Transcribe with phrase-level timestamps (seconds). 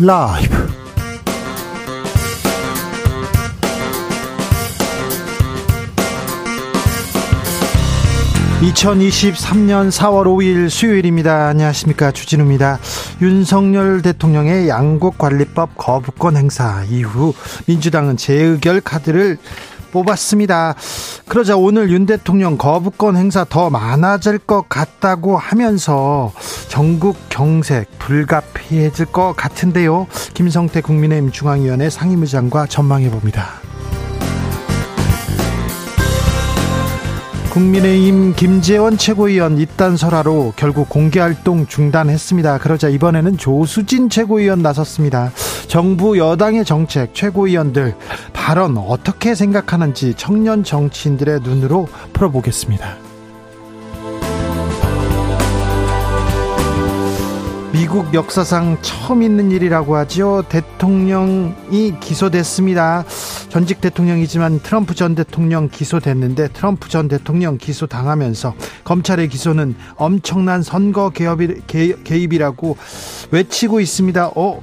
[0.00, 0.52] 라이브.
[8.60, 11.46] (2023년 4월 5일) 수요일입니다.
[11.46, 12.10] 안녕하십니까.
[12.10, 12.80] 주진우입니다.
[13.22, 17.32] 윤석열 대통령의 양곡관리법 거부권 행사 이후
[17.66, 19.38] 민주당은 재의결 카드를
[19.92, 20.74] 뽑았습니다.
[21.28, 26.32] 그러자 오늘 윤 대통령 거부권 행사 더 많아질 것 같다고 하면서
[26.74, 30.08] 전국 경색 불가피해질 것 같은데요.
[30.34, 33.60] 김성태 국민의힘 중앙위원회 상임의장과 전망해 봅니다.
[37.50, 42.58] 국민의힘 김재원 최고위원 입단 설화로 결국 공개활동 중단했습니다.
[42.58, 45.30] 그러자 이번에는 조수진 최고위원 나섰습니다.
[45.68, 47.94] 정부 여당의 정책 최고위원들
[48.32, 53.03] 발언 어떻게 생각하는지 청년 정치인들의 눈으로 풀어보겠습니다.
[57.74, 60.44] 미국 역사상 처음 있는 일이라고 하죠.
[60.48, 63.04] 대통령이 기소됐습니다.
[63.48, 68.54] 전직 대통령이지만 트럼프 전 대통령 기소됐는데 트럼프 전 대통령 기소 당하면서
[68.84, 72.76] 검찰의 기소는 엄청난 선거 개입이 라고
[73.32, 74.30] 외치고 있습니다.
[74.36, 74.62] 어,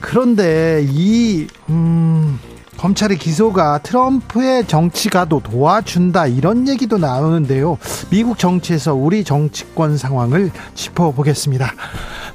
[0.00, 2.38] 그런데 이, 음,
[2.76, 7.78] 검찰의 기소가 트럼프의 정치가도 도와준다 이런 얘기도 나오는데요.
[8.10, 11.72] 미국 정치에서 우리 정치권 상황을 짚어보겠습니다.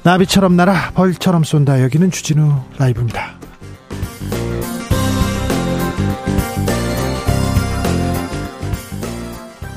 [0.02, 1.82] 나비처럼 날아 벌처럼 쏜다.
[1.82, 3.38] 여기는 주진우 라이브입니다.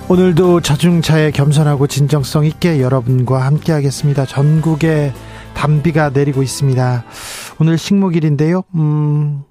[0.07, 4.25] 오늘도 자중차에 겸손하고 진정성 있게 여러분과 함께 하겠습니다.
[4.25, 5.11] 전국에
[5.55, 7.03] 단비가 내리고 있습니다.
[7.59, 8.63] 오늘 식목일인데요.
[8.75, 9.43] 음,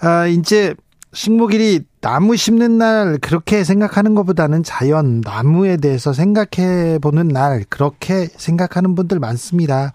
[0.00, 0.74] 아, 이제
[1.16, 8.94] 식목일이 나무 심는 날 그렇게 생각하는 것보다는 자연 나무에 대해서 생각해 보는 날 그렇게 생각하는
[8.94, 9.92] 분들 많습니다.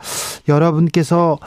[0.49, 1.37] 여러분께서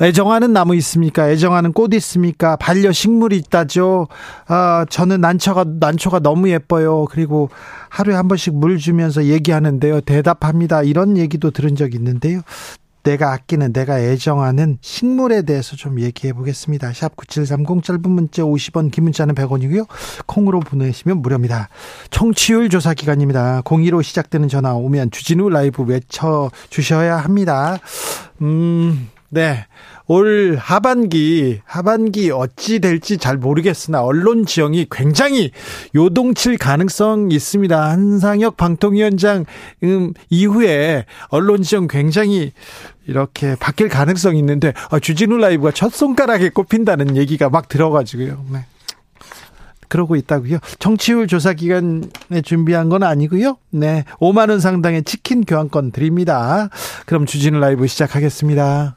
[0.00, 1.28] 애정하는 나무 있습니까?
[1.28, 2.56] 애정하는 꽃 있습니까?
[2.56, 4.08] 반려 식물이 있다죠.
[4.48, 7.04] 아, 저는 난초가 난초가 너무 예뻐요.
[7.10, 7.50] 그리고
[7.90, 10.00] 하루에 한 번씩 물 주면서 얘기하는데요.
[10.00, 10.82] 대답합니다.
[10.82, 12.40] 이런 얘기도 들은 적 있는데요.
[13.02, 16.92] 내가 아끼는 내가 애정하는 식물에 대해서 좀 얘기해 보겠습니다.
[16.92, 19.86] 샵 9730 짧은 문자 50원 긴 문자는 100원이고요.
[20.26, 21.68] 콩으로 보내시면 무료입니다.
[22.10, 23.62] 청취율 조사 기간입니다.
[23.62, 27.78] 02로 시작되는 전화 오면 주진우 라이브 외쳐 주셔야 합니다.
[28.42, 29.66] 음, 네.
[30.10, 35.52] 올 하반기 하반기 어찌 될지 잘 모르겠으나 언론 지형이 굉장히
[35.94, 37.80] 요동칠 가능성 있습니다.
[37.80, 39.44] 한상혁 방통위원장
[39.84, 42.50] 음, 이후에 언론 지형 굉장히
[43.06, 48.44] 이렇게 바뀔 가능성이 있는데 아, 주진우 라이브가 첫 손가락에 꼽힌다는 얘기가 막 들어가지고요.
[48.52, 48.64] 네.
[49.86, 50.58] 그러고 있다고요.
[50.80, 53.58] 정치율 조사 기간에 준비한 건 아니고요.
[53.70, 54.02] 네.
[54.18, 56.68] 5만 원 상당의 치킨 교환권 드립니다.
[57.06, 58.96] 그럼 주진우 라이브 시작하겠습니다.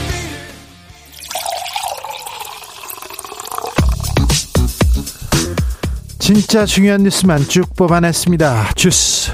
[6.33, 8.71] 진짜 중요한 뉴스만 쭉 뽑아냈습니다.
[8.75, 9.33] 주스.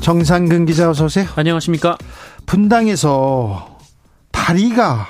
[0.00, 1.26] 정상근 기자 어서 오세요.
[1.34, 1.98] 안녕하십니까?
[2.46, 3.80] 분당에서
[4.30, 5.08] 다리가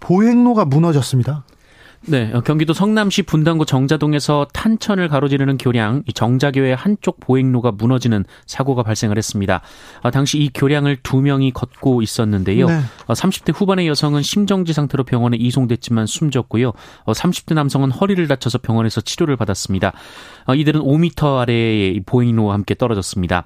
[0.00, 1.44] 보행로가 무너졌습니다.
[2.06, 9.16] 네, 어, 경기도 성남시 분당구 정자동에서 탄천을 가로지르는 교량 정자교의 한쪽 보행로가 무너지는 사고가 발생을
[9.16, 9.60] 했습니다.
[10.02, 12.66] 어, 당시 이 교량을 두 명이 걷고 있었는데요.
[12.66, 12.80] 네.
[13.06, 16.72] 30대 어, 후반의 여성은 심정지 상태로 병원에 이송됐지만 숨졌고요.
[17.06, 19.92] 30대 남성은 허리를 다쳐서 병원에서 치료를 받았습니다.
[20.56, 23.44] 이들은 5m 아래의 보행로와 함께 떨어졌습니다.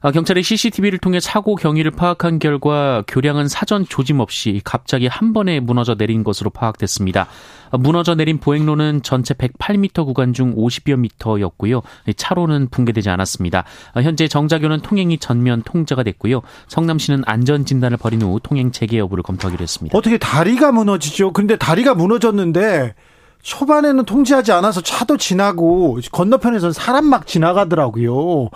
[0.00, 5.58] 아, 경찰이 CCTV를 통해 사고 경위를 파악한 결과 교량은 사전 조짐 없이 갑자기 한 번에
[5.58, 7.26] 무너져 내린 것으로 파악됐습니다.
[7.70, 11.82] 아, 무너져 내린 보행로는 전체 108m 구간 중 50여 미터였고요.
[12.16, 13.64] 차로는 붕괴되지 않았습니다.
[13.92, 16.42] 아, 현재 정자교는 통행이 전면 통제가 됐고요.
[16.68, 19.98] 성남시는 안전 진단을 벌인 후 통행 재개 여부를 검토하기로 했습니다.
[19.98, 21.32] 어떻게 다리가 무너지죠?
[21.32, 22.94] 근데 다리가 무너졌는데
[23.42, 28.50] 초반에는 통제하지 않아서 차도 지나고 건너편에서 사람 막 지나가더라고요.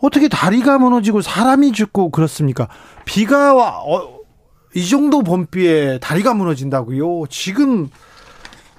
[0.00, 2.68] 어떻게 다리가 무너지고 사람이 죽고 그렇습니까?
[3.04, 4.18] 비가 와, 어,
[4.74, 7.26] 이 정도 봄비에 다리가 무너진다고요?
[7.30, 7.88] 지금,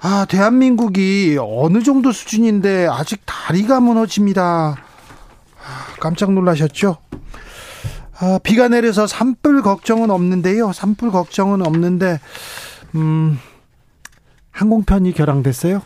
[0.00, 4.42] 아, 대한민국이 어느 정도 수준인데 아직 다리가 무너집니다.
[4.72, 6.96] 아, 깜짝 놀라셨죠?
[8.18, 10.72] 아, 비가 내려서 산불 걱정은 없는데요.
[10.72, 12.18] 산불 걱정은 없는데,
[12.94, 13.38] 음,
[14.52, 15.82] 항공편이 결항됐어요?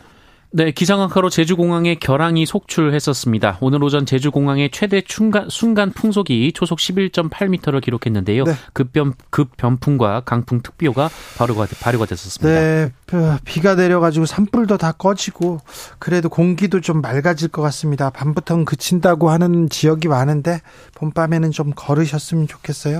[0.57, 3.57] 네, 기상악화로 제주공항에 결항이 속출했었습니다.
[3.59, 8.45] 오늘 오전 제주공항의 최대 순간, 순간 풍속이 초속 11.8m를 기록했는데요.
[8.45, 8.53] 네.
[8.71, 12.57] 급변, 급변풍과 강풍 특비호가 발효가, 발효가 됐었습니다.
[12.57, 15.59] 네, 그 비가 내려가지고 산불도 다 꺼지고
[15.99, 18.09] 그래도 공기도 좀 맑아질 것 같습니다.
[18.09, 20.61] 밤부터는 그친다고 하는 지역이 많은데
[20.93, 22.99] 봄밤에는 좀 걸으셨으면 좋겠어요.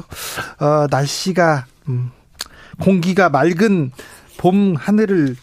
[0.60, 2.12] 어, 날씨가, 음,
[2.82, 3.92] 공기가 맑은
[4.36, 5.38] 봄 하늘을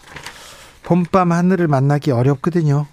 [0.85, 2.87] 봄밤 하늘을 만나기 어렵거든요.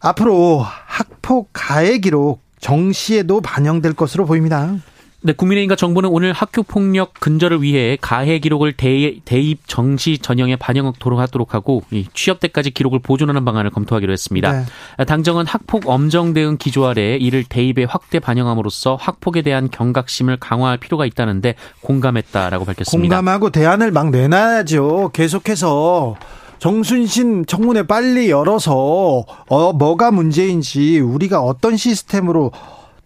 [0.00, 4.74] 앞으로 학폭 가해 기록 정시에도 반영될 것으로 보입니다.
[5.22, 11.20] 네, 국민의힘과 정부는 오늘 학교 폭력 근절을 위해 가해 기록을 대, 대입 정시 전형에 반영하도록
[11.20, 11.82] 하도록 하고
[12.14, 14.64] 취업 때까지 기록을 보존하는 방안을 검토하기로 했습니다.
[14.98, 15.04] 네.
[15.04, 21.04] 당정은 학폭 엄정 대응 기조 아래 이를 대입에 확대 반영함으로써 학폭에 대한 경각심을 강화할 필요가
[21.04, 23.16] 있다는데 공감했다라고 밝혔습니다.
[23.16, 25.10] 공감하고 대안을 막 내놔야죠.
[25.12, 26.16] 계속해서
[26.60, 32.52] 정순신 청문회 빨리 열어서 어 뭐가 문제인지 우리가 어떤 시스템으로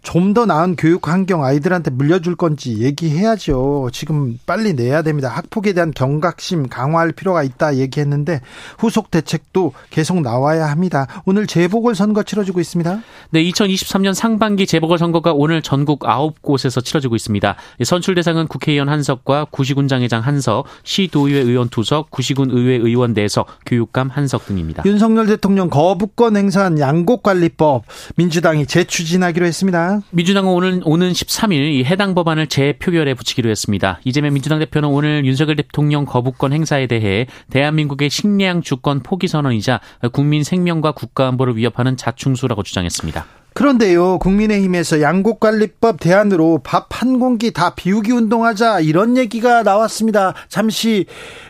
[0.05, 3.91] 좀 더 나은 교육 환경 아이들한테 물려줄 건지 얘기해야죠.
[3.93, 5.29] 지금 빨리 내야 됩니다.
[5.29, 8.41] 학폭에 대한 경각심 강화할 필요가 있다 얘기했는데
[8.79, 11.07] 후속 대책도 계속 나와야 합니다.
[11.25, 13.01] 오늘 재보궐 선거 치러지고 있습니다.
[13.31, 17.55] 네, 2023년 상반기 재보궐 선거가 오늘 전국 9곳에서 치러지고 있습니다.
[17.85, 24.47] 선출 대상은 국회의원 한석과 구시군장회장 한석, 시도의회 의원 두석, 구시군 의회 의원 내석, 교육감 한석
[24.47, 24.83] 등입니다.
[24.87, 27.85] 윤석열 대통령 거부권 행사한 양곡관리법
[28.17, 29.94] 민주당이 재추진하기로 했습니다.
[30.11, 34.01] 민주당은 오늘 오는 13일 이 해당 법안을 재표결에 붙이기로 했습니다.
[34.05, 39.81] 이재명 민주당 대표는 오늘 윤석열 대통령 거부권 행사에 대해 대한민국의 식량 주권 포기 선언이자
[40.13, 43.25] 국민 생명과 국가 안보를 위협하는 자충수라고 주장했습니다.
[43.55, 50.33] 그런데요, 국민의힘에서 양곡관리법 대안으로 밥 한 공기 다 비우기 운동하자 이런 얘기가 나왔습니다.
[50.49, 51.05] 잠시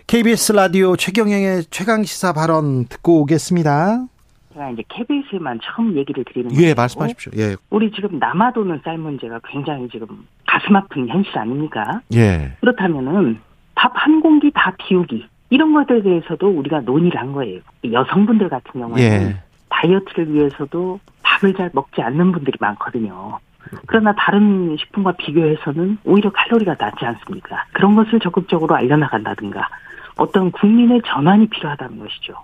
[0.09, 4.07] KBS 라디오 최경영의 최강 시사 발언 듣고 오겠습니다.
[4.55, 6.69] 제가 이제 KBS에만 처음 얘기를 드리는 거예요.
[6.69, 7.33] 예, 말씀하십시오.
[7.37, 7.57] 예.
[7.71, 10.07] 우리 지금 남아도는 쌀 문제가 굉장히 지금
[10.47, 12.01] 가슴 아픈 현실 아닙니까?
[12.15, 12.57] 예.
[12.61, 13.41] 그렇다면은
[13.75, 17.61] 밥 한 공기 다 비우기 이런 것들에 대해서도 우리가 논의를 한 거예요.
[17.91, 19.43] 여성분들 같은 경우에는 예.
[19.69, 23.39] 다이어트를 위해서도 밥을 잘 먹지 않는 분들이 많거든요.
[23.87, 27.65] 그러나 다른 식품과 비교해서는 오히려 칼로리가 낮지 않습니까?
[27.73, 29.69] 그런 것을 적극적으로 알려나간다든가
[30.17, 32.35] 어떤 국민의 전환이 필요하다는 것이죠.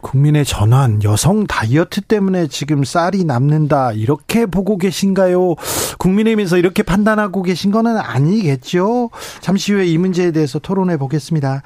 [0.00, 5.54] 국민의 전환, 여성 다이어트 때문에 지금 쌀이 남는다 이렇게 보고 계신가요?
[5.98, 9.10] 국민의힘에서 이렇게 판단하고 계신 거는 아니겠죠?
[9.40, 11.62] 잠시 후에 이 문제에 대해서 토론해 보겠습니다.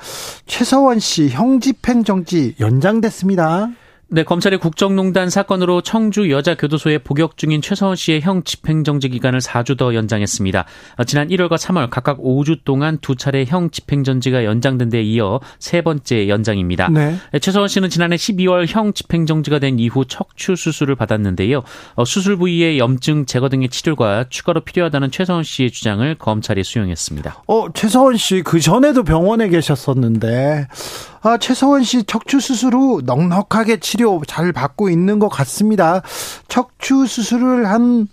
[0.47, 3.69] 최서원 씨 형집행 정지 연장됐습니다.
[4.15, 9.95] 네, 검찰의 국정농단 사건으로 청주 여자교도소에 복역 중인 최서원 씨의 형 집행정지 기간을 4주 더
[9.95, 10.67] 연장했습니다.
[10.99, 15.81] 어, 지난 1월과 3월 각각 5주 동안 두 차례 형 집행정지가 연장된 데 이어 세
[15.81, 16.91] 번째 연장입니다.
[16.91, 17.17] 네.
[17.33, 17.39] 네.
[17.39, 21.63] 최서원 씨는 지난해 12월 형 집행정지가 된 이후 척추 수술을 받았는데요.
[21.95, 27.45] 어, 수술 부위의 염증 제거 등의 치료가 추가로 필요하다는 최서원 씨의 주장을 검찰이 수용했습니다.
[27.47, 30.69] 어, 최서원 씨 그 전에도 병원에 계셨었는데
[31.23, 36.03] 아, 최서원 씨 척추 수술 후 넉넉하게 치료 잘 받고 있는 것 같습니다.
[36.49, 38.09] 척추 수술을 한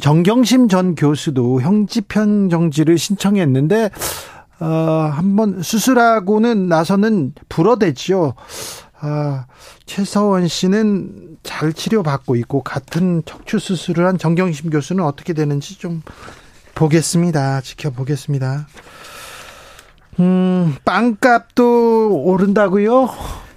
[0.00, 3.90] 정경심 전 교수도 형집행 정지를 신청했는데
[4.60, 8.34] 어, 한번 수술하고는 나서는 불어댔죠.
[9.00, 9.46] 아,
[9.86, 16.02] 최서원 씨는 잘 치료받고 있고 같은 척추 수술을 한 정경심 교수는 어떻게 되는지 좀
[16.74, 17.60] 보겠습니다.
[17.60, 18.66] 지켜보겠습니다.
[20.20, 23.10] 음, 빵값도 오른다고요?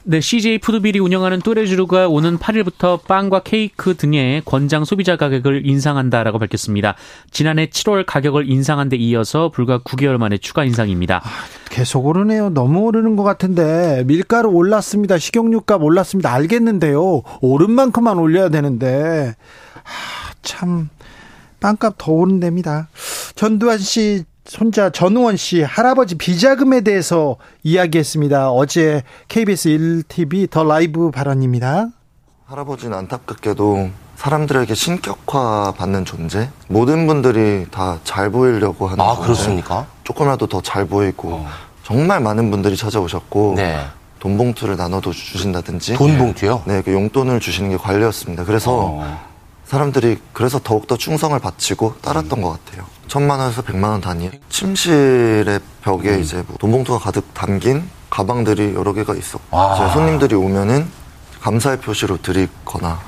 [0.07, 6.93] 네, CJ 푸드빌이 운영하는 또레주루가 오는 8일부터 빵과 케이크 등의 권장 소비자 가격을 인상한다라고 밝혔습니다.
[7.31, 11.21] 지난해 7월 가격을 인상한 데 이어서 불과 9개월 만에 추가 인상입니다.
[11.23, 11.29] 아,
[11.71, 12.51] 계속 오르네요.
[12.51, 15.17] 너무 오르는 것 같은데 밀가루 올랐습니다.
[15.17, 16.31] 식용유값 올랐습니다.
[16.31, 17.23] 알겠는데요.
[17.41, 19.33] 오른 만큼만 올려야 되는데
[19.73, 20.89] 아, 참
[21.61, 22.89] 빵값 더 오른답니다.
[23.33, 28.51] 전두환 씨 손자 전우원 씨 할아버지 비자금에 대해서 이야기했습니다.
[28.51, 31.87] 어제 KBS 1TV 더 라이브 발언입니다.
[32.45, 36.49] 할아버지는 안타깝게도 사람들에게 신격화 받는 존재?
[36.67, 39.87] 모든 분들이 다 잘 보이려고 하는 아, 그렇습니까?
[40.03, 41.47] 조금이라도 더 잘 보이고 어.
[41.83, 43.83] 정말 많은 분들이 찾아오셨고 네.
[44.19, 46.61] 돈 봉투를 나눠도 주신다든지 돈 봉투요?
[46.65, 48.45] 네, 그 용돈을 주시는 게 관례였습니다.
[48.45, 49.19] 그래서 어.
[49.65, 52.43] 사람들이 그래서 더욱더 충성을 바치고 따랐던 음.
[52.43, 52.85] 것 같아요.
[53.07, 54.29] 천만 원에서 백만 원 단위.
[54.49, 56.21] 침실의 벽에 음.
[56.21, 59.89] 이제 뭐 돈봉투가 가득 담긴 가방들이 여러 개가 있었고 아.
[59.93, 60.85] 손님들이 오면은
[61.41, 62.99] 감사의 표시로 드리거나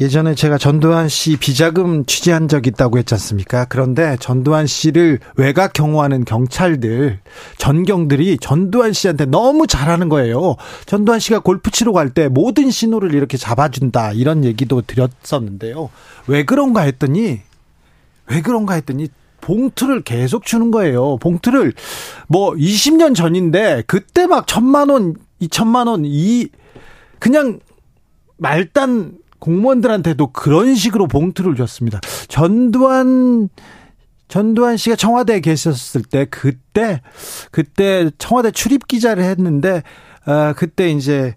[0.00, 3.66] 예전에 제가 전두환 씨 비자금 취재한 적 있다고 했지 않습니까?
[3.68, 7.20] 그런데 전두환 씨를 외곽 경호하는 경찰들,
[7.58, 10.56] 전경들이 전두환 씨한테 너무 잘하는 거예요.
[10.86, 14.12] 전두환 씨가 골프 치러 갈 때 모든 신호를 이렇게 잡아준다.
[14.12, 15.90] 이런 얘기도 드렸었는데요.
[16.28, 17.40] 왜 그런가 했더니,
[18.30, 19.08] 왜 그런가 했더니
[19.40, 21.16] 봉투를 계속 주는 거예요.
[21.18, 21.72] 봉투를
[22.28, 26.48] 뭐 20년 전인데 그때 막 천만 원, 이천만 원, 이
[27.18, 27.60] 그냥
[28.36, 32.00] 말단 공무원들한테도 그런 식으로 봉투를 줬습니다.
[32.28, 33.48] 전두환
[34.28, 37.02] 전두환 씨가 청와대에 계셨을 때 그때
[37.50, 39.82] 그때 청와대 출입 기자를 했는데
[40.26, 41.34] 어 그때 이제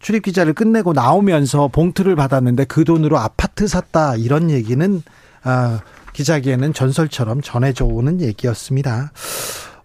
[0.00, 5.02] 출입 기자를 끝내고 나오면서 봉투를 받았는데 그 돈으로 아파트 샀다 이런 얘기는
[5.44, 5.78] 어
[6.16, 9.12] 기자기에는 전설처럼 전해져 오는 얘기였습니다.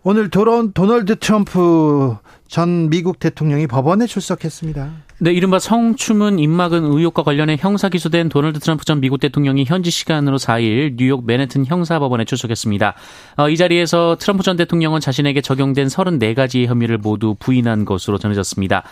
[0.03, 2.15] 오늘 도론 도널드 트럼프
[2.47, 4.91] 전 미국 대통령이 법원에 출석했습니다.
[5.19, 10.37] 네, 이른바 성추문 입막은 의혹과 관련해 형사 기소된 도널드 트럼프 전 미국 대통령이 현지 시간으로
[10.37, 12.95] 4일 뉴욕 맨해튼 형사법원에 출석했습니다.
[13.37, 18.83] 어, 이 자리에서 트럼프 전 대통령은 자신에게 적용된 34가지의 혐의를 모두 부인한 것으로 전해졌습니다.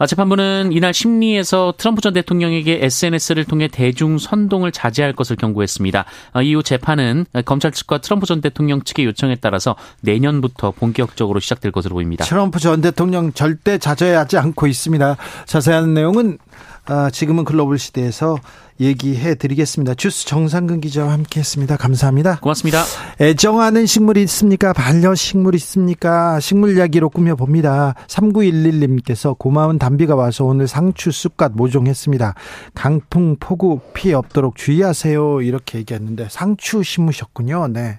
[0.00, 6.06] 아, 재판부는 이날 심리에서 트럼프 전 대통령에게 SNS를 통해 대중 선동을 자제할 것을 경고했습니다.
[6.32, 11.96] 아, 이후 재판은 검찰 측과 트럼프 전 대통령 측의 요청에 따라서 내년부터 본격적으로 시작될 것으로
[11.96, 12.24] 보입니다.
[12.24, 15.16] 트럼프 전 대통령 절대 자제하지 않고 있습니다.
[15.44, 16.69] 자세한 내용은 아,
[17.12, 18.38] 지금은 글로벌 시대에서
[18.80, 19.94] 얘기해 드리겠습니다.
[19.94, 21.76] 주스 정상근 기자와 함께 했습니다.
[21.76, 22.40] 감사합니다.
[22.40, 22.82] 고맙습니다.
[23.20, 24.72] 애정하는 식물이 있습니까?
[24.72, 26.40] 반려식물이 있습니까?
[26.40, 27.94] 식물 이야기로 꾸며봅니다.
[28.06, 32.34] 3911님께서 고마운 담비가 와서 오늘 상추 쑥갓 모종했습니다.
[32.74, 35.42] 강풍, 폭우 피해 없도록 주의하세요.
[35.42, 37.68] 이렇게 얘기했는데 상추 심으셨군요.
[37.68, 37.98] 네.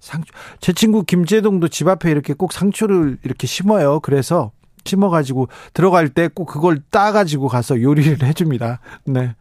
[0.00, 0.32] 상추.
[0.60, 3.98] 제 친구 김재동도 집 앞에 이렇게 꼭 상추를 이렇게 심어요.
[3.98, 4.52] 그래서
[4.84, 8.80] 심어가지고 들어갈 때 꼭 그걸 따가지고 가서 요리를 해줍니다.
[9.04, 9.34] 네.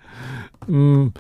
[0.69, 1.11] 음,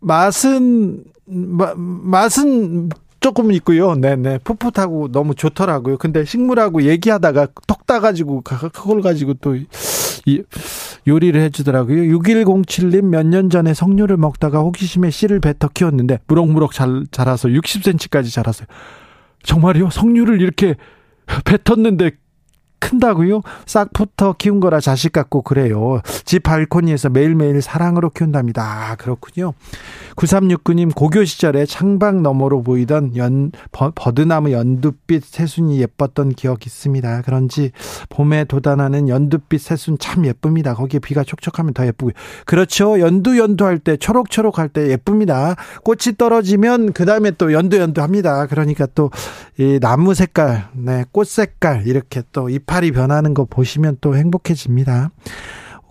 [0.00, 3.94] 맛은, 마, 맛은 조금 있고요.
[3.94, 4.16] 네네.
[4.16, 4.38] 네.
[4.38, 5.96] 풋풋하고 너무 좋더라고요.
[5.98, 10.42] 근데 식물하고 얘기하다가 톡 따가지고, 그걸 가지고 또, 이,
[11.06, 12.16] 요리를 해주더라고요.
[12.18, 18.66] 6107님 몇 년 전에 석류를 먹다가 호기심에 씨를 뱉어 키웠는데, 무럭무럭 잘, 자라서 60cm까지 자랐어요.
[19.44, 19.90] 정말요?
[19.90, 20.74] 석류를 이렇게
[21.44, 22.10] 뱉었는데
[22.82, 23.42] 큰다고요?
[23.64, 26.00] 싹부터 키운 거라 자식 같고 그래요.
[26.24, 28.62] 집 발코니에서 매일매일 사랑으로 키운답니다.
[28.62, 29.54] 아, 그렇군요.
[30.16, 37.22] 9369님 고교 시절에 창밖 너머로 보이던 연 버드나무 연두빛 새순이 예뻤던 기억 있습니다.
[37.22, 37.70] 그런지
[38.08, 40.74] 봄에 돋아나는 연두빛 새순 참 예쁩니다.
[40.74, 42.12] 거기에 비가 촉촉하면 더 예쁘고요.
[42.44, 42.98] 그렇죠.
[42.98, 45.56] 연두 연두 할 때 초록초록 할 때 예쁩니다.
[45.84, 48.46] 꽃이 떨어지면 그다음에 또 연두 연두 합니다.
[48.46, 49.10] 그러니까 또
[49.58, 52.71] 이 나무 색깔, 네, 꽃 색깔 이렇게 또 잎.
[52.72, 55.10] 이파리 변하는 거 보시면 또 행복해집니다.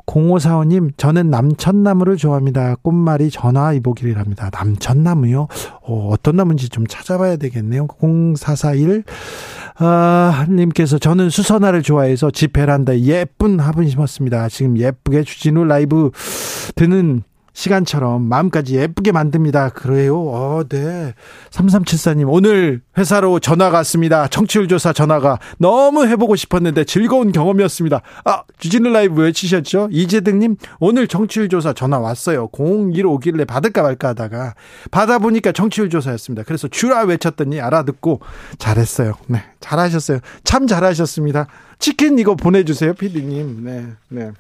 [0.08, 2.76] 0545님, 저는 남천나무를 좋아합니다.
[2.82, 4.50] 꽃말이 전화이복이랍니다.
[4.52, 5.48] 남천나무요?
[5.84, 7.88] 어, 떤 나무인지 좀 찾아봐야 되겠네요.
[7.88, 9.04] 0441,
[9.78, 14.50] 아, 님께서 저는 수선화를 좋아해서 집 베란다에 예쁜 화분 심었습니다.
[14.50, 16.10] 지금 예쁘게 주진우 라이브
[16.76, 17.22] 듣는
[17.54, 19.70] 시간처럼 마음까지 예쁘게 만듭니다.
[19.70, 20.18] 그래요?
[20.20, 21.14] 어, 네.
[21.50, 24.28] 3374님, 오늘 회사로 전화가 왔습니다.
[24.28, 28.02] 청취율 조사 전화가 너무 해보고 싶었는데 즐거운 경험이었습니다.
[28.26, 29.90] 아, 주진우 라이브 외치셨죠?
[29.92, 32.50] 이재등님, 오늘 청취율 조사 전화 왔어요.
[32.54, 34.56] 01 오길래 받을까 말까 하다가
[34.92, 36.44] 받아보니까 청취율 조사였습니다.
[36.44, 38.22] 그래서 주라 외쳤더니 알아듣고
[38.58, 39.14] 잘했어요.
[39.28, 39.44] 네.
[39.60, 40.20] 잘하셨어요.
[40.44, 41.48] 참 잘하셨습니다.
[41.80, 43.64] 치킨 이거 보내주세요, 피디님.
[43.64, 44.32] 네, 네.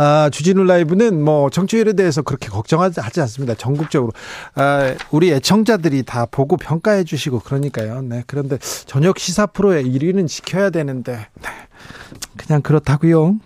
[0.00, 3.54] 아, 주진우 라이브는 뭐 정치율에 대해서 그렇게 걱정하지 않습니다.
[3.54, 4.12] 전국적으로.
[4.54, 8.02] 아, 우리 애청자들이 다 보고 평가해 주시고 그러니까요.
[8.02, 8.22] 네.
[8.28, 11.48] 그런데 저녁 시사 프로의 1위는 지켜야 되는데, 네.
[12.36, 13.38] 그냥 그렇다고요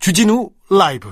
[0.00, 1.08] 주진우 라이브.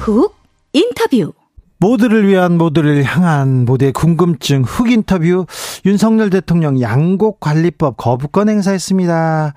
[0.00, 0.34] 훅
[0.72, 1.34] 인터뷰
[1.78, 5.44] 모두를 위한 모두를 향한 모두의 궁금증 훅 인터뷰
[5.84, 9.52] 윤석열 대통령 양곡 관리법 거부권 행사했습니다.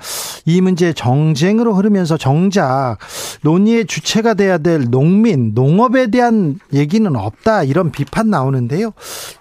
[0.45, 2.97] 이 문제 정쟁으로 흐르면서 정작
[3.43, 8.91] 논의의 주체가 돼야 될 농민, 농업에 대한 얘기는 없다 이런 비판 나오는데요.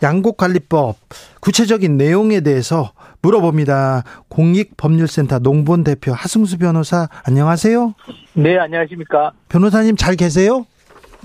[0.04, 0.96] 양곡 관리법
[1.40, 2.92] 구체적인 내용에 대해서
[3.22, 4.04] 물어봅니다.
[4.28, 7.94] 공익법률센터 농본 대표 하승수 변호사 안녕하세요.
[8.34, 9.32] 네, 안녕하십니까.
[9.48, 10.64] 변호사님 잘 계세요?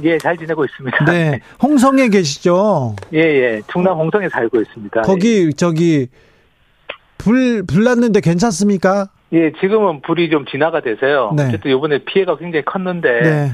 [0.04, 1.06] 예, 잘 지내고 있습니다.
[1.12, 1.40] 네.
[1.62, 2.96] 홍성에 계시죠?
[3.14, 3.62] 예, 예.
[3.72, 5.02] 충남 홍성에 살고 있습니다.
[5.02, 6.08] 거기, 저기,
[7.18, 9.10] 불, 불 났는데 괜찮습니까?
[9.34, 11.34] 예, 지금은 불이 좀 진화가 돼서요.
[11.36, 11.48] 네.
[11.48, 13.52] 어쨌든 이번에 피해가 굉장히 컸는데, 네.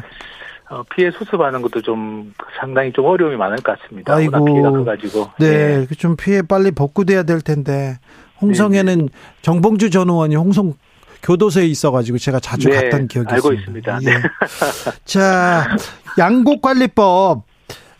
[0.69, 4.15] 어, 피해 수습하는 것도 좀 상당히 좀 어려움이 많을 것 같습니다.
[4.15, 4.43] 아이고.
[4.45, 5.29] 피해가 커가지고.
[5.39, 5.95] 네, 예.
[5.95, 7.97] 좀 피해 빨리 복구돼야 될 텐데
[8.41, 9.09] 홍성에는 네네.
[9.41, 10.73] 정봉주 전 의원이 홍성
[11.23, 13.97] 교도소에 있어가지고 제가 자주 네, 갔던 기억이 알고 있습니다.
[13.97, 14.19] 있습니다.
[14.19, 14.27] 네.
[15.05, 15.75] 자,
[16.19, 17.43] 양곡관리법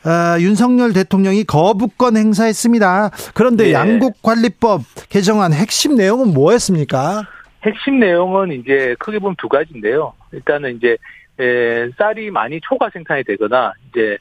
[0.06, 3.12] 어, 윤석열 대통령이 거부권 행사했습니다.
[3.34, 3.74] 그런데 네.
[3.74, 7.24] 양곡관리법 개정안 핵심 내용은 뭐였습니까?
[7.64, 10.14] 핵심 내용은 이제 크게 보면 두 가지인데요.
[10.34, 10.98] 일단은 이제
[11.40, 14.18] 에, 쌀이 많이 초과 생산이 되거나 이제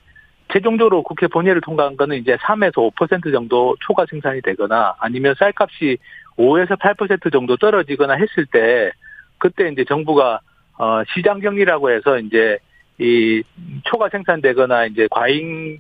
[0.53, 5.99] 최종적으로 국회 본회의를 통과한 거는 이제 3에서 5% 정도 초과 생산이 되거나 아니면 쌀값이
[6.37, 8.93] 5에서 8% 정도 떨어지거나 했을 때
[9.39, 10.41] 그때 이제 정부가
[10.79, 12.59] 어 시장 경리라고 해서 이제
[12.99, 13.43] 이
[13.85, 15.79] 초과 생산되거나 이제 과잉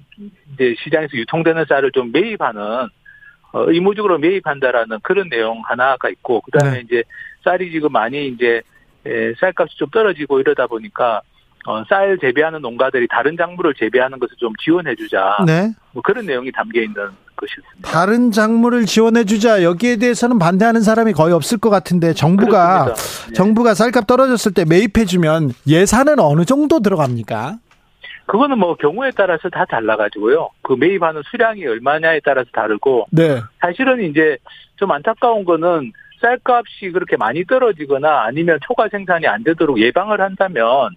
[0.52, 6.80] 이제 시장에서 유통되는 쌀을 좀 매입하는 어 의무적으로 매입한다라는 그런 내용 하나가 있고 그다음에 네.
[6.80, 7.02] 이제
[7.44, 8.62] 쌀이 지금 많이 이제
[9.04, 11.22] 에, 쌀값이 좀 떨어지고 이러다 보니까
[11.66, 15.44] 어, 쌀 재배하는 농가들이 다른 작물을 재배하는 것을 좀 지원해주자.
[15.46, 15.72] 네.
[15.92, 16.94] 뭐 그런 내용이 담겨 있는
[17.36, 17.90] 것이었습니다.
[17.90, 23.32] 다른 작물을 지원해주자 여기에 대해서는 반대하는 사람이 거의 없을 것 같은데 정부가 네.
[23.34, 27.58] 정부가 쌀값 떨어졌을 때 매입해주면 예산은 어느 정도 들어갑니까?
[28.26, 30.50] 그거는 뭐 경우에 따라서 다 달라가지고요.
[30.62, 33.06] 그 매입하는 수량이 얼마냐에 따라서 다르고.
[33.10, 33.40] 네.
[33.60, 34.38] 사실은 이제
[34.76, 40.90] 좀 안타까운 거는 쌀값이 그렇게 많이 떨어지거나 아니면 초과 생산이 안 되도록 예방을 한다면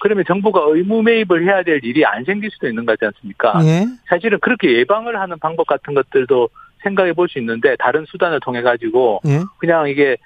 [0.00, 3.58] 그러면 정부가 의무 매입을 해야 될 일이 안 생길 수도 있는 거지 않습니까?
[3.64, 3.86] 예.
[4.08, 6.48] 사실은 그렇게 예방을 하는 방법 같은 것들도
[6.82, 9.40] 생각해 볼 수 있는데 다른 수단을 통해 가지고 예.
[9.58, 10.16] 그냥 이게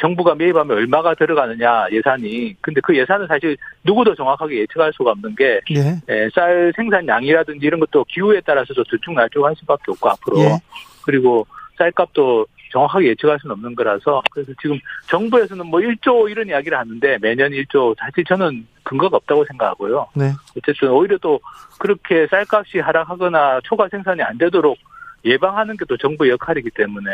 [0.00, 6.68] 정부가 매입하면 얼마가 들어가느냐 예산이 근데 그 예산은 사실 누구도 정확하게 예측할 수가 없는 게쌀
[6.68, 6.72] 예.
[6.76, 10.58] 생산량이라든지 이런 것도 기후에 따라서 도 들쭉날쭉할 수밖에 없고 앞으로 예.
[11.04, 11.46] 그리고
[11.78, 17.52] 쌀값도 정확하게 예측할 수는 없는 거라서 그래서 지금 정부에서는 뭐 1조 이런 이야기를 하는데 매년
[17.52, 20.08] 1조 사실 저는 근거가 없다고 생각하고요.
[20.14, 20.32] 네.
[20.56, 21.40] 어쨌든 오히려 또
[21.78, 24.78] 그렇게 쌀값이 하락하거나 초과 생산이 안 되도록
[25.24, 27.10] 예방하는 게 또 정부의 역할이기 때문에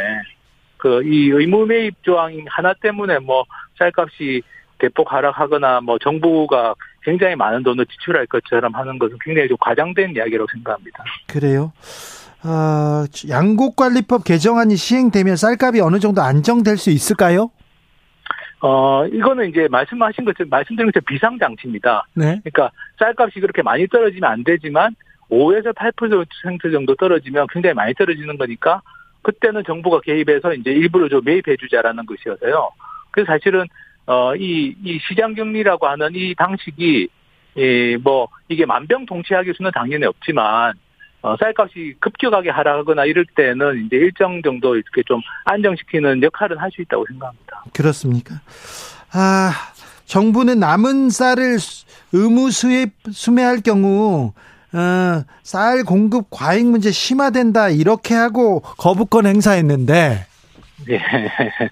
[0.76, 3.44] 그 이 의무 매입 조항 하나 때문에 뭐
[3.79, 4.42] 쌀값이
[4.79, 10.46] 대폭 하락하거나 뭐 정부가 굉장히 많은 돈을 지출할 것처럼 하는 것은 굉장히 좀 과장된 이야기라고
[10.52, 11.05] 생각합니다.
[11.26, 11.72] 그래요.
[12.44, 17.50] 어, 양곡관리법 개정안이 시행되면 쌀값이 어느 정도 안정될 수 있을까요?
[18.61, 22.07] 어, 이거는 이제 말씀하신 것처럼, 말씀드린 것처럼 비상장치입니다.
[22.14, 22.40] 네.
[22.44, 24.94] 그러니까 쌀값이 그렇게 많이 떨어지면 안 되지만
[25.30, 28.83] 5에서 8% 정도 떨어지면 굉장히 많이 떨어지는 거니까
[29.22, 32.70] 그때는 정부가 개입해서 이제 일부러 좀 매입해 주자라는 것이어서요.
[33.11, 33.66] 그래서 사실은
[34.07, 37.09] 어, 이, 이 시장 격리라고 하는 이 방식이,
[37.57, 40.74] 예, 뭐, 이게 만병통치하기 수는 당연히 없지만,
[41.24, 46.82] 어, 쌀값이 급격하게 하락하거나 이럴 때는 이제 일정 정도 이렇게 좀 안정시키는 역할은 할 수
[46.82, 47.64] 있다고 생각합니다.
[47.72, 48.34] 그렇습니까?
[49.12, 49.52] 아,
[50.04, 51.56] 정부는 남은 쌀을
[52.12, 54.34] 의무 수입 수매할 경우
[54.74, 60.26] 어, 쌀 공급 과잉 문제 심화된다 이렇게 하고 거부권 행사했는데
[60.87, 61.00] 네.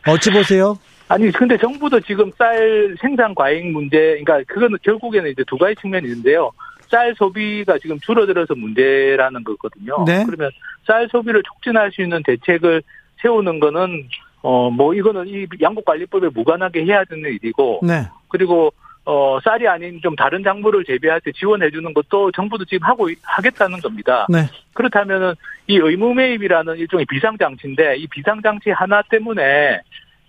[0.06, 0.78] 어찌 보세요?
[1.08, 6.06] 아니 근데 정부도 지금 쌀 생산 과잉 문제 그러니까 그거는 결국에는 이제 두 가지 측면이
[6.08, 6.52] 있는데요.
[6.92, 10.05] 쌀 소비가 지금 줄어들어서 문제라는 거거든요.
[10.07, 10.24] 네.
[10.26, 10.50] 그러면
[10.87, 12.83] 쌀 소비를 촉진할 수 있는 대책을
[13.22, 14.09] 세우는 거는
[14.42, 18.02] 어 뭐 이거는 이 양국관리법에 무관하게 해야 되는 일이고 네.
[18.28, 18.72] 그리고
[19.05, 23.81] 어 쌀이 아닌 좀 다른 작물을 재배할 때 지원해 주는 것도 정부도 지금 하고 하겠다는
[23.81, 24.26] 겁니다.
[24.28, 24.48] 네.
[24.74, 25.35] 그렇다면은
[25.66, 29.81] 이 의무 매입이라는 일종의 비상 장치인데 이 비상 장치 하나 때문에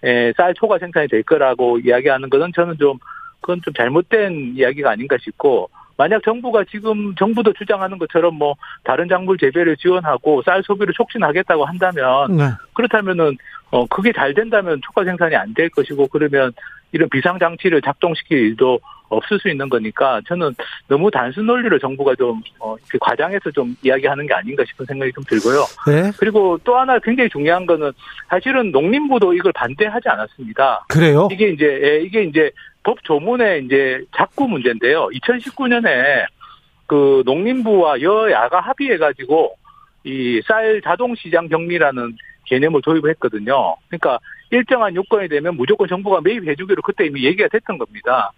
[0.03, 2.97] 에, 쌀 초과 생산이 될 거라고 이야기하는 것은 저는 좀
[3.41, 5.69] 그건 좀 잘못된 이야기가 아닌가 싶고
[6.03, 12.35] 만약 정부가 지금 정부도 주장하는 것처럼 뭐 다른 작물 재배를 지원하고 쌀 소비를 촉진하겠다고 한다면
[12.35, 12.43] 네.
[12.73, 13.37] 그렇다면은
[13.71, 16.51] 어 그게 잘 된다면 초과 생산이 안 될 것이고 그러면
[16.91, 20.53] 이런 비상 장치를 작동시킬 일도 없을 수 있는 거니까 저는
[20.89, 25.63] 너무 단순 논리를 정부가 좀 어, 과장해서 좀 이야기하는 게 아닌가 싶은 생각이 좀 들고요.
[25.87, 26.11] 네.
[26.17, 27.93] 그리고 또 하나 굉장히 중요한 거는
[28.27, 30.85] 사실은 농림부도 이걸 반대하지 않았습니다.
[30.89, 31.29] 그래요?
[31.31, 32.51] 이게 이제 예, 이게 이제
[32.83, 35.07] 법 조문에 이제 자꾸 문제인데요.
[35.07, 36.25] 2019년에
[36.85, 39.55] 그 농림부와 여야가 합의해가지고
[40.05, 43.77] 이 쌀 자동 시장 격리라는 개념을 도입했거든요.
[43.87, 44.19] 그러니까
[44.51, 48.31] 일정한 요건이 되면 무조건 정부가 매입해주기로 그때 이미 얘기가 됐던 겁니다.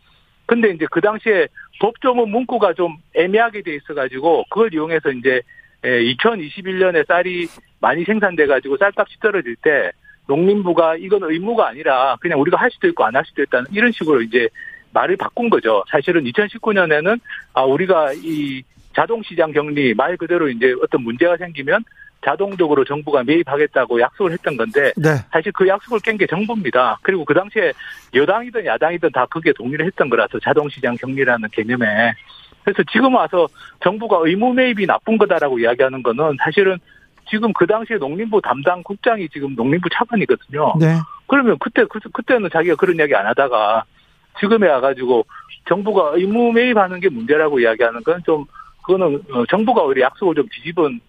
[0.46, 1.48] 근데 이제 그 당시에
[1.80, 5.42] 법조문 문구가 좀 애매하게 돼 있어가지고 그걸 이용해서 이제
[5.84, 7.48] 2021년에 쌀이
[7.80, 9.92] 많이 생산돼가지고 쌀값이 떨어질 때
[10.28, 14.22] 농림부가 이건 의무가 아니라 그냥 우리가 할 수도 있고 안 할 수도 있다는 이런 식으로
[14.22, 14.48] 이제
[14.94, 15.84] 말을 바꾼 거죠.
[15.90, 17.20] 사실은 2019년에는
[17.54, 18.64] 아 우리가 이
[18.96, 21.84] 자동 시장 격리 말 그대로 이제 어떤 문제가 생기면
[22.24, 25.10] 자동적으로 정부가 매입하겠다고 약속을 했던 건데 네.
[25.32, 26.98] 사실 그 약속을 깬 게 정부입니다.
[27.04, 27.72] 그리고 그 당시에
[28.14, 32.14] 여당이든 야당이든 다 그게 동의를 했던 거라서 자동 시장 격리라는 개념에
[32.64, 33.48] 그래서 지금 와서
[33.84, 36.80] 정부가 의무 매입이 나쁜 거다라고 이야기하는 거는 사실은
[37.30, 40.74] 지금 그 당시에 농림부 담당 국장이 지금 농림부 차관이거든요.
[40.80, 40.98] 네.
[41.28, 43.84] 그러면 그때 그, 그때는 자기가 그런 이야기 안 하다가
[44.40, 45.26] 지금에 와가지고
[45.68, 48.46] 정부가 의무 매입하는 게 문제라고 이야기하는 건 좀
[48.86, 51.00] 그거는 어, 정부가 오히려 약속을 좀 뒤집은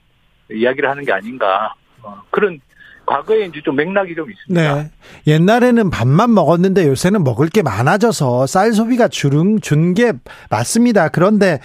[0.50, 2.58] 이야기를 하는 게 아닌가 어, 그런
[3.06, 4.74] 과거에 이제 좀 맥락이 좀 있습니다.
[4.74, 4.90] 네.
[5.26, 10.12] 옛날에는 밥만 먹었는데 요새는 먹을 게 많아져서 쌀 소비가 줄은 준 게
[10.50, 11.08] 맞습니다.
[11.08, 11.60] 그런데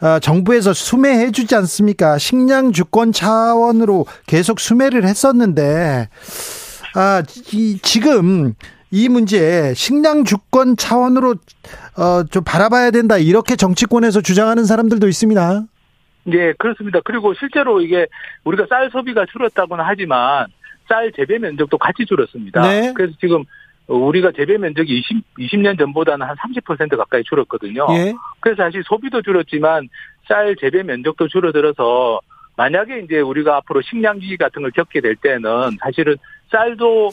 [0.00, 2.18] 어, 정부에서 수매해 주지 않습니까?
[2.18, 6.08] 식량 주권 차원으로 계속 수매를 했었는데
[6.94, 8.54] 아, 이, 지금
[8.90, 11.34] 이 문제 식량 주권 차원으로
[11.98, 15.64] 어, 좀 바라봐야 된다 이렇게 정치권에서 주장하는 사람들도 있습니다.
[16.24, 17.00] 네, 그렇습니다.
[17.04, 18.06] 그리고 실제로 이게
[18.44, 20.46] 우리가 쌀 소비가 줄었다고는 하지만
[20.88, 22.62] 쌀 재배 면적도 같이 줄었습니다.
[22.62, 22.92] 네.
[22.94, 23.44] 그래서 지금
[23.86, 27.86] 우리가 재배 면적이 20, 20년 전보다는 한 30% 가까이 줄었거든요.
[27.90, 28.14] 예.
[28.40, 29.88] 그래서 사실 소비도 줄었지만
[30.28, 32.20] 쌀 재배 면적도 줄어들어서
[32.56, 36.16] 만약에 이제 우리가 앞으로 식량 위기 같은 걸 겪게 될 때는 사실은
[36.50, 37.10] 쌀도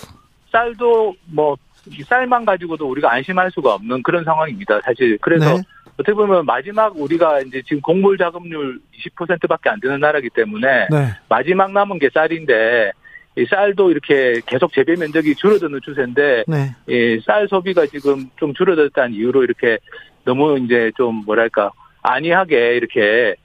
[0.52, 1.58] 쌀도 뭐
[2.06, 4.80] 쌀만 가지고도 우리가 안심할 수가 없는 그런 상황입니다.
[4.82, 5.62] 사실 그래서 네.
[5.94, 8.80] 어떻게 보면 마지막 우리가 이제 지금 곡물 자급률
[9.18, 11.14] 20%밖에 안 되는 나라기 때문에 네.
[11.30, 12.94] 마지막 남은 게 쌀인데
[13.36, 16.76] 이 쌀도 이렇게 계속 재배 면적이 줄어드는 추세인데 네.
[16.88, 19.80] 이쌀 소비가 지금 좀 줄어들었다는 이유로 이렇게
[20.24, 21.72] 너무 이제 좀 뭐랄까
[22.04, 23.36] 안이하게 이렇게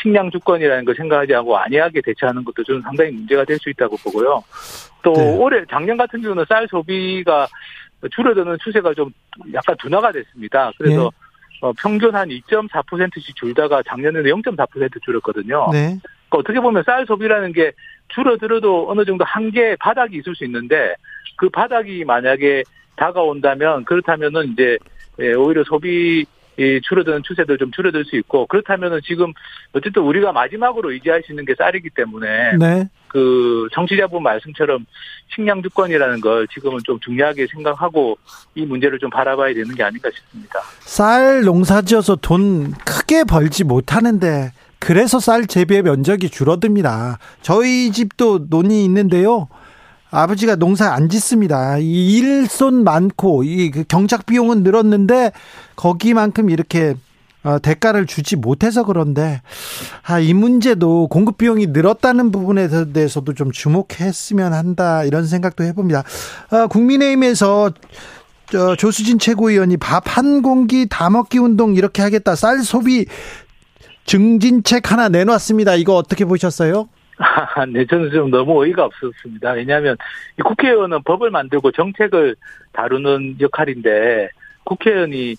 [0.00, 4.42] 식량 주권이라는 걸 생각하지 않고 안이하게 대처하는 것도 좀 상당히 문제가 될 수 있다고 보고요.
[5.02, 5.36] 또 네.
[5.36, 7.46] 올해 작년 같은 경우는 쌀 소비가
[8.14, 9.10] 줄어드는 추세가 좀
[9.52, 10.72] 약간 둔화가 됐습니다.
[10.78, 11.08] 그래서 네.
[11.60, 15.68] 어, 평균 한 2.4%씩 줄다가 작년에는 0.4% 줄었거든요.
[15.70, 15.98] 네.
[16.28, 17.72] 그러니까 어떻게 보면 쌀 소비라는 게
[18.14, 20.94] 줄어들어도 어느 정도 한계 바닥이 있을 수 있는데
[21.36, 22.62] 그 바닥이 만약에
[22.96, 24.78] 다가온다면 그렇다면은 이제
[25.20, 26.24] 예, 오히려 소비
[26.56, 29.32] 이 줄어드는 추세도 좀 줄어들 수 있고 그렇다면은 지금
[29.72, 32.88] 어쨌든 우리가 마지막으로 의지할 수 있는 게 쌀이기 때문에 네.
[33.08, 34.86] 그 정치자분 말씀처럼
[35.34, 38.16] 식량 주권이라는 걸 지금은 좀 중요하게 생각하고
[38.54, 40.60] 이 문제를 좀 바라봐야 되는 게 아닌가 싶습니다.
[40.80, 44.52] 쌀 농사지어서 돈 크게 벌지 못하는데
[44.84, 47.18] 그래서 쌀 재배 면적이 줄어듭니다.
[47.40, 49.48] 저희 집도 논이 있는데요.
[50.10, 51.78] 아버지가 농사 안 짓습니다.
[51.78, 55.32] 이 일손 많고 이그 경작 비용은 늘었는데
[55.76, 56.94] 거기만큼 이렇게
[57.44, 59.40] 어, 대가를 주지 못해서 그런데
[60.02, 66.04] 아, 이 문제도 공급 비용이 늘었다는 부분에 대해서도 좀 주목했으면 한다 이런 생각도 해봅니다.
[66.50, 67.72] 아, 국민의힘에서
[68.50, 73.06] 저 조수진 최고위원이 밥 한 공기 다 먹기 운동 이렇게 하겠다 쌀 소비
[74.04, 75.74] 증진책 하나 내놨습니다.
[75.74, 76.88] 이거 어떻게 보셨어요?
[77.72, 79.52] 네, 저는 좀 너무 어이가 없었습니다.
[79.52, 79.96] 왜냐하면
[80.44, 82.36] 국회의원은 법을 만들고 정책을
[82.72, 84.30] 다루는 역할인데
[84.64, 85.36] 국회의원이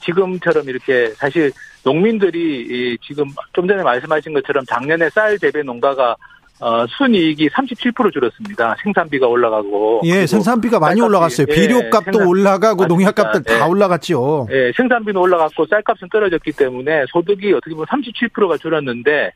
[0.00, 1.52] 지금처럼 이렇게 사실
[1.84, 6.16] 농민들이 지금 좀 전에 말씀하신 것처럼 작년에 쌀 재배 농가가
[6.60, 8.76] 어, 순이익이 37% 줄었습니다.
[8.82, 10.00] 생산비가 올라가고.
[10.04, 11.46] 예, 생산비가 많이 올라갔어요.
[11.48, 13.68] 예, 비료값도 생산, 올라가고 농약값들 다 예.
[13.68, 14.48] 올라갔죠.
[14.50, 19.32] 예, 생산비는 올라갔고 쌀값은 떨어졌기 때문에 소득이 어떻게 보면 37%가 줄었는데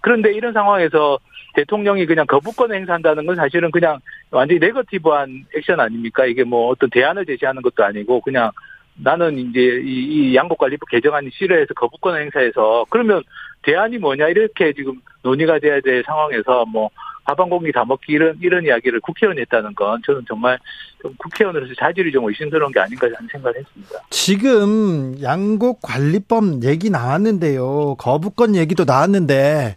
[0.00, 1.18] 그런데 이런 상황에서
[1.54, 3.98] 대통령이 그냥 거부권 행사한다는 건 사실은 그냥
[4.30, 6.26] 완전히 네거티브한 액션 아닙니까?
[6.26, 8.50] 이게 뭐 어떤 대안을 제시하는 것도 아니고 그냥
[8.96, 13.22] 나는 이제 이, 이 양곡관리법 개정안이 싫어해서 거부권 행사해서 그러면
[13.62, 19.00] 대안이 뭐냐 이렇게 지금 논의가 돼야 될 상황에서 뭐밥한 공기 다 먹기 이런 이런 이야기를
[19.00, 20.58] 국회의원이 했다는 건 저는 정말
[21.02, 23.98] 좀 국회의원으로서 자질이 좀 의심스러운 게 아닌가 하는 생각을 했습니다.
[24.10, 27.96] 지금 양곡 관리법 얘기 나왔는데요.
[27.98, 29.76] 거부권 얘기도 나왔는데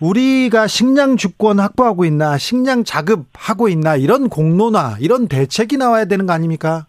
[0.00, 6.32] 우리가 식량 주권 확보하고 있나 식량 자급하고 있나 이런 공론화 이런 대책이 나와야 되는 거
[6.32, 6.86] 아닙니까?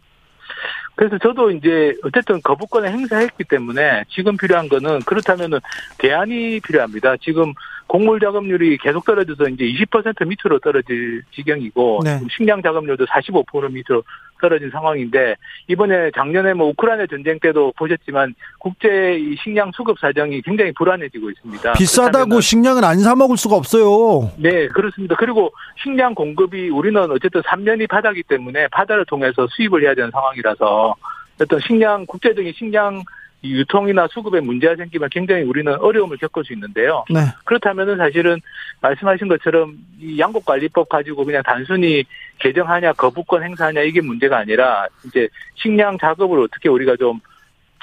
[0.98, 5.60] 그래서 저도 이제 어쨌든 거부권을 행사했기 때문에 지금 필요한 거는 그렇다면은
[6.00, 7.18] 대안이 필요합니다.
[7.18, 7.54] 지금
[7.88, 12.19] 곡물 작업률이 계속 떨어져서 이제 20% 밑으로 떨어질 지경이고 네.
[12.36, 14.04] 식량 작업률도 45% 밑으로
[14.39, 15.36] 떨어진 상황인데
[15.67, 21.73] 이번에 작년에 뭐 우크라이나 전쟁 때도 보셨지만 국제 식량 수급 사정이 굉장히 불안해지고 있습니다.
[21.73, 24.32] 비싸다고 식량을 안 사 먹을 수가 없어요.
[24.38, 25.15] 네, 그렇습니다.
[25.17, 30.93] 그리고 식량 공급이 우리는 어쨌든 3년이 바다기 때문에 바다를 통해서 수입을 해야 되는 상황이라서
[31.41, 33.02] 어떤 식량 국제적인 식량
[33.43, 37.06] 유통이나 수급에 문제가 생기면 굉장히 우리는 어려움을 겪을 수 있는데요.
[37.10, 37.19] 네.
[37.45, 38.41] 그렇다면은 사실은
[38.82, 42.04] 말씀하신 것처럼 이 양곡관리법 가지고 그냥 단순히
[42.39, 47.19] 개정하냐 거부권 행사하냐 이게 문제가 아니라 이제 식량 작업을 어떻게 우리가 좀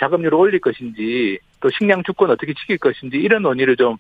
[0.00, 3.96] 작업률을 올릴 것인지 또 식량 주권 어떻게 지킬 것인지 이런 논의를 좀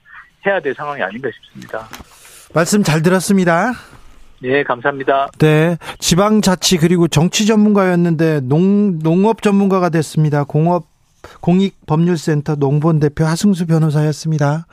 [0.46, 1.88] 해야 될 상황이 아닌가 싶습니다.
[2.52, 3.72] 말씀 잘 들었습니다.
[4.40, 5.28] 네, 감사합니다.
[5.38, 10.44] 네, 지방자치 그리고 정치 전문가였는데 농 농업 전문가가 됐습니다.
[10.44, 10.93] 공업
[11.40, 14.66] 공익법률센터 농본 대표 하승수 변호사였습니다.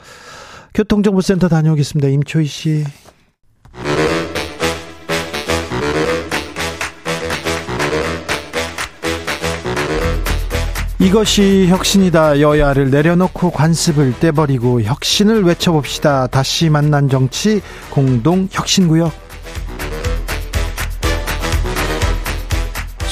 [0.74, 2.08] 교통정보센터 다녀오겠습니다.
[2.08, 2.84] 임초희 씨.
[11.00, 12.42] 이것이 혁신이다.
[12.42, 16.28] 여야를 내려놓고 관습을 떼버리고 혁신을 외쳐봅시다.
[16.28, 17.60] 다시 만난 정치
[17.90, 19.31] 공동 혁신구역.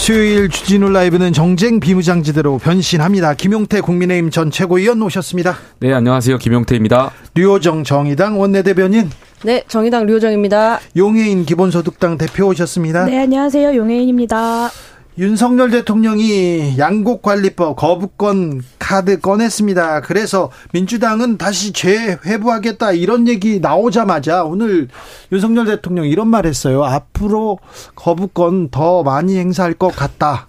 [0.10, 3.36] 수요일 주진우 라이브는 정쟁 비무장지대로 변신합니다.
[3.36, 5.56] 김용태 국민의힘 전 최고위원 오셨습니다.
[5.82, 6.39] 네, 안녕하세요.
[6.39, 7.12] 김용태입니다.
[7.36, 9.12] 류호정 정의당 원내대변인.
[9.43, 10.80] 네, 정의당 류호정입니다.
[10.98, 13.06] 용해인 기본소득당 대표 오셨습니다.
[13.06, 13.76] 네, 안녕하세요.
[13.76, 14.72] 용해인입니다.
[15.19, 19.99] 윤석열 대통령이 양곡관리법 거부권 카드 꺼냈습니다.
[19.99, 24.88] 그래서 민주당은 다시 재회부하겠다 이런 얘기 나오자마자 오늘
[25.34, 26.86] 윤석열 대통령 이런 말 했어요.
[26.86, 27.60] 앞으로
[27.95, 30.47] 거부권 더 많이 행사할 것 같다.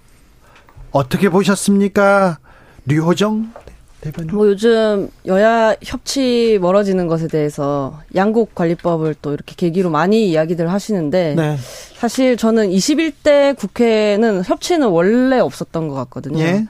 [0.92, 2.38] 어떻게 보셨습니까?
[2.86, 3.52] 류호정
[4.00, 4.34] 대변인.
[4.34, 11.34] 뭐 요즘 여야 협치 멀어지는 것에 대해서 양국 관리법을 또 이렇게 계기로 많이 이야기들 하시는데
[11.36, 11.56] 네.
[11.94, 16.42] 사실 저는 21대 국회는 협치는 원래 없었던 것 같거든요.
[16.42, 16.66] 예?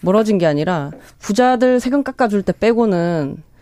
[0.00, 3.53] 멀어진 게 아니라 부자들 세금 깎아줄 때 빼고는 여,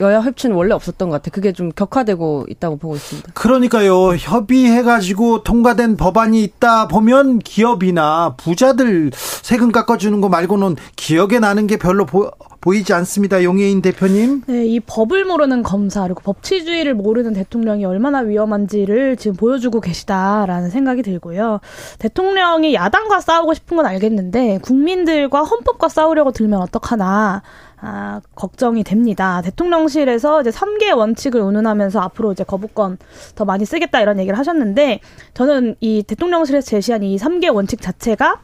[0.00, 1.32] 여야 협치는 원래 없었던 것 같아요.
[1.32, 3.32] 그게 좀 격화되고 있다고 보고 있습니다.
[3.34, 4.16] 그러니까요.
[4.16, 12.06] 협의해가지고 통과된 법안이 있다 보면 기업이나 부자들 세금 깎아주는 거 말고는 기억에 나는 게 별로
[12.06, 12.30] 보,
[12.60, 13.44] 보이지 않습니다.
[13.44, 14.42] 용혜인 대표님.
[14.46, 21.02] 네, 이 법을 모르는 검사 그리고 법치주의를 모르는 대통령이 얼마나 위험한지를 지금 보여주고 계시다라는 생각이
[21.02, 21.60] 들고요.
[21.98, 27.42] 대통령이 야당과 싸우고 싶은 건 알겠는데 국민들과 헌법과 싸우려고 들면 어떡하나.
[27.86, 29.42] 아, 걱정이 됩니다.
[29.42, 32.96] 대통령실에서 이제 3개 원칙을 운운하면서 앞으로 이제 거부권
[33.34, 35.00] 더 많이 쓰겠다 이런 얘기를 하셨는데
[35.34, 38.40] 저는 이 대통령실에서 제시한 이 3개 원칙 자체가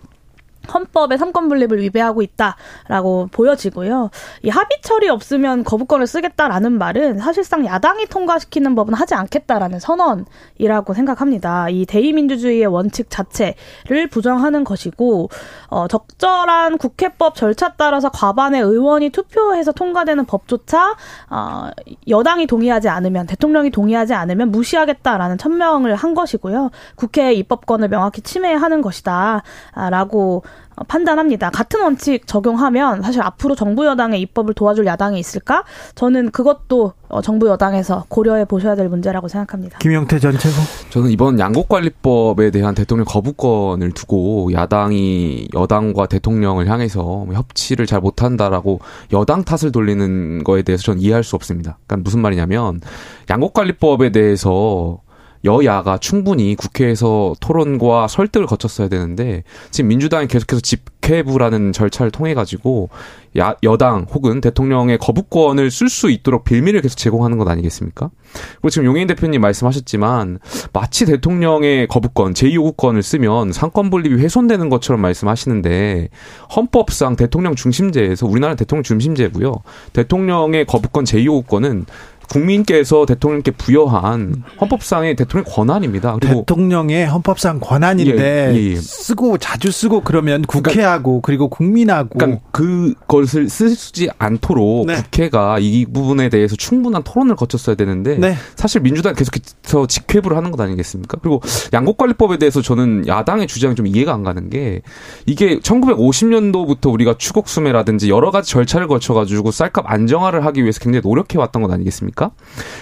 [0.73, 4.11] 헌법의 삼권 분립을 위배하고 있다라고 보여지고요.
[4.43, 11.69] 이 합의 처리 없으면 거부권을 쓰겠다라는 말은 사실상 야당이 통과시키는 법은 하지 않겠다라는 선언이라고 생각합니다.
[11.71, 15.29] 이 대의민주주의의 원칙 자체를 부정하는 것이고
[15.69, 20.97] 어, 적절한 국회법 절차 따라서 과반의 의원이 투표해서 통과되는 법조차
[21.31, 21.71] 어,
[22.09, 26.71] 여당이 동의하지 않으면 대통령이 동의하지 않으면 무시하겠다라는 천명을 한 것이고요.
[26.97, 30.43] 국회의 입법권을 명확히 침해하는 것이다라고
[30.89, 31.51] 판단합니다.
[31.51, 35.65] 같은 원칙 적용하면 사실 앞으로 정부 여당의 입법을 도와줄 야당이 있을까?
[35.95, 39.79] 저는 그것도 어, 정부 여당에서 고려해 보셔야 될 문제라고 생각합니다.
[39.79, 40.55] 김영태 전 최고.
[40.91, 48.81] 저는 이번 양곡관리법에 대한 대통령 거부권을 두고 야당이 여당과 대통령을 향해서 뭐 협치를 잘 못한다라고
[49.13, 51.79] 여당 탓을 돌리는 거에 대해서 저는 이해할 수 없습니다.
[51.87, 52.81] 그러니까 무슨 말이냐면
[53.29, 55.01] 양곡관리법에 대해서
[55.45, 62.91] 여야가 충분히 국회에서 토론과 설득을 거쳤어야 되는데 지금 민주당이 계속해서 집회부라는 절차를 통해 가지고
[63.39, 68.11] 야, 여당 혹은 대통령의 거부권을 쓸 수 있도록 빌미를 계속 제공하는 것 아니겠습니까?
[68.57, 70.41] 그리고 지금 용인 대표님 말씀하셨지만
[70.73, 76.09] 마치 대통령의 거부권, 제2요구권을 쓰면 상권 분립이 훼손되는 것처럼 말씀하시는데
[76.55, 79.55] 헌법상 대통령 중심제에서 우리나라 대통령 중심제고요.
[79.93, 81.87] 대통령의 거부권, 제2요구권은
[82.31, 86.17] 국민께서 대통령께 부여한 헌법상의 대통령 권한입니다.
[86.21, 88.77] 그리고 대통령의 헌법상 권한인데 예, 예, 예.
[88.77, 94.95] 쓰고 자주 쓰고 그러면 그러니까 국회하고 그러니까, 그리고 국민하고 그러니까 그것을 쓰지 않도록 네.
[94.95, 98.37] 국회가 이 부분에 대해서 충분한 토론을 거쳤어야 되는데 네.
[98.55, 101.19] 사실 민주당 계속해서 직회부를 하는 것 아니겠습니까?
[101.21, 104.83] 그리고 양곡관리법에 대해서 저는 야당의 주장이 좀 이해가 안 가는 게
[105.27, 111.03] 이게 1950년도부터 우리가 추곡 수매라든지 여러 가지 절차를 거쳐 가지고 쌀값 안정화를 하기 위해서 굉장히
[111.03, 112.20] 노력해 왔던 것 아니겠습니까?
[112.21, 112.31] 아닙니까?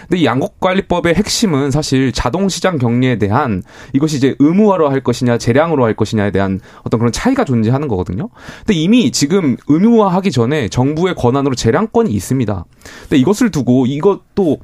[0.09, 5.95] 근데 이 양곡관리법의 핵심은 사실 자동시장 격리에 대한 이것이 이제 의무화로 할 것이냐 재량으로 할
[5.95, 8.29] 것이냐에 대한 어떤 그런 차이가 존재하는 거거든요.
[8.67, 12.65] 근데 이미 지금 의무화하기 전에 정부의 권한으로 재량권이 있습니다.
[13.03, 14.59] 근데 이것을 두고 이것도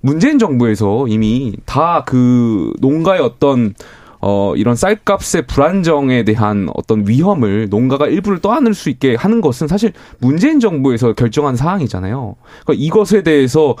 [0.00, 3.74] 문재인 정부에서 이미 다 그 농가의 어떤
[4.20, 9.92] 어, 이런 쌀값의 불안정에 대한 어떤 위험을 농가가 일부를 떠안을 수 있게 하는 것은 사실
[10.18, 12.34] 문재인 정부에서 결정한 사항이잖아요.
[12.64, 13.76] 그러니까 이것에 대해서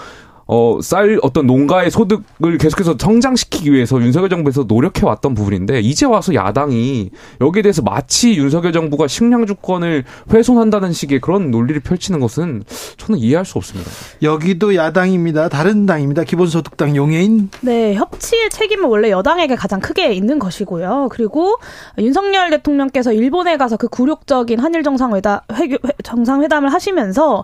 [0.48, 7.10] 어, 쌀 어떤 농가의 소득을 계속해서 성장시키기 위해서 윤석열 정부에서 노력해왔던 부분인데 이제 와서 야당이
[7.40, 12.62] 여기에 대해서 마치 윤석열 정부가 식량 주권을 훼손한다는 식의 그런 논리를 펼치는 것은
[12.96, 13.90] 저는 이해할 수 없습니다.
[14.22, 15.48] 여기도 야당입니다.
[15.48, 16.22] 다른 당입니다.
[16.22, 17.50] 기본소득당 용해인.
[17.62, 21.08] 네, 협치의 책임은 원래 여당에게 가장 크게 있는 것이고요.
[21.10, 21.56] 그리고
[21.98, 25.40] 윤석열 대통령께서 일본에 가서 그 굴욕적인 한일 정상회담
[26.04, 27.42] 정상회담을 하시면서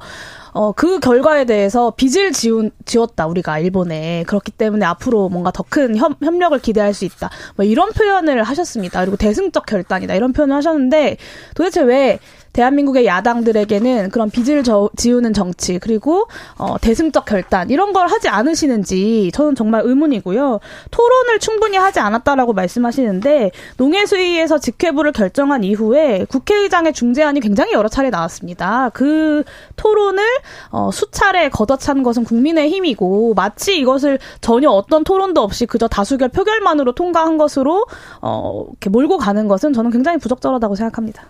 [0.53, 4.23] 어, 그 결과에 대해서 빚을 지운, 지웠다, 우리가 일본에.
[4.27, 7.31] 그렇기 때문에 앞으로 뭔가 더 큰 협력을 기대할 수 있다.
[7.57, 9.01] 뭐 이런 표현을 하셨습니다.
[9.01, 10.15] 그리고 대승적 결단이다.
[10.15, 11.17] 이런 표현을 하셨는데
[11.55, 12.19] 도대체 왜
[12.53, 16.27] 대한민국의 야당들에게는 그런 빚을 저, 지우는 정치 그리고
[16.59, 20.61] 어, 대승적 결단 이런 걸 하지 않으시는지 저는 정말 의문이고요.
[20.91, 28.91] 토론을 충분히 하지 않았다라고 말씀하시는데 농해수위에서 직회부를 결정한 이후에 국회의장의 중재안이 굉장히 여러 차례 나왔습니다.
[28.93, 29.45] 그
[29.77, 30.23] 토론을
[30.71, 36.93] 어, 수차례 걷어찬 것은 국민의 힘이고 마치 이것을 전혀 어떤 토론도 없이 그저 다수결 표결만으로
[36.93, 37.87] 통과한 것으로
[38.21, 41.25] 어, 이렇게 몰고 가는 것은 저는 굉장히 부적절하다고 생각합니다.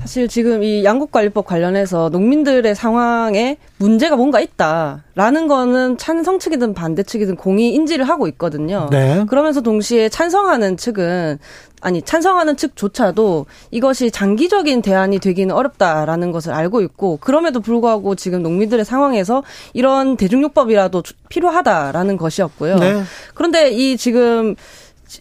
[0.00, 7.36] 사실 지금 이 양국관리법 관련해서 농민들의 상황에 문제가 뭔가 있다라는 거는 찬성 측이든 반대 측이든
[7.36, 8.88] 공이 인지를 하고 있거든요.
[8.90, 9.24] 네.
[9.28, 11.38] 그러면서 동시에 찬성하는 측은
[11.80, 18.84] 아니 찬성하는 측조차도 이것이 장기적인 대안이 되기는 어렵다라는 것을 알고 있고 그럼에도 불구하고 지금 농민들의
[18.84, 22.76] 상황에서 이런 대중요법이라도 필요하다라는 것이었고요.
[22.76, 23.02] 네.
[23.34, 24.54] 그런데 이 지금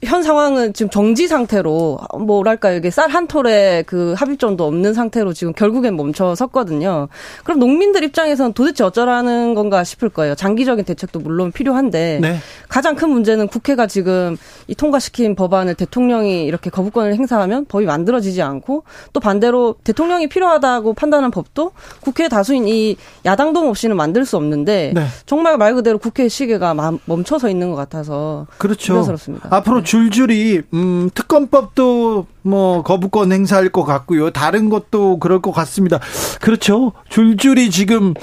[0.04, 5.52] 현 상황은 지금 정지 상태로 뭐랄까 이게 쌀 한 톨에 그 합의점도 없는 상태로 지금
[5.54, 7.08] 결국엔 멈춰 섰거든요.
[7.43, 10.36] 그럼 농민들 입장에서는 도대체 어쩌라는 건가 싶을 거예요.
[10.36, 12.38] 장기적인 대책도 물론 필요한데 네.
[12.67, 18.84] 가장 큰 문제는 국회가 지금 이 통과시킨 법안을 대통령이 이렇게 거부권을 행사하면 법이 만들어지지 않고
[19.12, 21.71] 또 반대로 대통령이 필요하다고 판단한 법도
[22.02, 25.06] 국회 다수인 이 야당 동 없이는 만들 수 없는데 네.
[25.25, 26.75] 정말 말 그대로 국회 시계가
[27.06, 28.93] 멈춰서 있는 것 같아서 그렇죠.
[28.93, 29.49] 우려스럽습니다.
[29.52, 29.84] 앞으로 네.
[29.84, 34.32] 줄줄이 음, 특검법도 뭐 거부권 행사할 것 같고요.
[34.32, 36.00] 다른 것도 그럴 것 같습니다.
[36.42, 36.94] 그렇죠.
[37.10, 38.13] 줄줄이 지금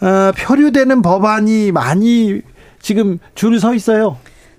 [0.00, 2.40] 어, 표류되는 법안이 많이
[2.80, 4.16] 지금 줄서 있어요.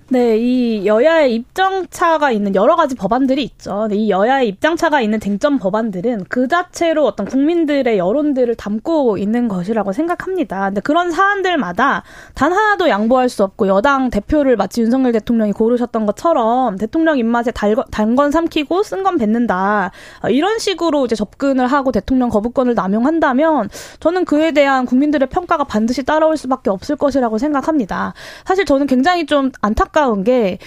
[0.08, 3.88] 네, 이 여야의 입장차가 있는 여러 가지 법안들이 있죠.
[3.90, 10.66] 이 여야의 입장차가 있는 쟁점 법안들은 그 자체로 어떤 국민들의 여론들을 담고 있는 것이라고 생각합니다.
[10.66, 12.02] 근데 그런 사안들마다
[12.34, 18.30] 단 하나도 양보할 수 없고 여당 대표를 마치 윤석열 대통령이 고르셨던 것처럼 대통령 입맛에 단건
[18.32, 19.92] 삼키고 쓴 건 뱉는다.
[20.22, 26.02] 어, 이런 식으로 이제 접근을 하고 대통령 거부권을 남용한다면 저는 그에 대한 국민들의 평가가 반드시
[26.02, 28.12] 따라올 수밖에 없을 것이라고 생각합니다.
[28.44, 30.58] 사실 저는 굉장히 좀 안타까 안타까운 게,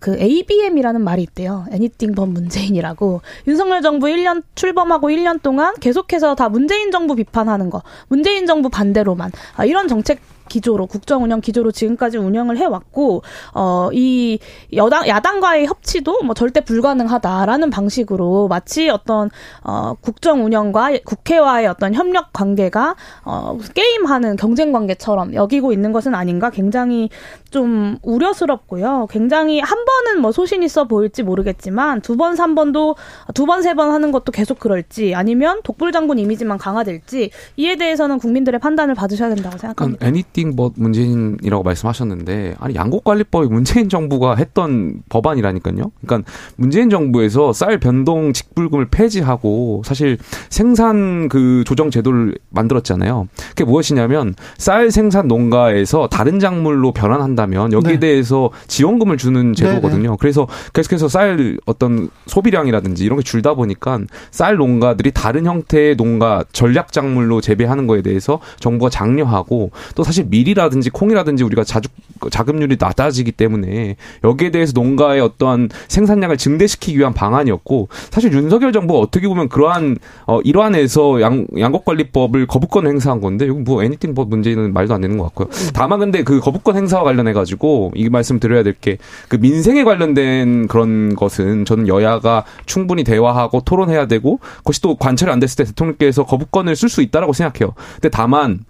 [0.00, 1.64] 그 ABM이라는 말이 있대요.
[1.70, 3.22] Anything but 문재인이라고.
[3.48, 7.82] 윤석열 정부 1년 출범하고 1년 동안 계속해서 다 문재인 정부 비판하는 거.
[8.08, 9.32] 문재인 정부 반대로만.
[9.56, 10.20] 아, 이런 정책
[10.54, 13.22] 기조로 국정 운영 기조로 지금까지 운영을 해왔고
[13.54, 14.38] 어 이
[14.72, 19.30] 여당 야당과의 협치도 뭐 절대 불가능하다라는 방식으로 마치 어떤
[19.62, 26.50] 어 국정 운영과 국회와의 어떤 협력 관계가 어 게임하는 경쟁 관계처럼 여기고 있는 것은 아닌가
[26.50, 27.08] 굉장히
[27.50, 29.06] 좀 우려스럽고요.
[29.10, 32.96] 굉장히 한 번은 뭐 소신 있어 보일지 모르겠지만 두 번, 삼 번도
[33.34, 38.18] 두 번, 세 번 하는 것도 계속 그럴지 아니면 독불 장군 이미지만 강화될지 이에 대해서는
[38.18, 40.06] 국민들의 판단을 받으셔야 된다고 생각합니다.
[40.44, 45.90] Anything but 문재인이라고 말씀하셨는데 아니 양곡관리법이 문재인 정부가 했던 법안이라니까요.
[46.04, 50.18] 그러니까 문재인 정부에서 쌀 변동 직불금을 폐지하고 사실
[50.50, 53.28] 생산 그 조정 제도를 만들었잖아요.
[53.50, 58.00] 그게 무엇이냐면 쌀 생산 농가에서 다른 작물로 변환한다 한다면 여기에 네.
[58.00, 60.02] 대해서 지원금을 주는 제도거든요.
[60.02, 60.16] 네네.
[60.18, 66.92] 그래서 계속해서 쌀 어떤 소비량이라든지 이런 게 줄다 보니까 쌀 농가들이 다른 형태의 농가 전략
[66.92, 71.88] 작물로 재배하는 거에 대해서 정부가 장려하고 또 사실 밀이라든지 콩이라든지 우리가 자주
[72.30, 79.28] 자급률이 낮아지기 때문에 여기에 대해서 농가의 어떠한 생산량을 증대시키기 위한 방안이었고 사실 윤석열 정부가 어떻게
[79.28, 84.94] 보면 그러한 어 일환에서 양 양곡관리법을 거부권 행사한 건데 이거 뭐 애니팅 법 문제는 말도
[84.94, 85.48] 안 되는 것 같고요.
[85.74, 90.66] 다만 근데 그 거부권 행사와 관련해 가지고 이 말씀 드려야 될 게 그 민생에 관련된
[90.68, 96.24] 그런 것은 저는 여야가 충분히 대화하고 토론해야 되고 그것이 또 관철이 안 됐을 때 대통령께서
[96.24, 97.74] 거부권을 쓸 수 있다라고 생각해요.
[97.94, 98.60] 근데 다만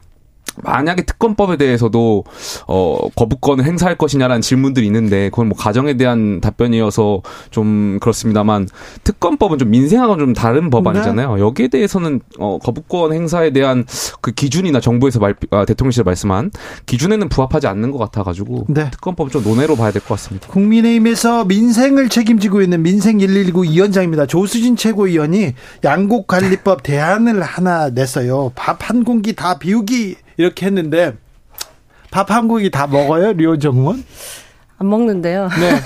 [0.62, 2.25] 만약에 특검법에 대해서도
[2.67, 8.69] 어 거부권을 행사할 것이냐라는 질문들이 있는데 그건 뭐 가정에 대한 답변이어서 좀 그렇습니다만
[9.05, 11.35] 특검법은 좀 민생하고는 좀 다른 법안이잖아요.
[11.37, 11.40] 네.
[11.40, 13.85] 여기에 대해서는 어 거부권 행사에 대한
[14.21, 16.51] 그 기준이나 정부에서 말, 아, 대통령실 말씀한
[16.87, 18.90] 기준에는 부합하지 않는 것 같아 가지고 네.
[18.90, 20.49] 특검법 좀 논외로 봐야 될 것 같습니다.
[20.49, 24.27] 국민의힘에서 민생을 책임지고 있는 민생 119 위원장입니다.
[24.27, 28.52] 조수진 최고위원이 양곡 관리법 대안을 하나 냈어요.
[28.55, 31.14] 밥 한 공기 다 비우기 이렇게 했는데
[32.10, 34.04] 밥 한 공기 다 먹어요, 류호정 의원?
[34.78, 35.48] 안 먹는데요.
[35.58, 35.80] 네.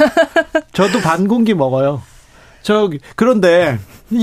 [0.72, 2.02] 저도 반 공기 먹어요.
[2.62, 3.78] 저 그런데
[4.10, 4.16] 이,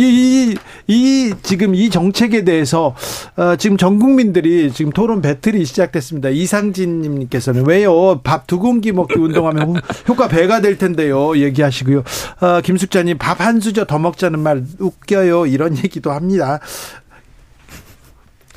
[0.48, 0.56] 이,
[0.88, 2.96] 이 지금 이 정책에 대해서
[3.38, 6.30] 어, 지금 전 국민들이 지금 토론 배틀이 시작됐습니다.
[6.30, 8.20] 이상진님께서는 왜요?
[8.24, 9.76] 밥 두 공기 먹기 운동하면
[10.08, 11.38] 효과 배가 될 텐데요.
[11.38, 12.04] 얘기하시고요.
[12.42, 15.46] 어, 김숙자님 밥 한 수저 더 먹자는 말 웃겨요.
[15.48, 16.60] 이런 얘기도 합니다.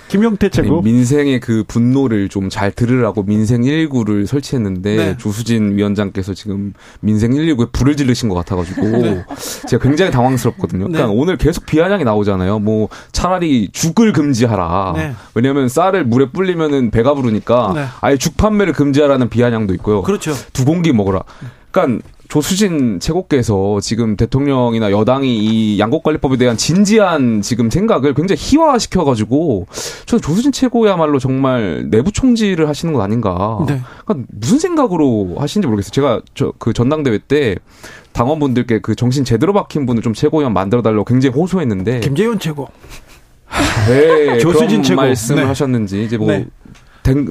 [0.09, 0.82] 김용태 최고.
[0.82, 5.16] 민생의 그 분노를 좀 잘 들으라고 민생 119를 설치했는데 네.
[5.18, 9.24] 조수진 위원장께서 지금 민생 119에 불을 지르신 것 같아가지고 네.
[9.68, 10.86] 제가 굉장히 당황스럽거든요.
[10.86, 10.92] 네.
[10.92, 12.59] 그러니까 오늘 계속 비아냥이 나오잖아요.
[12.61, 14.94] 뭐 차라리 죽을 금지하라.
[14.96, 15.12] 네.
[15.34, 17.84] 왜냐하면 쌀을 물에 불리면은 배가 부르니까 네.
[18.00, 20.02] 아예 죽 판매를 금지하라는 비아냥도 있고요.
[20.02, 20.34] 그렇죠.
[20.52, 21.22] 두 공기 먹어라.
[21.70, 29.66] 그러니까 조수진 최고께서 지금 대통령이나 여당이 이 양곡관리법에 대한 진지한 지금 생각을 굉장히 희화시켜가지고
[30.05, 33.64] 저는 조수진 최고야말로 정말 내부 총질을 하시는 것 아닌가.
[33.66, 33.81] 네.
[34.05, 35.91] 그러니까 무슨 생각으로 하시는지 모르겠어요.
[35.91, 37.57] 제가 저 그 전당대회 때
[38.12, 42.68] 당원분들께 그 정신 제대로 박힌 분을 좀 최고위원 만들어 달라고 굉장히 호소했는데 김재현 최고.
[43.89, 45.49] 네, 조수진 최고 말씀을 네.
[45.49, 46.47] 하셨는지 이제 뭐 네.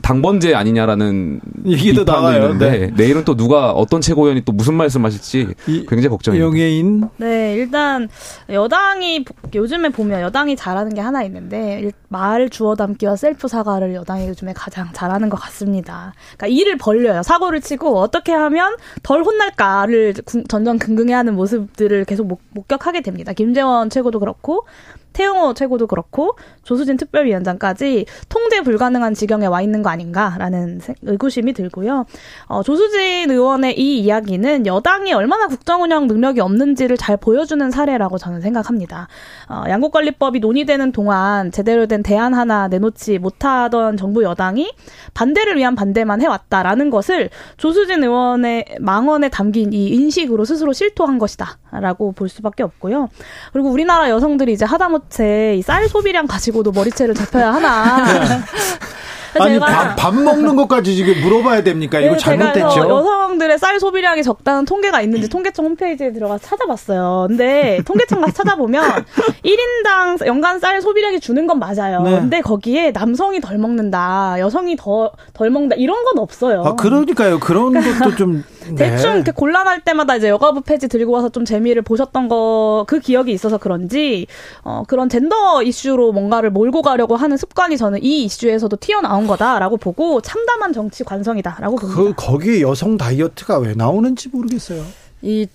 [0.02, 2.58] 당번제 아니냐라는 얘기도 나와요.
[2.58, 2.92] 네.
[2.96, 6.46] 내일은 또 누가 어떤 최고위원이 또 무슨 말씀하실지 굉장히 걱정입니다.
[6.46, 7.10] 영예인.
[7.18, 8.10] 네, 일단
[8.50, 14.54] 여당이 요즘에 보면 여당이 잘하는 게 하나 있는데 말 주워 담기와 셀프 사과를 여당이 요즘에
[14.54, 16.14] 가장 잘하는 것 같습니다.
[16.38, 17.24] 그러니까 일을 벌려요.
[17.24, 20.16] 사고를 치고 어떻게 하면 덜 혼날까를
[20.48, 23.34] 전전긍긍해하는 모습들을 계속 목격하게 됩니다.
[23.34, 24.66] 김재원 최고도 그렇고
[25.14, 32.06] 태영호 최고도 그렇고 조수진 특별위원장까지 통제 불가능한 지경에 와 있는 거 아닌가라는 의구심이 들고요.
[32.46, 39.08] 어, 조수진 의원의 이 이야기는 여당이 얼마나 국정운영 능력이 없는지를 잘 보여주는 사례라고 저는 생각합니다.
[39.50, 44.74] 어, 양국관리법이 논의되는 동안 제대로 된 대안 하나 내놓지 못하던 정부 여당이
[45.14, 52.30] 반대를 위한 반대만 해왔다라는 것을 조수진 의원의 망언에 담긴 이 인식으로 스스로 실토한 것이다라고 볼
[52.30, 53.10] 수밖에 없고요.
[53.54, 58.44] 그리고 우리나라 여성들이 이제 하다못 도대체 쌀 소비량 가지고도 머리채를 잡혀야 하나.
[59.40, 62.00] 아니 밥, 밥, 먹는 것까지 지금 물어봐야 됩니까?
[62.00, 62.80] 이거 잘못됐죠.
[62.90, 67.26] 여성들의 쌀 소비량이 적다는 통계가 있는지 통계청 홈페이지에 들어가서 찾아봤어요.
[67.30, 69.06] 근데 통계청 가서 찾아보면
[69.44, 72.02] 1인당 연간 쌀 소비량이 주는 건 맞아요.
[72.02, 72.12] 네.
[72.12, 76.64] 근데 거기에 남성이 덜 먹는다, 여성이 더 덜 먹는다 이런 건 없어요.
[76.66, 77.40] 아 그러니까요.
[77.40, 78.76] 그런 것도 좀 네.
[78.76, 83.32] 대충 이렇게 곤란할 때마다 이제 여가부 폐지 들고 와서 좀 재미를 보셨던 거 그 기억이
[83.32, 84.28] 있어서 그런지
[84.64, 90.22] 어 그런 젠더 이슈로 뭔가를 몰고 가려고 하는 습관이 저는 이 이슈에서도 튀어나온 거다라고 보고
[90.22, 92.04] 참담한 정치 관성이다라고 그 봅니다.
[92.04, 94.84] 그 거기에 여성 다이어트가 왜 나오는지 모르겠어요.
[95.22, 95.48] 이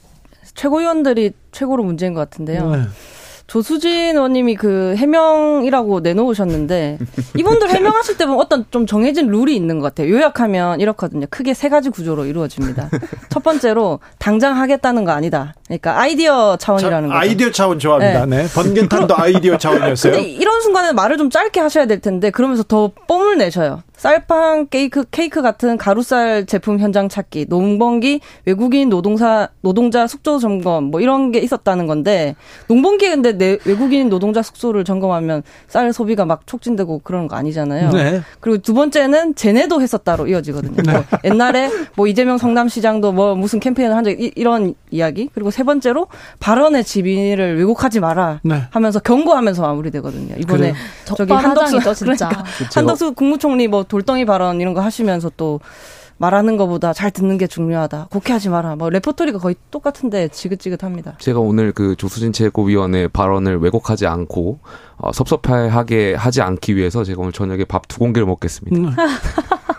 [0.54, 2.70] 최고위원들이 최고로 문제인 것 같은데요.
[2.70, 2.82] 네.
[3.52, 6.96] 조수진 의원님이 그 해명이라고 내놓으셨는데
[7.36, 10.10] 이분들 해명하실 때 보면 어떤 좀 정해진 룰이 있는 것 같아요.
[10.10, 11.26] 요약하면 이렇거든요.
[11.28, 12.88] 크게 세 가지 구조로 이루어집니다.
[13.28, 15.54] 첫 번째로 당장 하겠다는 거 아니다.
[15.66, 17.18] 그러니까 아이디어 차원이라는 거죠.
[17.18, 18.24] 아이디어 차원 좋아합니다.
[18.24, 18.44] 네.
[18.44, 18.48] 네.
[18.54, 20.14] 번개탄도 아이디어 차원이었어요.
[20.16, 23.82] 이런 순간에 말을 좀 짧게 하셔야 될 텐데 그러면서 더 뽐을 내셔요.
[24.02, 31.00] 쌀빵 케이크 케이크 같은 가루쌀 제품 현장 찾기, 농번기 외국인 노동사 노동자 숙소 점검 뭐
[31.00, 32.34] 이런 게 있었다는 건데
[32.66, 37.90] 농번기 근데 내 외국인 노동자 숙소를 점검하면 쌀 소비가 막 촉진되고 그런 거 아니잖아요.
[37.90, 38.20] 네.
[38.38, 40.76] 그리고 두 번째는 쟤네도 했었다로 이어지거든요.
[40.84, 40.92] 네.
[40.92, 46.08] 뭐 옛날에 뭐 이재명 성남시장도 뭐 무슨 캠페인을 한 적 이런 이야기 그리고 세 번째로
[46.40, 48.62] 발언의 지위를 왜곡하지 마라 네.
[48.70, 50.34] 하면서 경고하면서 마무리되거든요.
[50.38, 50.74] 이번에 그래.
[51.04, 55.60] 저기 한덕수 그러니까 한덕수 국무총리 뭐 돌덩이 발언 이런 거 하시면서 또
[56.22, 58.06] 말하는 것보다 잘 듣는 게 중요하다.
[58.12, 58.76] 곡해하지 마라.
[58.76, 61.14] 뭐 레포토리가 거의 똑같은데 지긋지긋합니다.
[61.18, 64.60] 제가 오늘 그 조수진 최고위원의 발언을 왜곡하지 않고
[64.98, 68.94] 어, 섭섭해하게 하지 않기 위해서 제가 오늘 저녁에 밥 두 공기를 먹겠습니다.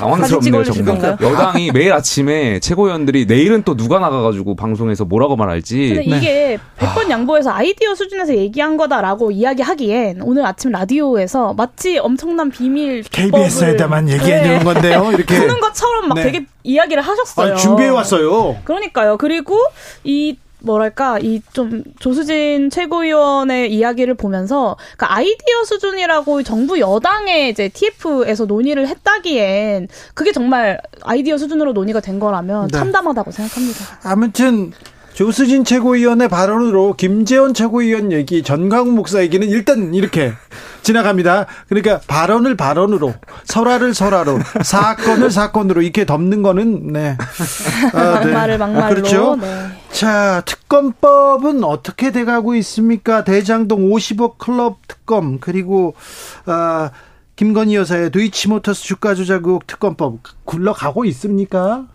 [0.00, 0.10] 음.
[0.10, 1.16] 당황스럽네요, 정말.
[1.20, 5.94] 여당이 매일 아침에 최고위원들이 내일은 또 누가 나가가지고 방송에서 뭐라고 말할지.
[5.94, 7.10] 근데 이게 100번 네.
[7.10, 14.58] 양보해서 아이디어 수준에서 얘기한 거다라고 이야기하기엔 오늘 아침 라디오에서 마치 엄청난 비밀 KBS에다만 얘기해 주는
[14.58, 14.64] 네.
[14.64, 15.10] 건데요.
[15.14, 16.22] 이렇게 푸는 것처럼 막 네.
[16.24, 17.56] 되게 이야기를 하셨어요.
[17.56, 18.56] 준비해 왔어요.
[18.64, 19.16] 그러니까요.
[19.18, 19.58] 그리고
[20.04, 28.44] 이 뭐랄까 이 좀 조수진 최고위원의 이야기를 보면서 그 아이디어 수준이라고 정부 여당의 이제 TF에서
[28.46, 32.78] 논의를 했다기엔 그게 정말 아이디어 수준으로 논의가 된 거라면 네.
[32.78, 33.98] 참담하다고 생각합니다.
[34.04, 34.72] 아무튼
[35.14, 40.32] 조수진 최고위원의 발언으로 김재원 최고위원 얘기, 전광훈 목사 얘기는 일단 이렇게
[40.82, 41.46] 지나갑니다.
[41.68, 47.16] 그러니까 발언을 발언으로, 설화를 설화로, 사건을 사건으로 이렇게 덮는 거는 네.
[47.92, 48.26] 아, 네.
[48.26, 48.94] 막말을 막말로.
[48.94, 49.36] 그렇죠.
[49.36, 49.68] 네.
[49.90, 53.24] 자, 특검법은 어떻게 돼 가고 있습니까?
[53.24, 55.94] 대장동 50억 클럽 특검 그리고
[56.46, 56.90] 아,
[57.36, 61.86] 김건희 여사의 도이치모터스 주가 조작 의혹 특검법 굴러가고 있습니까?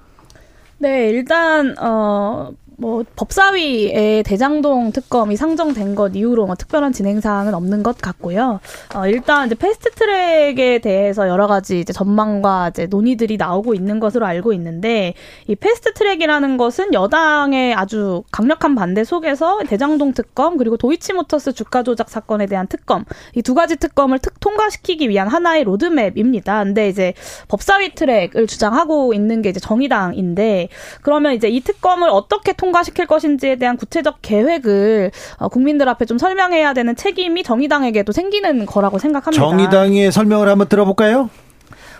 [0.78, 7.84] 네, 일단 어 뭐 법사위에 대장동 특검이 상정된 것 이후로 뭐 특별한 진행 사항은 없는
[7.84, 8.60] 것 같고요.
[8.94, 14.26] 어, 일단 이제 패스트 트랙에 대해서 여러 가지 이제 전망과 이제 논의들이 나오고 있는 것으로
[14.26, 15.14] 알고 있는데
[15.48, 22.10] 이 패스트 트랙이라는 것은 여당의 아주 강력한 반대 속에서 대장동 특검 그리고 도이치모터스 주가 조작
[22.10, 23.06] 사건에 대한 특검
[23.36, 26.64] 이 두 가지 특검을 특 통과시키기 위한 하나의 로드맵입니다.
[26.64, 27.14] 근데 이제
[27.48, 30.70] 법사위 트랙을 주장하고 있는 게 이제 정의당인데
[31.04, 36.18] 그러면 이제 이 특검을 어떻게 통 통과시킬 것인지에 대한 구체적 계획을 어, 국민들 앞에 좀
[36.18, 39.42] 설명해야 되는 책임이 정의당에게도 생기는 거라고 생각합니다.
[39.42, 41.30] 정의당의 설명을 한번 들어볼까요?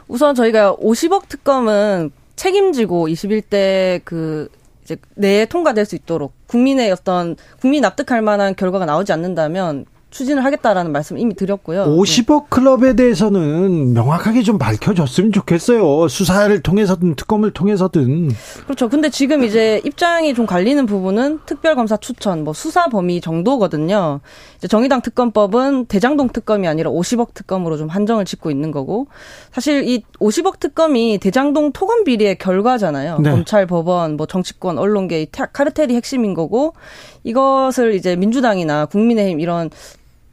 [0.08, 4.50] 우선 저희가 50억 특검은 책임지고 21대 그
[4.84, 9.86] 이제 내에 통과될 수 있도록 국민의 어떤 국민 납득할 만한 결과가 나오지 않는다면
[10.16, 11.88] 추진을 하겠다라는 말씀 이미 드렸고요.
[11.88, 16.08] 50억 클럽에 대해서는 명확하게 좀 밝혀졌으면 좋겠어요.
[16.08, 18.30] 수사를 통해서든 특검을 통해서든.
[18.64, 18.88] 그렇죠.
[18.88, 24.22] 근데 지금 이제 입장이 좀 갈리는 부분은 특별검사 추천, 뭐 수사 범위 정도거든요.
[24.58, 29.08] 이제 정의당 특검법은 대장동 특검이 아니라 50억 특검으로 좀 한정을 짓고 있는 거고
[29.52, 33.20] 사실 이 50억 특검이 대장동 토건 비리의 결과잖아요.
[33.20, 33.32] 네.
[33.32, 36.74] 검찰, 법원, 뭐 정치권, 언론계 카르텔이 핵심인 거고
[37.26, 39.70] 이것을 이제 민주당이나 국민의힘 이런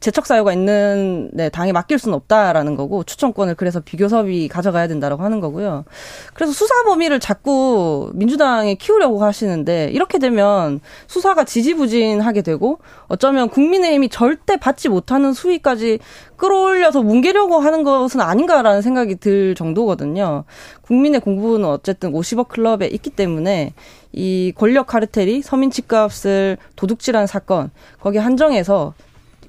[0.03, 5.39] 재척 사유가 있는 네, 당에 맡길 수는 없다라는 거고 추천권을 그래서 비교섭이 가져가야 된다라고 하는
[5.39, 5.85] 거고요.
[6.33, 14.57] 그래서 수사 범위를 자꾸 민주당에 키우려고 하시는데 이렇게 되면 수사가 지지부진하게 되고 어쩌면 국민의힘이 절대
[14.57, 15.99] 받지 못하는 수위까지
[16.35, 20.43] 끌어올려서 뭉개려고 하는 것은 아닌가라는 생각이 들 정도거든요.
[20.81, 23.71] 국민의 공부는 어쨌든 50억 클럽에 있기 때문에
[24.11, 28.93] 이 권력 카르텔이 서민 집값을 도둑질한 사건 거기에 한정해서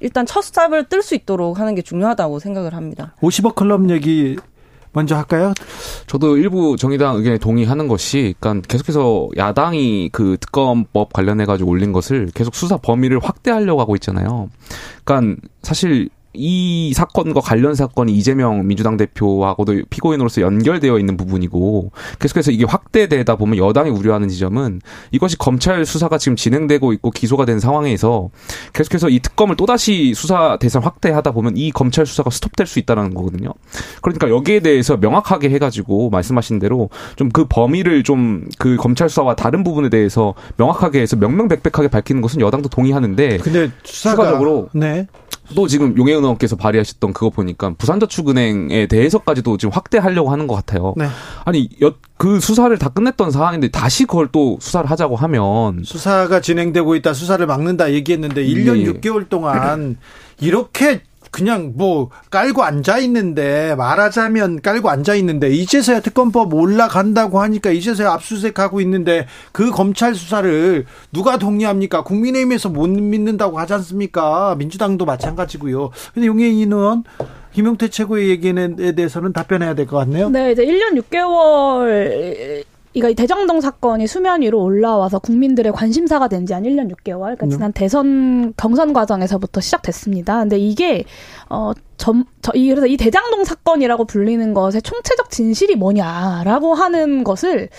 [0.01, 3.13] 일단 첫 스탑을 뜰 수 있도록 하는 게 중요하다고 생각을 합니다.
[3.21, 4.37] 50억 클럽 얘기
[4.91, 5.53] 먼저 할까요?
[6.07, 12.29] 저도 일부 정의당 의견에 동의하는 것이, 그러니까 계속해서 야당이 그 특검법 관련해 가지고 올린 것을
[12.33, 14.49] 계속 수사 범위를 확대하려고 하고 있잖아요.
[15.03, 22.65] 그러니까 사실 이 사건과 관련 사건이 이재명 민주당 대표하고도 피고인으로서 연결되어 있는 부분이고 계속해서 이게
[22.65, 24.81] 확대되다 보면 여당이 우려하는 지점은
[25.11, 28.29] 이것이 검찰 수사가 지금 진행되고 있고 기소가 된 상황에서
[28.73, 33.49] 계속해서 이 특검을 또다시 수사 대상 확대하다 보면 이 검찰 수사가 스톱될 수 있다는 거거든요.
[34.01, 39.63] 그러니까 여기에 대해서 명확하게 해가지고 말씀하신 대로 좀 그 범위를 좀 그 검찰 수사와 다른
[39.63, 45.07] 부분에 대해서 명확하게 해서 명명백백하게 밝히는 것은 여당도 동의하는데 근데 수사가, 추가적으로 네.
[45.53, 50.93] 또 지금 용해은 의원께서 발의하셨던 그거 보니까 부산저축은행에 대해서까지도 지금 확대하려고 하는 것 같아요.
[50.97, 51.07] 네.
[51.43, 51.69] 아니
[52.17, 57.45] 그 수사를 다 끝냈던 상황인데 다시 그걸 또 수사를 하자고 하면 수사가 진행되고 있다 수사를
[57.45, 58.93] 막는다 얘기했는데 1년 네.
[58.93, 59.97] 6개월 동안
[60.39, 61.01] 이렇게
[61.35, 68.79] 그냥 뭐 깔고 앉아 있는데 말하자면 깔고 앉아 있는데 이제서야 특검법 올라간다고 하니까 이제서야 압수수색하고
[68.79, 72.05] 있는데 그 검찰 수사를 누가 동의합니까?
[72.05, 74.55] 국민의힘에서 못 믿는다고 하지 않습니까?
[74.57, 75.89] 민주당도 마찬가지고요.
[76.13, 77.03] 근데 용해인 의원
[77.51, 80.29] 김용태 최고의 얘기에 대해서는 답변해야 될 것 같네요.
[80.29, 82.63] 네, 이제 1년 6개월
[82.95, 87.51] 이거 대정동 사건이 수면 위로 올라와서 국민들의 관심사가 된 지 한 1년 6개월, 그러니까 네.
[87.51, 90.39] 지난 대선 경선 과정에서부터 시작됐습니다.
[90.39, 91.03] 근데 이게
[91.49, 97.69] 어 점, 저, 이, 그래서 이 대장동 사건이라고 불리는 것의 총체적 진실이 뭐냐라고 하는 것을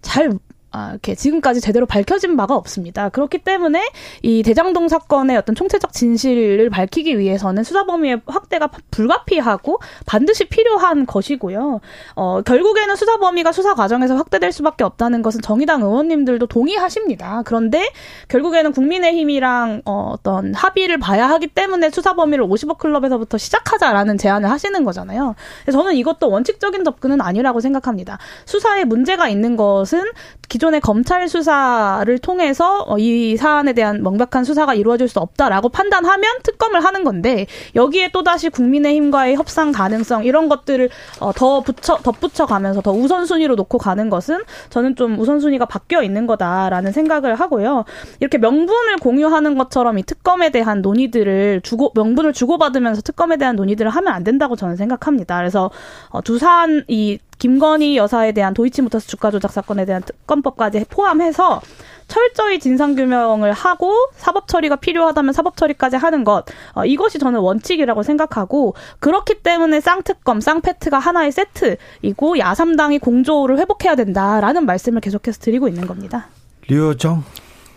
[0.00, 0.32] 잘
[0.72, 3.10] 아, 이렇게 지금까지 제대로 밝혀진 바가 없습니다.
[3.10, 3.90] 그렇기 때문에
[4.22, 11.80] 이 대장동 사건의 어떤 총체적 진실을 밝히기 위해서는 수사 범위의 확대가 불가피하고 반드시 필요한 것이고요.
[12.16, 17.42] 어, 결국에는 수사 범위가 수사 과정에서 확대될 수밖에 없다는 것은 정의당 의원님들도 동의하십니다.
[17.44, 17.90] 그런데
[18.28, 24.84] 결국에는 국민의힘이랑 어, 어떤 합의를 봐야 하기 때문에 수사 범위를 50억 클럽에서부터 시작하자라는 제안을 하시는
[24.84, 25.34] 거잖아요.
[25.70, 28.18] 저는 이것도 원칙적인 접근은 아니라고 생각합니다.
[28.46, 30.04] 수사에 문제가 있는 것은
[30.48, 36.36] 기 존의 검찰 수사를 통해서 어, 이 사안에 대한 명백한 수사가 이루어질 수 없다라고 판단하면
[36.44, 40.88] 특검을 하는 건데 여기에 또 다시 국민의힘과의 협상 가능성 이런 것들을
[41.18, 44.38] 어, 더 붙여 덧붙여 가면서 더 우선순위로 놓고 가는 것은
[44.70, 47.84] 저는 좀 우선순위가 바뀌어 있는 거다라는 생각을 하고요.
[48.20, 54.12] 이렇게 명분을 공유하는 것처럼 이 특검에 대한 논의들을 주고 명분을 주고받으면서 특검에 대한 논의들을 하면
[54.12, 55.38] 안 된다고 저는 생각합니다.
[55.38, 55.72] 그래서
[56.10, 61.60] 어, 두산 이 김건희 여사에 대한 도이치모터스 주가 조작 사건에 대한 특검법까지 포함해서
[62.06, 68.76] 철저히 진상규명을 하고 사법 처리가 필요하다면 사법 처리까지 하는 것 어, 이것이 저는 원칙이라고 생각하고
[69.00, 76.28] 그렇기 때문에 쌍특검 쌍패트가 하나의 세트이고 야삼당이 공조를 회복해야 된다라는 말씀을 계속해서 드리고 있는 겁니다.
[76.68, 77.24] 류정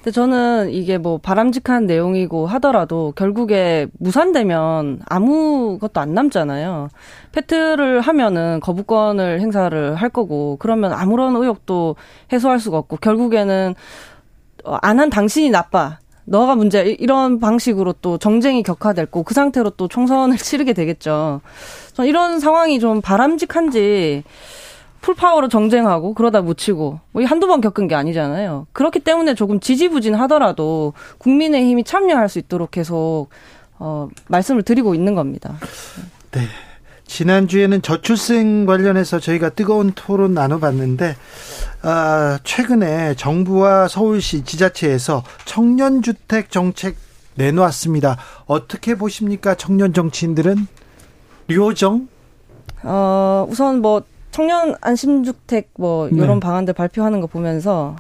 [0.05, 6.89] 근데 저는 이게 뭐 바람직한 내용이고 하더라도 결국에 무산되면 아무것도 안 남잖아요.
[7.31, 11.95] 패트를 하면은 거부권을 행사를 할 거고 그러면 아무런 의혹도
[12.31, 13.73] 해소할 수가 없고 결국에는
[14.63, 15.97] 안 한 당신이 나빠.
[16.25, 21.41] 너가 문제 이런 방식으로 또 정쟁이 격화됐고 그 상태로 또 총선을 치르게 되겠죠.
[21.93, 24.23] 전 이런 상황이 좀 바람직한지
[25.05, 28.65] 풀파워로 정쟁하고 그러다 묻히고 뭐 한두 번 겪은 게 아니잖아요.
[28.73, 33.27] 그렇기 때문에 조금 지지부진하더라도 국민의힘이 참여할 수 있도록 계속
[33.77, 35.59] 어, 말씀을 드리고 있는 겁니다.
[36.31, 36.41] 네.
[37.05, 41.15] 지난주에는 저출생 관련해서 저희가 뜨거운 토론 나눠봤는데,
[41.83, 46.95] 아, 최근에 정부와 서울시 지자체에서 청년주택 정책
[47.35, 48.17] 내놓았습니다.
[48.47, 49.53] 어떻게 보십니까?
[49.53, 50.65] 청년 정치인들은?
[51.47, 52.07] 류호정?
[52.81, 54.01] 어, 우선 뭐,
[54.35, 56.39] 청년 안심주택 뭐 이런 네.
[56.41, 57.95] 방안들 발표하는 거 보면서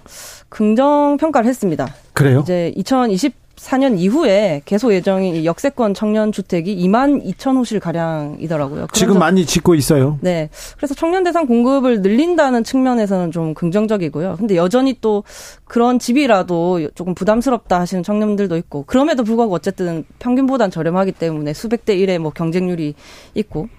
[0.49, 1.87] 긍정 평가를 했습니다.
[2.11, 2.41] 그래요?
[2.41, 8.87] 이제 2024년 이후에 개소 예정인 역세권 청년 주택이 2만 2천 호실 가량이더라고요.
[8.91, 10.17] 지금 많이 짓고 있어요.
[10.19, 10.49] 네.
[10.75, 14.35] 그래서 청년 대상 공급을 늘린다는 측면에서는 좀 긍정적이고요.
[14.37, 15.23] 근데 여전히 또
[15.63, 21.95] 그런 집이라도 조금 부담스럽다 하시는 청년들도 있고 그럼에도 불구하고 어쨌든 평균보단 저렴하기 때문에 수백 대
[21.95, 22.93] 1의 뭐 경쟁률이
[23.35, 23.69] 있고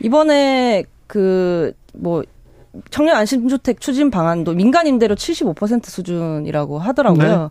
[0.00, 2.22] 이번에 그뭐
[2.90, 7.42] 청년 안심주택 추진 방안도 민간 임대료 75% 수준이라고 하더라고요.
[7.42, 7.48] 네.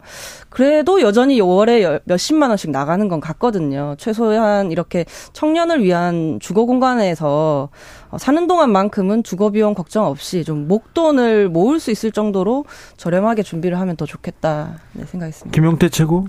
[0.50, 3.96] 그래도 여전히 월에 몇십만 원씩 나가는 건 같거든요.
[3.98, 7.70] 최소한 이렇게 청년을 위한 주거 공간에서
[8.07, 12.66] 어, 사는 동안만큼은 주거 비용 걱정 없이 좀 목돈을 모을 수 있을 정도로
[12.98, 15.54] 저렴하게 준비를 하면 더 좋겠다 네, 생각했습니다.
[15.56, 16.28] 김용태 최고.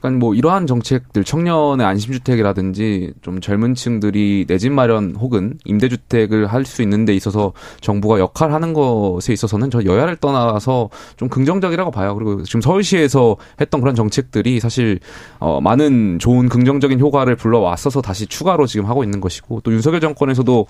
[0.00, 6.82] 그러니까 뭐 이러한 정책들 청년의 안심주택이라든지 좀 젊은층들이 내 집 마련 혹은 임대주택을 할 수
[6.82, 12.14] 있는 데 있어서 정부가 역할하는 것에 있어서는 저 여야를 떠나서 좀 긍정적이라고 봐요.
[12.14, 14.98] 그리고 지금 서울시에서 했던 그런 정책들이 사실
[15.38, 20.66] 어 많은 좋은 긍정적인 효과를 불러왔어서 다시 추가로 지금 하고 있는 것이고 또 윤석열 정권에서도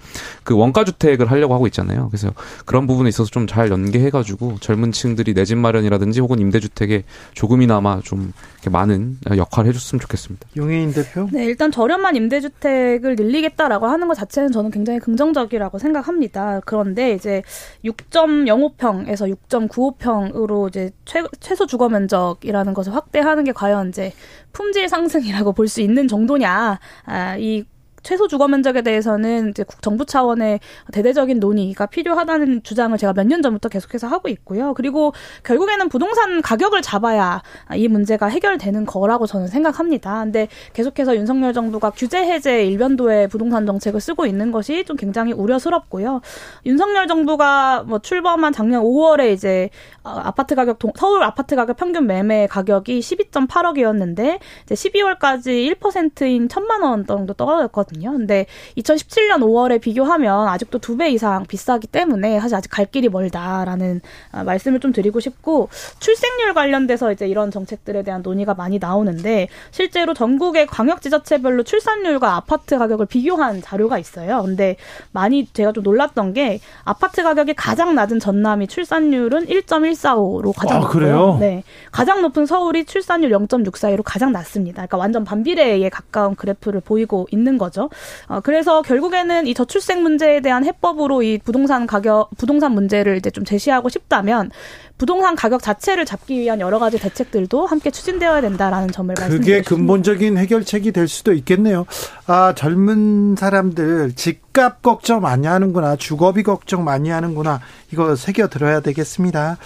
[0.48, 2.08] 그 원가 주택을 하려고 하고 있잖아요.
[2.08, 2.32] 그래서
[2.64, 7.04] 그런 부분에 있어서 좀 잘 연계해 가지고 젊은 층들이 내 집 마련이라든지 혹은 임대 주택에
[7.34, 8.32] 조금이나마 좀
[8.70, 10.48] 많은 역할을 해 줬으면 좋겠습니다.
[10.56, 11.28] 용혜인 대표?
[11.32, 16.60] 네, 일단 저렴한 임대 주택을 늘리겠다라고 하는 것 자체는 저는 굉장히 긍정적이라고 생각합니다.
[16.64, 17.42] 그런데 이제
[17.84, 24.12] 6.05평에서 6.95평으로 이제 최, 최소 주거 면적이라는 것을 확대하는 게 과연 이제
[24.52, 27.64] 품질 상승이라고 볼 수 있는 정도냐, 아, 이
[28.02, 30.60] 최소 주거 면적에 대해서는 이제 정부 차원의
[30.92, 34.72] 대대적인 논의가 필요하다는 주장을 제가 몇 년 전부터 계속해서 하고 있고요.
[34.74, 35.12] 그리고
[35.44, 37.42] 결국에는 부동산 가격을 잡아야
[37.74, 40.22] 이 문제가 해결되는 거라고 저는 생각합니다.
[40.24, 46.22] 근데 계속해서 윤석열 정부가 규제 해제 일변도의 부동산 정책을 쓰고 있는 것이 좀 굉장히 우려스럽고요.
[46.64, 49.68] 윤석열 정부가 뭐 출범한 작년 5월에 이제
[50.02, 57.06] 어, 아파트 가격 서울 아파트 가격 평균 매매 가격이 12.8억이었는데 이제 12월까지 1%인 천만 원
[57.06, 57.87] 정도 떨어졌거든요.
[57.88, 58.12] 있거든요.
[58.12, 64.00] 근데 2017년 5월에 비교하면 아직도 두 배 이상 비싸기 때문에 사실 아직 갈 길이 멀다라는
[64.32, 65.68] 어, 말씀을 좀 드리고 싶고
[66.00, 72.78] 출생률 관련돼서 이제 이런 정책들에 대한 논의가 많이 나오는데 실제로 전국의 광역 지자체별로 출산율과 아파트
[72.78, 74.42] 가격을 비교한 자료가 있어요.
[74.42, 74.74] 근데
[75.12, 80.92] 많이 제가 좀 놀랐던 게 아파트 가격이 가장 낮은 전남이 출산율은 1.145로 가장 아, 높고요.
[81.00, 81.36] 그래요?
[81.38, 81.62] 네.
[81.92, 84.78] 가장 높은 서울이 출산율 0.642로 가장 낮습니다.
[84.78, 87.77] 그러니까 완전 반비례에 가까운 그래프를 보이고 있는 거죠.
[88.26, 93.44] 어, 그래서 결국에는 이 저출생 문제에 대한 해법으로 이 부동산 가격, 부동산 문제를 이제 좀
[93.44, 94.50] 제시하고 싶다면
[94.98, 100.36] 부동산 가격 자체를 잡기 위한 여러 가지 대책들도 함께 추진되어야 된다라는 점을 말씀드리고 그게 근본적인
[100.36, 101.86] 해결책이 될 수도 있겠네요.
[102.26, 105.94] 아, 젊은 사람들 집값 걱정 많이 하는구나.
[105.96, 107.60] 주거비 걱정 많이 하는구나.
[107.92, 109.56] 이거 새겨 들어야 되겠습니다.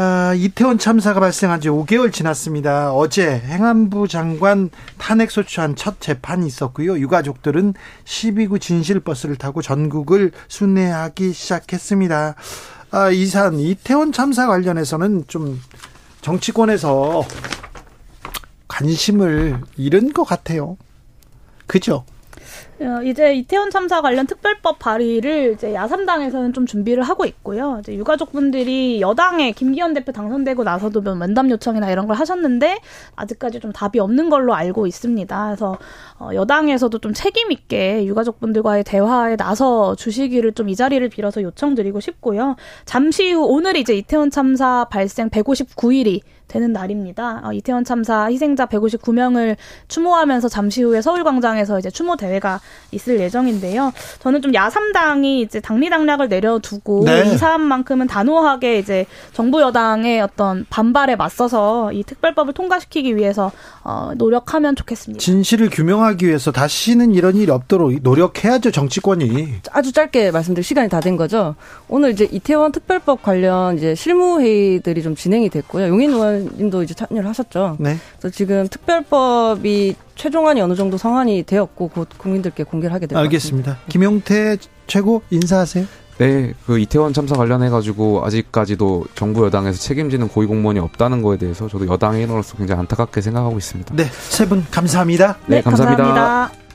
[0.00, 2.92] 아, 이태원 참사가 발생한 지 5개월 지났습니다.
[2.92, 7.00] 어제 행안부 장관 탄핵 소추안 첫 재판이 있었고요.
[7.00, 7.74] 유가족들은
[8.04, 12.36] 12구 진실버스를 타고 전국을 순회하기 시작했습니다.
[12.92, 15.60] 아, 이산 이태원 참사 관련해서는 좀
[16.20, 17.26] 정치권에서
[18.68, 20.76] 관심을 잃은 것 같아요.
[21.66, 22.04] 그죠?
[22.80, 27.78] 어, 이제 이태원 참사 관련 특별법 발의를 이제 야삼당에서는 좀 준비를 하고 있고요.
[27.80, 32.78] 이제 유가족분들이 여당에 김기현 대표 당선되고 나서도 뭐 면담 요청이나 이런 걸 하셨는데
[33.16, 35.46] 아직까지 좀 답이 없는 걸로 알고 있습니다.
[35.46, 35.76] 그래서
[36.20, 42.54] 어, 여당에서도 좀 책임 있게 유가족분들과의 대화에 나서 주시기를 좀 이 자리를 빌어서 요청드리고 싶고요.
[42.84, 47.40] 잠시 후 오늘 이제 이태원 참사 발생 159일이 되는 날입니다.
[47.44, 49.56] 어, 이태원 참사 희생자 159명을
[49.88, 53.92] 추모하면서 잠시 후에 서울광장에서 이제 추모 대회가 있을 예정인데요.
[54.20, 57.32] 저는 좀 야삼당이 이제 당리 당략을 내려두고 네.
[57.32, 63.50] 이 사안만큼은 단호하게 이제 정부 여당의 어떤 반발에 맞서서 이 특별법을 통과시키기 위해서
[63.82, 65.20] 어, 노력하면 좋겠습니다.
[65.20, 69.54] 진실을 규명하기 위해서 다시는 이런 일이 없도록 노력해야죠 정치권이.
[69.72, 71.54] 아주 짧게 말씀드릴 시간이 다 된 거죠.
[71.88, 75.86] 오늘 이제 이태원 특별법 관련 이제 실무 회의들이 좀 진행이 됐고요.
[75.88, 77.76] 용인 의원 님도 이제 참여를 하셨죠.
[77.80, 77.96] 네.
[78.18, 83.72] 그래서 지금 특별법이 최종안이 어느 정도 성안이 되었고 곧 국민들께 공개를 하게 될것 같습니다.
[83.72, 83.78] 알겠습니다.
[83.88, 85.84] 김용태 최고 인사하세요.
[86.18, 91.86] 네, 그 이태원 참사 관련해 가지고 아직까지도 정부 여당에서 책임지는 고위공무원이 없다는 거에 대해서 저도
[91.86, 93.94] 여당의 인원으로서 굉장히 안타깝게 생각하고 있습니다.
[93.94, 95.36] 네, 세 분 감사합니다.
[95.46, 96.02] 네, 네 감사합니다.
[96.04, 96.68] 감사합니다.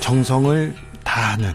[0.00, 0.74] 정성을
[1.04, 1.54] 다하는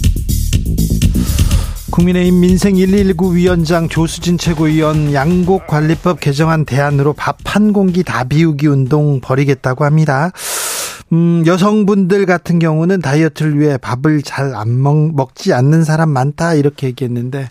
[2.01, 8.65] 국민의힘 민생 119 위원장 조수진 최고위원 양곡 관리법 개정안 대안으로 밥 한 공기 다 비우기
[8.67, 10.31] 운동 벌이겠다고 합니다.
[11.11, 17.49] 음, 여성분들 같은 경우는 다이어트를 위해 밥을 잘 안 먹지 않는 사람 많다 이렇게 얘기했는데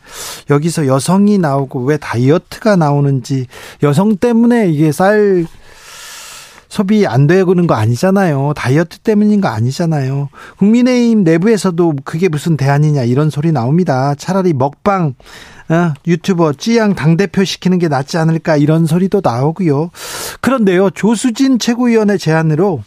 [0.49, 3.47] 여기서 여성이 나오고 왜 다이어트가 나오는지
[3.83, 5.47] 여성 때문에 이게 쌀
[6.71, 8.53] 소비 안 되고는 거 아니잖아요.
[8.55, 10.29] 다이어트 때문인 거 아니잖아요.
[10.59, 14.14] 국민의힘 내부에서도 그게 무슨 대안이냐 이런 소리 나옵니다.
[14.14, 15.14] 차라리 먹방
[15.68, 19.91] 어, 유튜버 찌양 당대표 시키는 게 낫지 않을까 이런 소리도 나오고요.
[20.41, 20.91] 그런데요.
[20.91, 22.83] 조수진 최고위원의 제안으로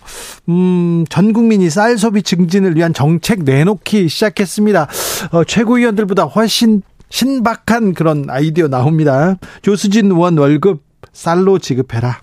[0.47, 4.87] 음, 전 국민이 쌀 소비 증진을 위한 정책 내놓기 시작했습니다.
[5.31, 9.35] 어, 최고위원들보다 훨씬 신박한 그런 아이디어 나옵니다.
[9.61, 12.21] 조수진 의원 월급 쌀로 지급해라.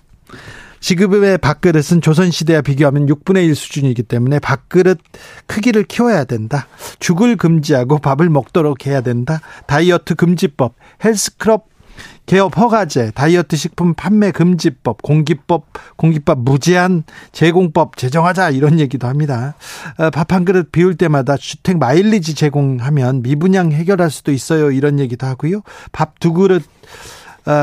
[0.81, 4.99] 지급의 밥그릇은 조선시대와 비교하면 6분의 1 수준이기 때문에 밥그릇
[5.45, 6.67] 크기를 키워야 된다.
[6.99, 9.39] 죽을 금지하고 밥을 먹도록 해야 된다.
[9.67, 10.73] 다이어트 금지법,
[11.05, 11.71] 헬스클럽
[12.25, 15.65] 개업 허가제, 다이어트 식품 판매 금지법, 공기법,
[15.97, 19.55] 공기밥 무제한 제공법 제정하자 이런 얘기도 합니다.
[19.97, 24.71] 어, 밥한 그릇 비울 때마다 주택 마일리지 제공하면 미분양 해결할 수도 있어요.
[24.71, 25.61] 이런 얘기도 하고요.
[25.91, 27.20] 밥 두 그릇 어,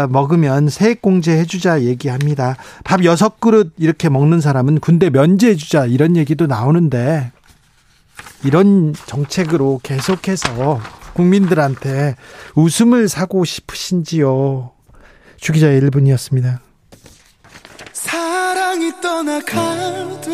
[0.08, 2.56] 먹으면 세액 공제 해 주자 얘기합니다.
[2.84, 7.32] 밥 여섯 그릇 이렇게 먹는 사람은 군대 면제해 주자 이런 얘기도 나오는데
[8.44, 10.80] 이런 정책으로 계속해서
[11.14, 12.16] 국민들한테
[12.54, 14.70] 웃음을 사고 싶으신지요?
[15.40, 16.58] 주기자의 1분이었습니다.
[17.92, 20.30] 사랑이 떠나가도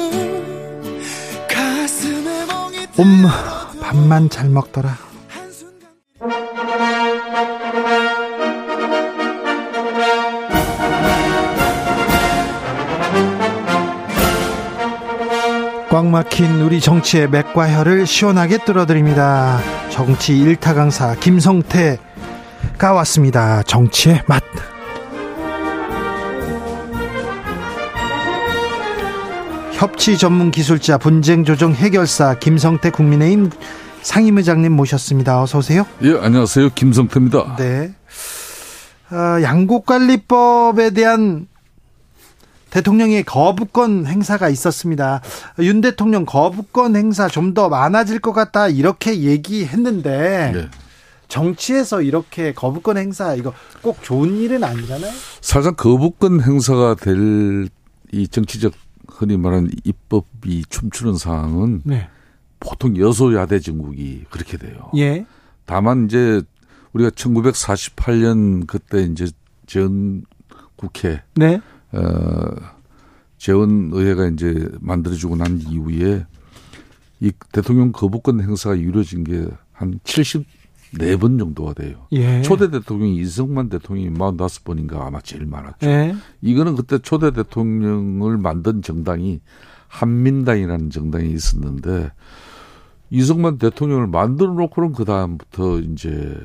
[1.48, 3.30] 가슴에 멍이 엄마
[3.80, 5.13] 밥만 잘 먹더라.
[15.94, 19.60] 꽉 막힌 우리 정치의 맥과 혀를 시원하게 뚫어드립니다.
[19.90, 23.62] 정치 일타 강사 김성태가 왔습니다.
[23.62, 24.42] 정치의 맛.
[29.74, 33.50] 협치 전문 기술자 분쟁 조정 해결사 김성태 국민의힘
[34.02, 35.40] 상임의장님 모셨습니다.
[35.40, 35.86] 어서 오세요.
[36.02, 36.70] 예, 안녕하세요.
[36.70, 37.54] 김성태입니다.
[37.56, 37.94] 네.
[39.12, 41.46] 어, 양국관리법에 대한
[42.74, 45.20] 대통령의 거부권 행사가 있었습니다.
[45.60, 50.68] 윤 대통령 거부권 행사 좀 더 많아질 것 같다 이렇게 얘기했는데 네.
[51.28, 55.12] 정치에서 이렇게 거부권 행사 이거 꼭 좋은 일은 아니잖아요.
[55.40, 57.68] 사실상 거부권 행사가 될
[58.12, 58.72] 이 정치적
[59.08, 62.08] 흔히 말하는 입법이 춤추는 상황은 네.
[62.60, 64.90] 보통 여소야대 정국이 그렇게 돼요.
[64.96, 65.26] 예.
[65.66, 66.40] 다만 이제
[66.92, 69.26] 우리가 1948년 그때 이제
[69.66, 70.24] 전
[70.76, 71.60] 국회 네.
[71.94, 72.54] 어,
[73.38, 76.26] 재원 의회가 이제 만들어지고 난 이후에
[77.20, 82.06] 이 대통령 거부권 행사가 이루어진 게 한 74번 정도가 돼요.
[82.12, 82.40] 예.
[82.42, 85.86] 초대 대통령이 이승만 대통령이 45번인가 아마 제일 많았죠.
[85.86, 86.14] 예.
[86.40, 89.40] 이거는 그때 초대 대통령을 만든 정당이
[89.88, 92.10] 한민당이라는 정당이 있었는데
[93.10, 96.36] 이승만 대통령을 만들어 놓고는 그 다음부터 이제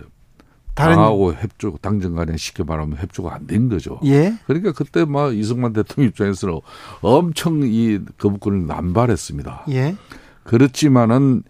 [0.80, 4.00] 다른 당하고 협조 당정 간에 쉽게 말하면 협조가 안 된 거죠.
[4.06, 4.34] 예.
[4.48, 6.60] 그러니까 그때 막 이승만 대통령 입장에서는
[7.02, 9.66] 엄청 이 거부권을 남발했습니다.
[9.70, 9.96] 예.
[10.44, 11.44] 그렇지만은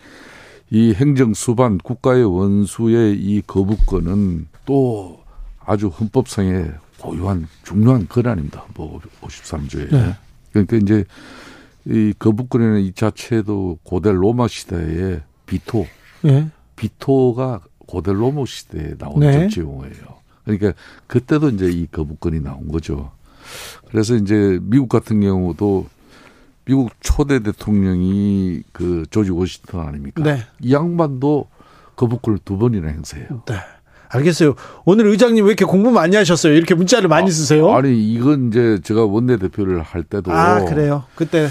[0.71, 5.19] 이 행정 수반 국가의 원수의 이 거부권은 또
[5.65, 8.65] 아주 헌법상의 고유한 중요한 권한입니다.
[8.75, 9.91] 뭐 53조에.
[9.91, 10.15] 네.
[10.51, 11.05] 그러니까 이제
[11.86, 15.88] 이 거북거리는 이 자체도 고대 로마 시대의 비토.
[16.25, 16.49] 예.
[16.75, 19.33] 비토가 고대 로마 시대에 나온 네.
[19.33, 20.19] 정치용어예요.
[20.45, 20.73] 그러니까
[21.07, 23.09] 그때도 이제 이 거북건이 나온 거죠.
[23.89, 25.87] 그래서 이제 미국 같은 경우도
[26.65, 30.21] 미국 초대 대통령이 그 조지 워싱턴 아닙니까?
[30.21, 30.43] 네.
[30.61, 31.47] 이 양반도
[31.95, 33.41] 거북권을 두 번이나 행사해요.
[33.47, 33.55] 네.
[34.09, 34.53] 알겠어요.
[34.85, 36.53] 오늘 의장님 왜 이렇게 공부 많이 하셨어요?
[36.53, 37.71] 이렇게 문자를 많이 아, 쓰세요?
[37.73, 40.31] 아니, 이건 이제 제가 원내 대표를 할 때도.
[40.31, 41.05] 아, 그래요?
[41.15, 41.47] 그때.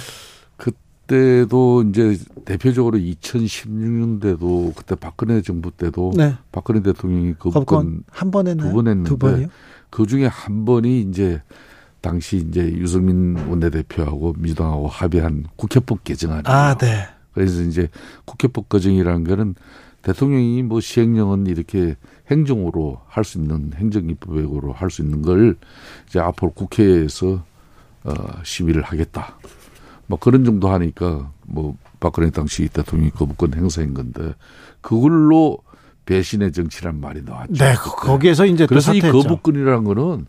[1.13, 6.35] 그때도 이제 대표적으로 2016년대도 그때 박근혜 정부 때도 네.
[6.53, 8.69] 박근혜 대통령이 거북권 한번 했나요?
[8.69, 9.09] 두번 했는데.
[9.09, 9.49] 두 번이요?
[9.91, 11.41] 그 중에 한 번이 이제
[12.03, 16.45] 당시 이제 유승민 원내대표하고 민주당하고 합의한 국회법 개정안이에요.
[16.47, 17.09] 아, 네.
[17.33, 17.89] 그래서 이제
[18.27, 19.55] 국회법 개정이라는 거는
[20.03, 21.97] 대통령이 뭐 시행령은 이렇게
[22.31, 25.57] 행정으로 할 수 있는 행정입법으로 할 수 있는 걸
[26.07, 27.43] 이제 앞으로 국회에서
[28.05, 28.13] 어
[28.45, 29.39] 시위를 하겠다.
[30.09, 34.35] 뭐 그런 정도 하니까 뭐 박근혜 당시 대통령이 거부권 행사인 건데
[34.81, 35.59] 그걸로
[36.07, 37.53] 배신의 정치란 말이 나왔죠.
[37.53, 40.27] 네, 거기에서 이제 그래서 이 거부권이라는 거는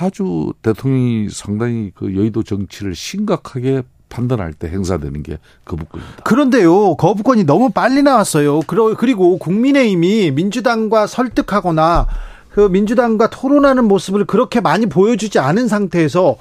[0.00, 6.22] 아주 대통령이 상당히 그 여의도 정치를 심각하게 판단할 때 행사되는 게 거부권입니다.
[6.22, 8.60] 그런데요, 거부권이 너무 빨리 나왔어요.
[8.96, 12.06] 그리고 국민의힘이 민주당과 설득하거나
[12.48, 16.36] 그 민주당과 토론하는 모습을 그렇게 많이 보여주지 않은 상태에서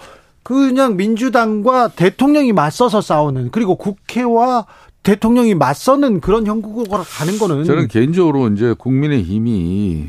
[0.48, 4.66] 그냥 민주당과 대통령이 맞서서 싸우는 그리고 국회와
[5.04, 10.08] 대통령이 맞서는 그런 형국으로 가는 거는 저는 개인적으로 이제 국민의 힘이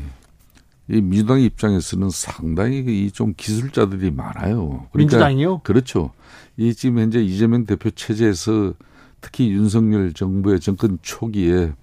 [0.87, 4.87] 이 민주당 입장에서는 상당히 좀 기술자들이 많아요.
[4.93, 5.59] 그러니까 민주당이요?
[5.65, 6.13] 그렇죠.
[6.55, 8.75] 이 지금 현재 이재명 대표 체제에서
[9.19, 11.73] 특히 윤석열 정부의 정권 초기에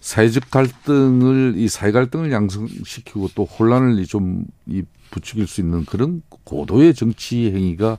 [0.00, 4.82] 사회적 갈등을 이 사회 갈등을 양성시키고 또 혼란을 좀 이
[5.12, 7.98] 부추길 수 있는 그런 고도의 정치 행위가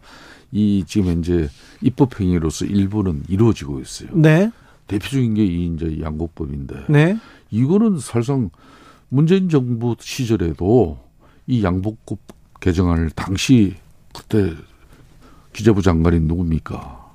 [0.51, 1.49] 이 지금 현재
[1.81, 4.09] 입법 행위로서 일부는 이루어지고 있어요.
[4.13, 4.51] 네.
[4.87, 6.85] 대표적인 게 이 이제 양곡법인데.
[6.89, 7.17] 네.
[7.51, 8.49] 이거는 사실상
[9.07, 10.99] 문재인 정부 시절에도
[11.47, 12.19] 이 양복법
[12.59, 13.75] 개정안을 당시
[14.13, 14.53] 그때
[15.53, 17.13] 기재부 장관이 누굽니까?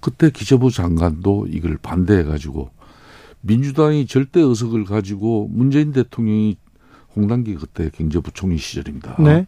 [0.00, 2.70] 그때 기재부 장관도 이걸 반대해 가지고
[3.42, 6.56] 민주당이 절대 의석을 가지고 문재인 대통령이
[7.16, 9.16] 홍당기 그때 경제부총리 시절입니다.
[9.18, 9.46] 네.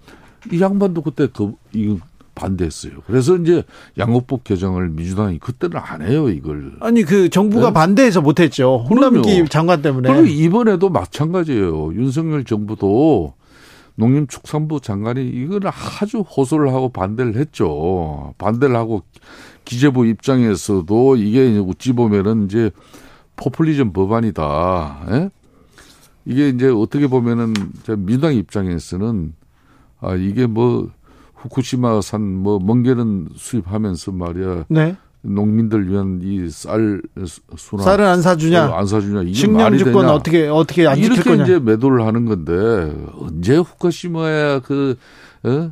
[0.51, 1.99] 이 양반도 그때 그, 이
[2.35, 2.93] 반대했어요.
[3.07, 3.63] 그래서 이제
[3.99, 6.73] 양호법 개정을 민주당이 그때는 안 해요, 이걸.
[6.81, 7.75] 아니, 그 정부가 네?
[7.75, 8.87] 반대해서 못했죠.
[8.89, 10.09] 홍남기 장관 때문에.
[10.09, 11.95] 그리고 이번에도 마찬가지예요.
[11.95, 13.35] 윤석열 정부도
[13.97, 18.35] 농림축산부 장관이 이걸 아주 호소를 하고 반대를 했죠.
[18.39, 19.03] 반대를 하고
[19.65, 22.71] 기재부 입장에서도 이게 어찌 보면은 이제
[23.37, 25.07] 포퓰리즘 법안이다.
[25.11, 25.31] 예?
[26.25, 27.53] 이게 이제 어떻게 보면은
[27.99, 29.35] 민주당 입장에서는
[30.01, 30.89] 아 이게 뭐
[31.35, 34.65] 후쿠시마산 뭐 멍게는 수입하면서 말이야.
[34.69, 34.97] 네.
[35.25, 37.01] 농민들 위한 이 쌀
[37.57, 41.45] 수납 쌀을 안 사주냐 안 사주냐 이게 말이 되냐 어떻게 어떻게 안 이렇게 거냐.
[41.45, 42.53] 이제 매도를 하는 건데
[43.15, 44.97] 언제 후쿠시마야 그
[45.45, 45.71] 어?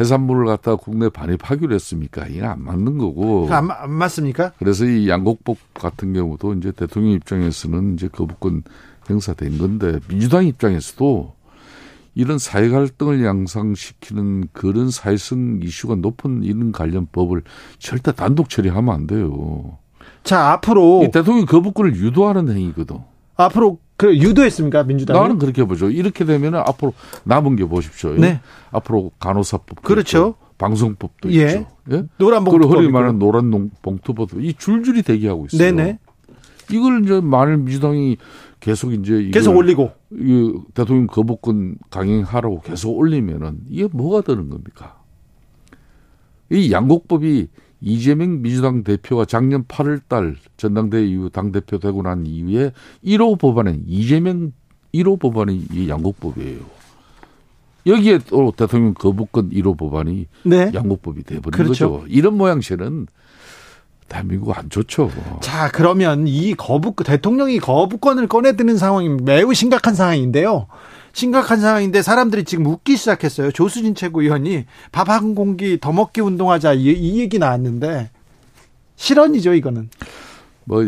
[0.00, 2.26] 해산물을 갖다 국내 반입하기로 했습니까?
[2.28, 3.48] 이게 안 맞는 거고.
[3.52, 4.52] 안, 안 맞습니까?
[4.58, 8.62] 그래서 이 양곡법 같은 경우도 이제 대통령 입장에서는 이제 거부권
[9.08, 11.34] 행사된 건데 민주당 입장에서도
[12.14, 17.42] 이런 사회 갈등을 양상시키는 그런 사회성 이슈가 높은 이런 관련 법을
[17.78, 19.78] 절대 단독 처리하면 안 돼요.
[20.24, 22.98] 자, 앞으로 이 대통령 거부권을 유도하는 행위거든.
[23.36, 25.16] 앞으로 그 유도했습니까 민주당?
[25.16, 25.90] 나는 그렇게 보죠.
[25.90, 26.92] 이렇게 되면 앞으로
[27.24, 28.14] 남은 게 보십시오.
[28.14, 28.40] 네.
[28.70, 30.18] 앞으로 간호사법 그렇죠.
[30.18, 31.46] 있고, 방송법도 예.
[31.46, 31.66] 있죠.
[31.92, 32.04] 예?
[32.18, 35.70] 노란 봉투법 그리고 흔히 말하는 노란 봉투법 이 줄줄이 대기하고 있어요.
[35.72, 35.98] 네네.
[36.70, 38.18] 이걸 이제 만일 민주당이
[38.60, 45.00] 계속 이제 계속 올리고 이 대통령 거부권 강행하라고 계속 올리면은 이게 뭐가 되는 겁니까?
[46.50, 47.48] 이 양곡법이
[47.80, 52.72] 이재명 민주당 대표가 작년 8월 달 전당대회 이후 당 대표 되고 난 이후에
[53.04, 54.52] 1호 법안은 이재명
[54.94, 56.78] 1호 법안이 이 양곡법이에요.
[57.86, 60.70] 여기에 또 대통령 거부권 1호 법안이 네.
[60.74, 61.90] 양곡법이 돼버린 그렇죠.
[61.90, 62.06] 거죠.
[62.08, 63.06] 이런 모양새는
[64.08, 65.10] 대한민국 안 좋죠.
[65.40, 70.66] 자, 그러면 이 거부 대통령이 거부권을 꺼내드는 상황이 매우 심각한 상황인데요.
[71.12, 73.50] 심각한 상황인데 사람들이 지금 웃기 시작했어요.
[73.52, 78.10] 조수진 최고위원이 밥 한 공기 더 먹기 운동하자 이, 이 얘기 나왔는데
[78.96, 79.90] 실언이죠, 이거는.
[80.64, 80.82] 뭐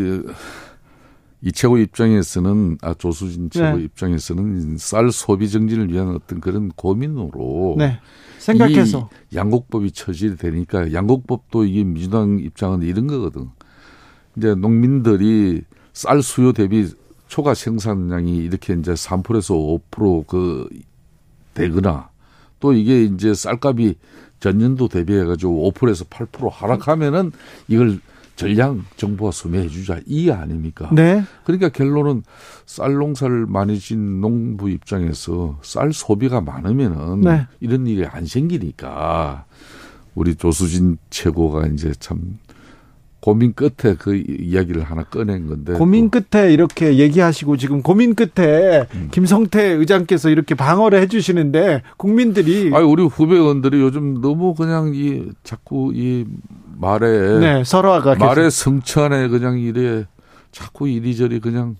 [1.43, 3.83] 이 최고 입장에서는 아 조수진 최고 네.
[3.83, 7.99] 입장에서는 쌀 소비 정지를 위한 어떤 그런 고민으로 네.
[8.41, 13.49] 생각해서 양곡법이 처질이 되니까 양곡법도 이게 민주당 입장은 이런 거거든.
[14.35, 15.61] 이제 농민들이
[15.93, 16.89] 쌀 수요 대비
[17.27, 20.67] 초과 생산량이 이렇게 이제 3%에서 5%그
[21.53, 22.09] 되거나
[22.59, 23.95] 또 이게 이제 쌀값이
[24.39, 27.31] 전년도 대비해가지고 5%에서 8% 하락하면은
[27.67, 27.99] 이걸
[28.41, 30.89] 전량 정부가 소매해 주자 이 아닙니까?
[30.91, 31.23] 네.
[31.43, 32.23] 그러니까 결론은
[32.65, 37.47] 쌀 농사를 많이 진 농부 입장에서 쌀 소비가 많으면은 네.
[37.59, 39.45] 이런 일이 안 생기니까
[40.15, 42.37] 우리 조수진 최고가 이제 참
[43.21, 49.09] 고민 끝에 그 이야기를 하나 꺼낸 건데 고민 끝에 이렇게 얘기하시고 지금 고민 끝에 음.
[49.11, 55.91] 김성태 의장께서 이렇게 방어를 해주시는데 국민들이 아니 우리 후배 의원들이 요즘 너무 그냥 이 자꾸
[55.95, 56.25] 이
[56.79, 60.05] 말에 네, 설화가 말에 성찬에 그냥 이래
[60.51, 61.75] 자꾸 이리저리 그냥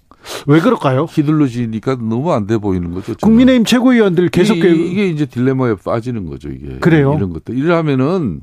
[0.45, 1.05] 왜 그럴까요?
[1.05, 3.15] 휘둘러지니까 너무 안 돼 보이는 거죠.
[3.19, 6.49] 국민의힘 최고위원들 계속 이게, 이게 이제 딜레마에 빠지는 거죠.
[6.49, 7.15] 이게 그래요.
[7.17, 8.41] 이런 것들 이러면은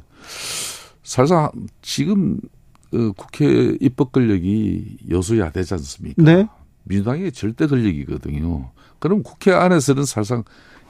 [1.05, 2.58] 사실상 지금 어,
[2.91, 6.23] 국회 입법 권력이 여소야되지 않습니까?
[6.23, 6.47] 네.
[6.85, 8.71] 민주당의 절대 권력이거든요.
[8.99, 10.45] 그럼 국회 안에서는 사실상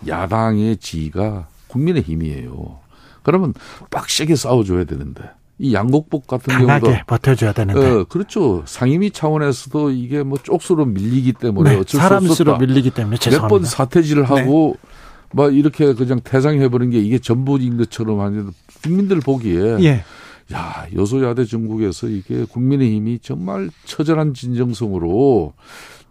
[0.07, 2.79] 야당의 지위가 국민의 힘이에요.
[3.23, 3.53] 그러면
[3.91, 5.25] 빡세게 싸워줘야 되는데
[5.59, 7.85] 이 양곡복 같은 강하게 경우도 버텨줘야 되는데.
[7.85, 8.63] 어, 그렇죠.
[8.65, 12.59] 상임위 차원에서도 이게 뭐 쪽수로 밀리기 때문에 네, 어쩔 사람 수 없었다.
[12.59, 14.29] 밀리기 때문에 몇 번 사퇴질을 네.
[14.29, 14.89] 하고 네.
[15.33, 18.51] 막 이렇게 그냥 퇴장해버린 게 이게 전부인 것처럼 하는
[18.83, 20.05] 국민들 보기에 예.
[20.53, 25.53] 야 여소야대 전국에서 이게 국민의힘이 정말 처절한 진정성으로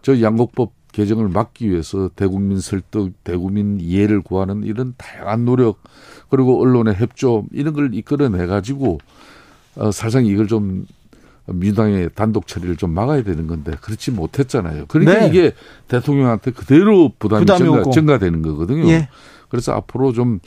[0.02, 5.80] 저 양곡법 개정을 막기 위해서 대국민 설득, 대국민 이해를 구하는 이런 다양한 노력
[6.30, 8.98] 그리고 언론의 협조 이런 걸 이끌어내 가지고
[9.76, 10.86] 어, 사실상 이걸 좀
[11.46, 14.86] 민주당의 단독 처리를 좀 막아야 되는 건데 그렇지 못했잖아요.
[14.86, 15.28] 그러니까 네.
[15.28, 15.52] 이게
[15.88, 18.88] 대통령한테 그대로 부담이, 부담이 증가, 증가되는 거거든요.
[18.88, 19.08] 예.
[19.48, 20.40] 그래서 앞으로 좀,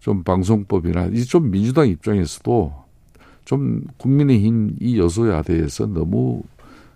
[0.00, 2.81] 좀 방송법이나 이 좀 민주당 입장에서도
[3.44, 6.42] 좀 국민의힘 이 여소야대에서 너무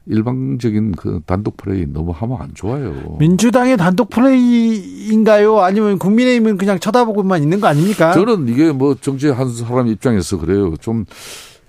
[0.09, 3.17] 일방적인 그 단독 플레이 너무 하면 안 좋아요.
[3.19, 5.59] 민주당의 단독 플레이인가요?
[5.61, 8.13] 아니면 국민의힘은 그냥 쳐다보고만 있는 거 아닙니까?
[8.13, 10.77] 저는 이게 뭐 정치 한 사람 입장에서 그래요.
[10.77, 11.05] 좀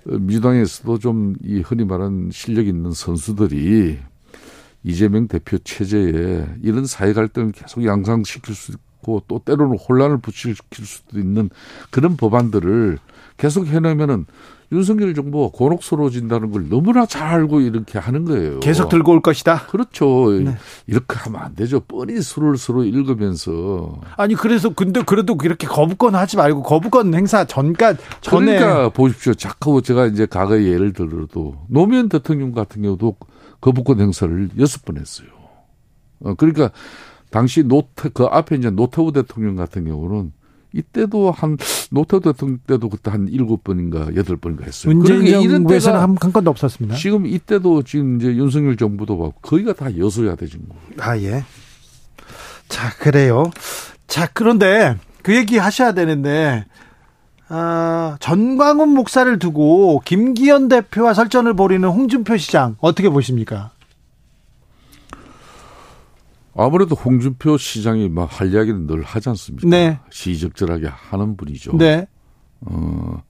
[0.04, 3.98] 민주당에서도 좀 이 흔히 말하는 실력 있는 선수들이
[4.84, 11.18] 이재명 대표 체제에 이런 사회 갈등을 계속 양상시킬 수 있고 또 때로는 혼란을 부칠 수도
[11.18, 11.50] 있는
[11.90, 12.98] 그런 법안들을
[13.36, 14.26] 계속 해내면은
[14.70, 18.60] 윤석열 정부가 곤혹스러워진다는 걸 너무나 잘 알고 이렇게 하는 거예요.
[18.60, 19.66] 계속 들고 올 것이다.
[19.68, 20.30] 그렇죠.
[20.30, 20.56] 네.
[20.86, 21.80] 이렇게 하면 안 되죠.
[21.80, 24.00] 뻔히 수를 서로 읽으면서.
[24.16, 29.32] 아니 그래서 근데 그래도 그렇게 거부권 하지 말고 거부권 행사 전까 전에 그러니까 보십시오.
[29.34, 33.16] 자꾸 제가 이제 과거 예를 들어도 노무현 대통령 같은 경우도
[33.60, 35.28] 거부권 행사를 여섯 번 했어요.
[36.20, 36.70] 어, 그러니까
[37.30, 40.32] 당시 노태 그 앞에 이제 노태우 대통령 같은 경우는
[40.74, 41.56] 이때도 한
[41.90, 44.94] 노태우 대통령 때도 그때 한 일곱 번인가 여덟 번인가 했어요.
[44.94, 46.96] 문재인 그러니까 정부에서는 한, 한 건도 없었습니다.
[46.96, 50.82] 지금 이때도 지금 이제 윤석열 정부도 봐 거기가 다 여소야 되진 거예요.
[50.98, 51.44] 아 예.
[52.68, 53.50] 자 그래요.
[54.06, 56.64] 자 그런데 그 얘기 하셔야 되는데
[57.50, 63.70] 아, 전광훈 목사를 두고 김기현 대표와 설전을 벌이는 홍준표 시장 어떻게 보십니까?
[66.64, 69.68] 아무래도 홍준표 시장이 막 할 이야기는 늘 하지 않습니까?
[69.68, 69.98] 네.
[70.10, 71.76] 시적절하게 하는 분이죠.
[71.76, 72.06] 네.
[72.60, 73.22] 어,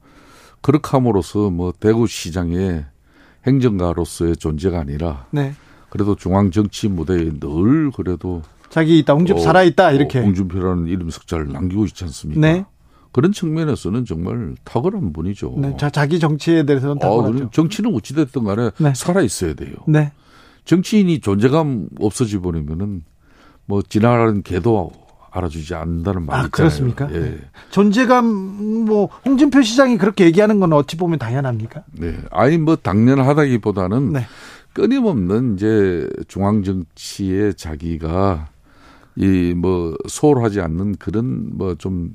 [0.60, 2.84] 그렇게 함으로써 뭐 대구 시장의
[3.46, 5.52] 행정가로서의 존재가 아니라 네.
[5.90, 10.86] 그래도 중앙 정치 무대에 늘 그래도 자기 있다 홍준표 어, 살아 있다 이렇게 어, 홍준표라는
[10.88, 12.40] 이름 석자를 남기고 있지 않습니까?
[12.40, 12.64] 네.
[13.12, 15.54] 그런 측면에서는 정말 탁월한 분이죠.
[15.58, 15.76] 네.
[15.78, 17.44] 자, 자기 정치에 대해서는 탁월하죠.
[17.44, 18.92] 아, 정치는 어찌됐든 간에 네.
[18.94, 19.72] 살아 있어야 돼요.
[19.86, 20.12] 네.
[20.66, 23.02] 정치인이 존재감 없어져 버리면은
[23.68, 24.90] 뭐 지나가는 개도
[25.30, 26.48] 알아주지 않는다는 말이 아.
[26.48, 27.06] 그렇습니까?
[27.12, 27.38] 예.
[27.70, 28.24] 존재감
[28.86, 31.82] 뭐 홍준표 시장이 그렇게 얘기하는 건 어찌 보면 당연합니까?
[31.92, 32.16] 네.
[32.30, 34.26] 아니 뭐 당연하다기보다는 네.
[34.72, 38.48] 끊임없는 이제 중앙 정치에 자기가
[39.16, 42.08] 이 뭐 소홀하지 않는 그런 뭐 좀뭐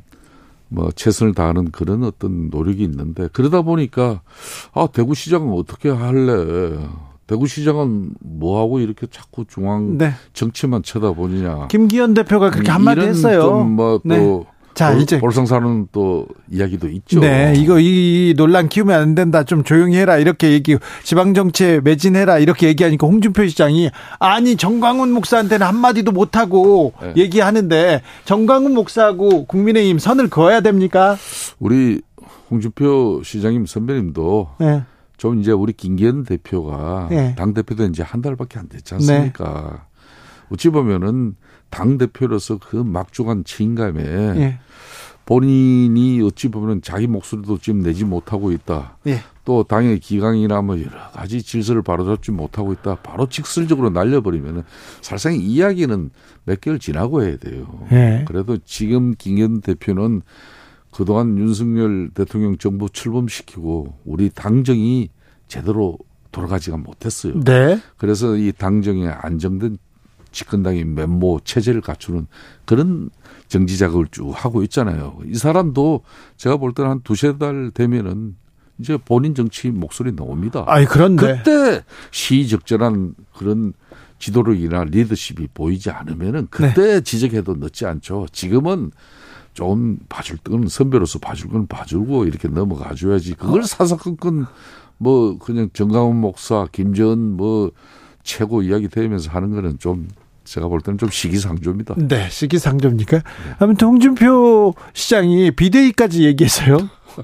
[0.70, 4.22] 뭐 최선을 다하는 그런 어떤 노력이 있는데 그러다 보니까
[4.74, 6.80] 아 대구시장은 어떻게 할래?
[7.28, 10.12] 대구시장은 뭐하고 이렇게 자꾸 중앙 네.
[10.34, 11.68] 정치만 쳐다보느냐.
[11.68, 13.64] 김기현 대표가 그렇게 한마디 했어요.
[13.64, 14.44] 뭐또 네.
[14.74, 17.20] 자, 이제 볼성사는 또 이야기도 있죠.
[17.20, 19.44] 네, 이거 이 논란 키우면 안 된다.
[19.44, 20.18] 좀 조용히 해라.
[20.18, 22.40] 이렇게 얘기 지방 정치에 매진해라.
[22.40, 27.14] 이렇게 얘기하니까 홍준표 시장이 아니 정광훈 목사한테는 한 마디도 못 하고 네.
[27.18, 31.18] 얘기하는데 정광훈 목사하고 국민의힘 선을 그어야 됩니까?
[31.60, 32.02] 우리
[32.50, 34.84] 홍준표 시장님 선배님도 네.
[35.24, 37.34] 좀 이제 우리 김기현 대표가 네.
[37.36, 39.72] 당 대표도 이제 한 달밖에 안 됐지 않습니까?
[39.72, 39.98] 네.
[40.52, 41.38] 어찌 보면은
[41.70, 44.60] 당 대표로서 그 막중한 책임감에 네.
[45.26, 48.98] 본인이 어찌 보면 자기 목소리도 지금 내지 못하고 있다.
[49.08, 49.22] 예.
[49.46, 52.96] 또 당의 기강이나 뭐 여러 가지 질서를 바로잡지 못하고 있다.
[52.96, 54.64] 바로 직설적으로 날려버리면은
[55.00, 56.10] 사실상 이야기는
[56.44, 57.66] 몇 개월 지나고 해야 돼요.
[57.94, 58.26] 예.
[58.28, 60.22] 그래도 지금 김기현 대표는
[60.94, 65.10] 그동안 윤석열 대통령 정부 출범시키고 우리 당정이
[65.48, 65.98] 제대로
[66.32, 67.40] 돌아가지가 못했어요.
[67.44, 67.80] 네.
[67.98, 69.78] 그래서 이 당정의 안정된
[70.32, 72.28] 집권당의 면모 체제를 갖추는
[72.66, 73.10] 그런
[73.48, 75.20] 정지 작업을 쭉 하고 있잖아요.
[75.28, 76.02] 이 사람도
[76.38, 78.36] 제가 볼 때는 한 두세 달 되면은
[78.80, 80.66] 이제 본인 정치 목소리 나옵니다.
[80.68, 81.38] 아니, 그런데.
[81.38, 83.74] 그때 시적절한 그런
[84.18, 87.02] 지도력이나 리더십이 보이지 않으면은 그때 네.
[87.02, 88.26] 지적해도 늦지 않죠.
[88.32, 88.92] 지금은
[89.54, 93.36] 좀 봐줄 건 선배로서 봐줄 건 봐주고 이렇게 넘어가 줘야지.
[93.36, 93.64] 그걸 어.
[93.64, 94.48] 사사건건
[94.98, 97.72] 뭐 그냥 정강훈 목사, 김전 뭐
[98.24, 100.08] 최고 이야기 되면서 하는 거는 좀
[100.44, 101.96] 제가 볼 때는 좀 시기상조입니다.
[101.98, 103.18] 네, 시기상조입니까?
[103.18, 103.24] 네.
[103.60, 106.90] 아무튼 홍준표 시장이 비대위까지 얘기했어요.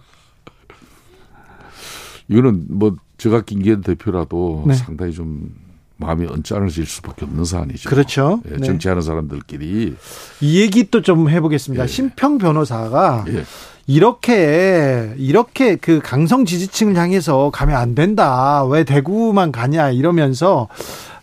[2.30, 4.73] 이거는 뭐 제가 김기현 대표라도 네.
[4.75, 5.53] 상당히 좀
[5.99, 7.89] 마음이 언짢아질 수밖에 없는 사안이죠.
[7.89, 8.41] 그렇죠.
[8.51, 9.05] 예, 정치하는 네.
[9.05, 9.95] 사람들끼리
[10.41, 11.83] 이 얘기 또 좀 해보겠습니다.
[11.83, 11.87] 예.
[11.87, 13.43] 심평 변호사가 예.
[13.87, 18.63] 이렇게 이렇게 그 강성 지지층을 향해서 가면 안 된다.
[18.65, 20.67] 왜 대구만 가냐 이러면서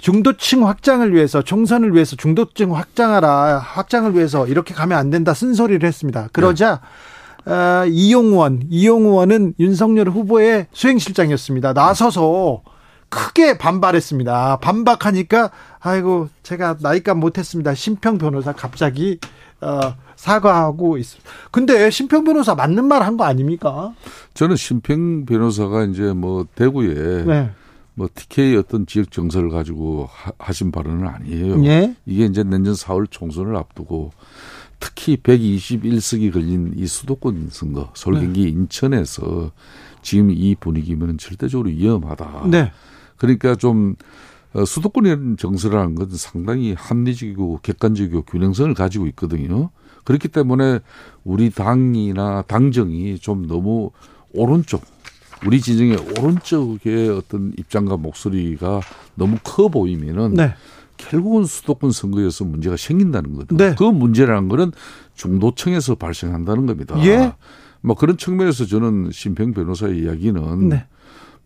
[0.01, 6.29] 중도층 확장을 위해서 총선을 위해서 중도층 확장하라 확장을 위해서 이렇게 가면 안 된다 쓴소리를 했습니다.
[6.33, 6.81] 그러자
[7.45, 7.53] 네.
[7.53, 11.73] 어, 이용원 이용원은 윤석열 후보의 수행실장이었습니다.
[11.73, 12.63] 나서서
[13.09, 14.59] 크게 반발했습니다.
[14.59, 15.51] 반박하니까
[15.81, 17.75] 아이고 제가 나이값 못했습니다.
[17.75, 19.19] 심평 변호사 갑자기
[19.61, 21.31] 어, 사과하고 있습니다.
[21.51, 23.95] 근데 심평 변호사 맞는 말 한 거 아닙니까?
[24.35, 27.51] 저는 심평 변호사가 이제 뭐 대구에 네.
[27.95, 31.65] 뭐 TK 어떤 지역 정서를 가지고 하, 신 발언은 아니에요.
[31.65, 31.95] 예?
[32.05, 34.11] 이게 이제 내년 4월 총선을 앞두고
[34.79, 38.49] 특히 121석이 걸린 이 수도권 선거 서울, 경기, 네.
[38.51, 39.51] 인천에서
[40.03, 42.43] 지금 이 분위기면 절대적으로 위험하다.
[42.51, 42.71] 네.
[43.17, 43.97] 그러니까 좀
[44.53, 49.71] 어, 수도권의 정서라는 것은 상당히 합리적이고 객관적이고 균형성을 가지고 있거든요.
[50.05, 50.81] 그렇기 때문에
[51.25, 53.91] 우리 당이나 당정이 좀 너무
[54.33, 54.83] 오른쪽,
[55.45, 58.81] 우리 진영의 오른쪽의 어떤 입장과 목소리가
[59.15, 60.55] 너무 커 보이면은 네.
[60.97, 63.57] 결국은 수도권 선거에서 문제가 생긴다는 거죠.
[63.57, 63.75] 네.
[63.77, 64.73] 그 문제라는 거는
[65.15, 66.97] 중도층에서 발생한다는 겁니다.
[67.05, 67.35] 예.
[67.83, 70.87] 뭐 그런 측면에서 저는 심평 변호사의 이야기는 네.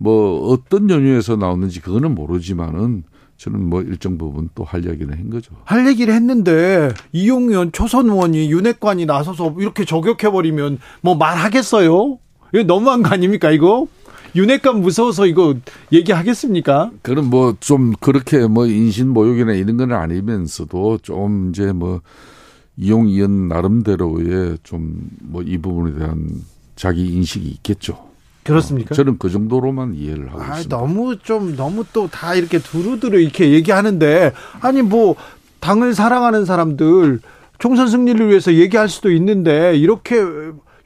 [0.03, 3.05] 뭐 어떤 연유에서 나오는지 그거는 모르지만은
[3.37, 5.55] 저는 뭐 일정 부분 또 할 이야기는 한 거죠.
[5.65, 12.19] 할 얘기를 했는데 이용현 초선 의원이 윤핵관이 나서서 이렇게 저격해 버리면 뭐 말하겠어요?
[12.55, 13.87] 이거 너무한 거 아닙니까 이거?
[14.35, 15.55] 윤핵관 무서워서 이거
[15.93, 16.93] 얘기하겠습니까?
[17.03, 22.01] 그럼 뭐좀 그렇게 뭐 인신 모욕이나 이런 건 아니면서도 좀 이제 뭐
[22.77, 26.29] 이용 의원 나름대로의 좀 뭐 이 부분에 대한
[26.77, 28.10] 자기 인식이 있겠죠.
[28.51, 28.93] 그렇습니까?
[28.93, 30.77] 어, 저는 그 정도로만 이해를 하고 아, 있습니다.
[30.77, 35.15] 너무 좀 너무 또 다 이렇게 두루두루 이렇게 얘기하는데 아니 뭐
[35.61, 37.21] 당을 사랑하는 사람들
[37.59, 40.17] 총선 승리를 위해서 얘기할 수도 있는데 이렇게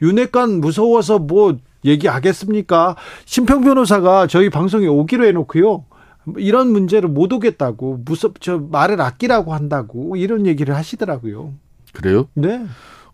[0.02, 2.96] 윤핵관 무서워서 뭐 얘기하겠습니까?
[3.24, 5.84] 심평 변호사가 저희 방송에 오기로 해놓고요.
[6.38, 11.52] 이런 문제를 못 오겠다고 무섭 저 말을 아끼라고 한다고 이런 얘기를 하시더라고요.
[11.92, 12.26] 그래요?
[12.34, 12.64] 네.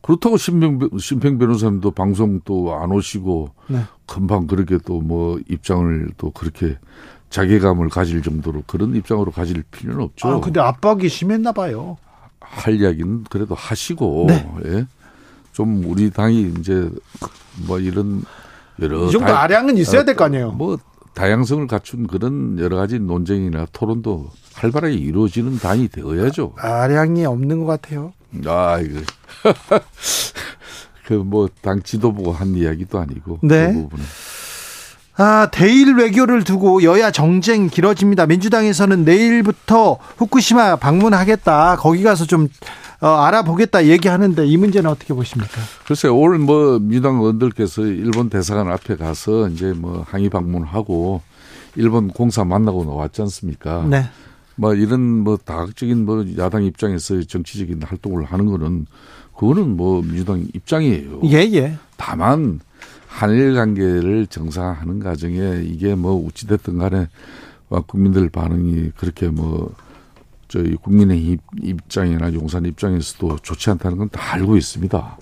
[0.02, 3.80] 그렇다고 심평, 심평 변호사님도 방송 또 안 오시고 네.
[4.06, 6.78] 금방 그렇게 또 뭐 입장을 또 그렇게
[7.30, 10.28] 자괴감을 가질 정도로 그런 입장으로 가질 필요는 없죠.
[10.28, 11.96] 아, 근데 압박이 심했나 봐요.
[12.40, 14.48] 할 이야기는 그래도 하시고 네.
[14.66, 14.86] 예.
[15.52, 16.88] 좀 우리 당이 이제
[17.66, 18.22] 뭐 이런
[18.80, 20.52] 여러 이 정도 다, 아량은 있어야 될 거 아니에요.
[20.52, 20.78] 뭐
[21.14, 26.54] 다양성을 갖춘 그런 여러 가지 논쟁이나 토론도 활발하게 이루어지는 당이 되어야죠.
[26.56, 28.12] 아량이 없는 것 같아요.
[28.46, 29.00] 아, 이거.
[31.06, 33.72] 그 뭐 당 지도부가 한 이야기도 아니고 네.
[33.72, 34.04] 그 부분은.
[35.16, 38.26] 아, 대일 외교를 두고 여야 정쟁 길어집니다.
[38.26, 41.76] 민주당에서는 내일부터 후쿠시마 방문하겠다.
[41.76, 42.48] 거기 가서 좀
[43.00, 45.60] 어, 알아보겠다 얘기하는데 이 문제는 어떻게 보십니까?
[45.86, 51.22] 글쎄요, 오늘 뭐 민주당 의원들께서 일본 대사관 앞에 가서 이제 뭐 항의 방문하고
[51.76, 53.84] 일본 공사 만나고 나왔지 않습니까?
[53.88, 54.08] 네.
[54.56, 58.86] 뭐 이런 뭐 다각적인 뭐 야당 입장에서 정치적인 활동을 하는 거는
[59.36, 61.20] 그거는 뭐 민주당 입장이에요.
[61.24, 61.78] 예, 예.
[61.96, 62.60] 다만
[63.06, 67.08] 한일 관계를 정상화하는 과정에 이게 뭐 어찌됐든 간에
[67.86, 69.72] 국민들 반응이 그렇게 뭐
[70.48, 75.18] 저희 국민의 입장이나 용산 입장에서도 좋지 않다는 건 다 알고 있습니다.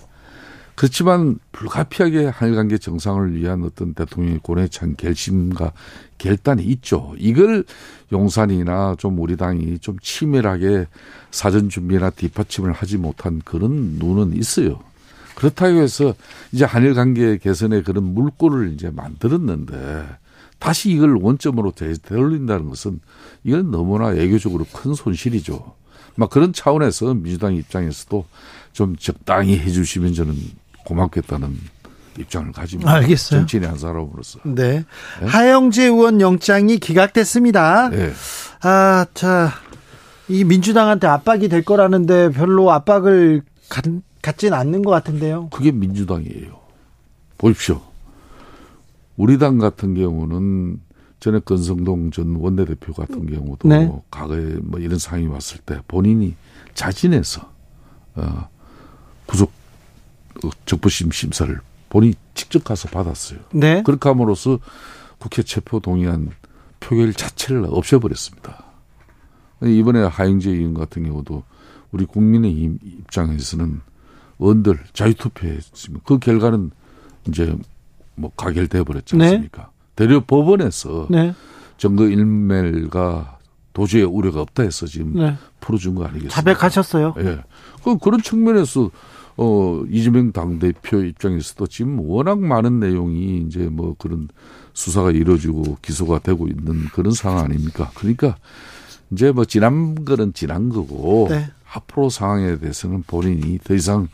[0.79, 5.73] 그렇지만 불가피하게 한일 관계 정상을 위한 어떤 대통령의 고뇌 찬 결심과
[6.17, 7.13] 결단이 있죠.
[7.17, 7.65] 이걸
[8.13, 10.87] 용산이나 좀 우리 당이 좀 치밀하게
[11.31, 14.79] 사전 준비나 뒷받침을 하지 못한 그런 눈은 있어요.
[15.35, 16.15] 그렇다고 해서
[16.53, 20.07] 이제 한일 관계 개선의 그런 물꼬를 이제 만들었는데
[20.59, 23.01] 다시 이걸 원점으로 되돌린다는 것은
[23.43, 25.75] 이건 너무나 애교적으로 큰 손실이죠.
[26.15, 28.25] 막 그런 차원에서 민주당 입장에서도
[28.71, 30.35] 좀 적당히 해주시면 저는
[30.89, 31.55] 고맙겠다는
[32.17, 32.91] 입장을 가집니다.
[32.91, 33.41] 알겠어요.
[33.41, 34.39] 정치인의 한 사람으로서.
[34.43, 34.83] 네.
[35.21, 35.25] 네.
[35.25, 37.89] 하영재 의원 영장이 기각됐습니다.
[37.89, 38.11] 네.
[38.61, 39.51] 아, 자,
[40.27, 43.85] 이 민주당한테 압박이 될 거라는데 별로 압박을 갖,
[44.21, 45.49] 갖진 않는 것 같은데요.
[45.49, 46.59] 그게 민주당이에요.
[47.37, 47.81] 보십시오.
[49.15, 50.79] 우리 당 같은 경우는
[51.19, 53.91] 전에 건성동 전 원내대표 같은 경우도 네.
[54.09, 56.35] 과거에 뭐 이런 상황이 왔을 때 본인이
[56.73, 57.49] 자진해서
[58.15, 58.49] 어,
[59.25, 59.51] 구속
[60.65, 63.39] 적부심 심사를 본인이 직접 가서 받았어요.
[63.51, 63.83] 네.
[63.83, 64.59] 그렇게 함으로써
[65.17, 66.29] 국회 체포 동의안
[66.79, 68.63] 표결 자체를 없애버렸습니다.
[69.63, 71.43] 이번에 하영재 의원 같은 경우도
[71.91, 73.81] 우리 국민의 입장에서는
[74.37, 76.71] 원들 자유투표했으면 그 결과는
[77.27, 77.55] 이제
[78.15, 79.25] 뭐 가결돼 버렸지 네.
[79.25, 79.63] 않습니까?
[79.63, 79.67] 네.
[79.95, 81.33] 대려 법원에서 네.
[81.77, 83.39] 정거 일멸과
[83.73, 85.35] 도저히 우려가 없다 해서 지금 네.
[85.59, 86.35] 풀어준 거 아니겠습니까?
[86.35, 87.15] 자백하셨어요?
[87.19, 87.39] 예.
[87.83, 88.89] 그 그런 측면에서
[89.41, 94.27] 어 이재명 당 대표 입장에서도 지금 워낙 많은 내용이 이제 뭐 그런
[94.73, 97.89] 수사가 이루어지고 기소가 되고 있는 그런 상황 아닙니까?
[97.95, 98.35] 그러니까
[99.11, 101.49] 이제 뭐 지난 거는 지난 거고 네.
[101.73, 104.09] 앞으로 상황에 대해서는 본인이 더 이상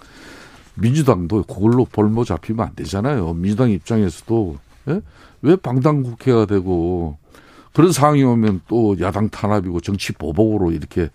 [0.76, 3.34] 민주당도 그걸로 볼모 잡히면 안 되잖아요.
[3.34, 4.58] 민주당 입장에서도
[4.90, 5.02] 예?
[5.42, 7.18] 왜 방당 국회가 되고
[7.76, 11.10] 그런 상황이 오면 또 야당 탄압이고 정치 보복으로 이렇게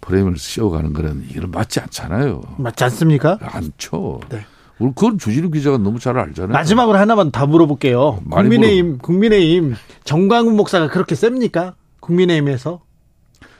[0.00, 2.40] 프레임을 씌워가는 거는 이건 맞지 않잖아요.
[2.58, 3.38] 맞지 않습니까?
[3.40, 4.20] 않죠.
[4.30, 4.40] 네.
[4.78, 6.52] 우리 그건 주진우 기자가 너무 잘 알잖아요.
[6.52, 8.22] 마지막으로 하나만 더 물어볼게요.
[8.30, 8.98] 국민의힘, 물어...
[9.02, 9.74] 국민의힘
[10.04, 11.74] 정광훈 목사가 그렇게 셉니까?
[12.00, 12.80] 국민의힘에서?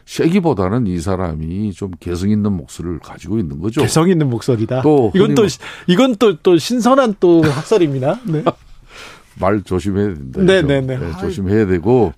[0.06, 3.80] 세기보다는 이 사람이 좀 개성 있는 목소리를 가지고 있는 거죠.
[3.82, 4.82] 개성 있는 목소리다.
[4.82, 5.46] 또 이건 또
[5.88, 8.20] 이건 또 또 신선한 또 학설입니다.
[8.24, 8.44] 네.
[9.38, 10.40] 말 조심해야 된다.
[10.42, 10.80] 네네네.
[10.80, 11.06] 네, 네.
[11.06, 12.12] 네, 조심해야 되고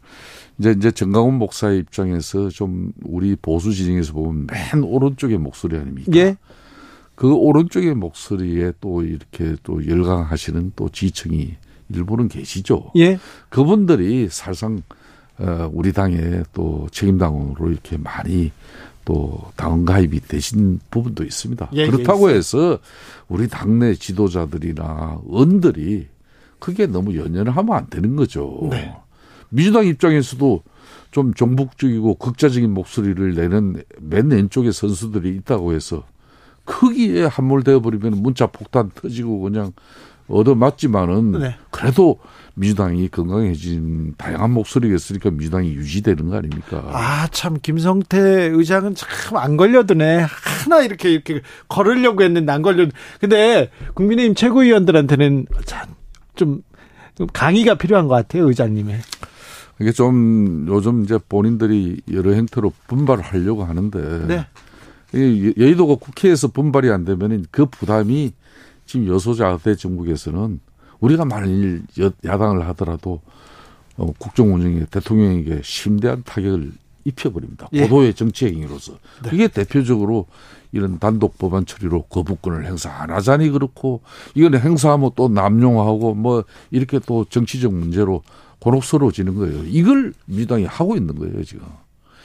[0.59, 6.11] 이제 이제 정강훈 목사의 입장에서 좀 우리 보수 진영에서 보면 맨 오른쪽의 목소리 아닙니까?
[6.17, 6.37] 예.
[7.15, 11.57] 그 오른쪽의 목소리에 또 이렇게 또 열광하시는 또 지층이
[11.91, 12.93] 일부는 계시죠.
[12.97, 13.19] 예.
[13.49, 14.83] 그분들이 사실상
[15.39, 18.51] 어 우리 당의 또 책임당원으로 이렇게 많이
[19.05, 21.71] 또 당원 가입이 되신 부분도 있습니다.
[21.73, 22.79] 예, 그렇다고 예, 해서
[23.29, 26.09] 우리 당내 지도자들이나 언들이
[26.59, 28.69] 그게 너무 연연을 하면 안 되는 거죠.
[28.71, 28.93] 네.
[29.51, 30.63] 민주당 입장에서도
[31.11, 36.05] 좀 정북적이고 극자적인 목소리를 내는 맨 왼쪽에 선수들이 있다고 해서
[36.65, 39.73] 크기에 함몰되어 버리면 문자 폭탄 터지고 그냥
[40.29, 41.57] 얻어맞지만은 네.
[41.71, 42.19] 그래도
[42.55, 46.83] 민주당이 건강해진 다양한 목소리가 있으니까 민주당이 유지되는 거 아닙니까?
[46.93, 48.19] 아, 참, 김성태
[48.53, 49.09] 의장은 참
[49.39, 50.27] 안 걸려드네.
[50.29, 52.87] 하나 이렇게, 이렇게 걸으려고 했는데 안 걸려.
[53.21, 55.95] 근데 국민의힘 최고위원들한테는 참,
[56.35, 56.63] 좀
[57.33, 58.99] 강의가 필요한 것 같아요, 의장님의.
[59.81, 64.47] 이게 좀 요즘 이제 본인들이 여러 행태로 분발을 하려고 하는데 네.
[65.15, 68.33] 여의도가 국회에서 분발이 안 되면 그 부담이
[68.87, 70.61] 지금 여소자대 정국에서는
[71.01, 71.83] 우리가 만일
[72.25, 73.21] 야당을 하더라도
[73.97, 76.73] 어, 국정 운영에 대통령에게 심대한 타격을
[77.05, 77.69] 입혀버립니다.
[77.73, 77.83] 예.
[77.83, 78.93] 보도의 정치 행위로서.
[79.23, 79.31] 네.
[79.33, 80.27] 이게 대표적으로
[80.73, 84.03] 이런 단독 법안 처리로 거부권을 행사 안 하자니 그렇고
[84.35, 88.23] 이건 행사하면 또 남용하고 뭐 이렇게 또 정치적 문제로
[88.61, 89.63] 곤혹스러워지는 거예요.
[89.67, 91.67] 이걸 민주당이 하고 있는 거예요, 지금.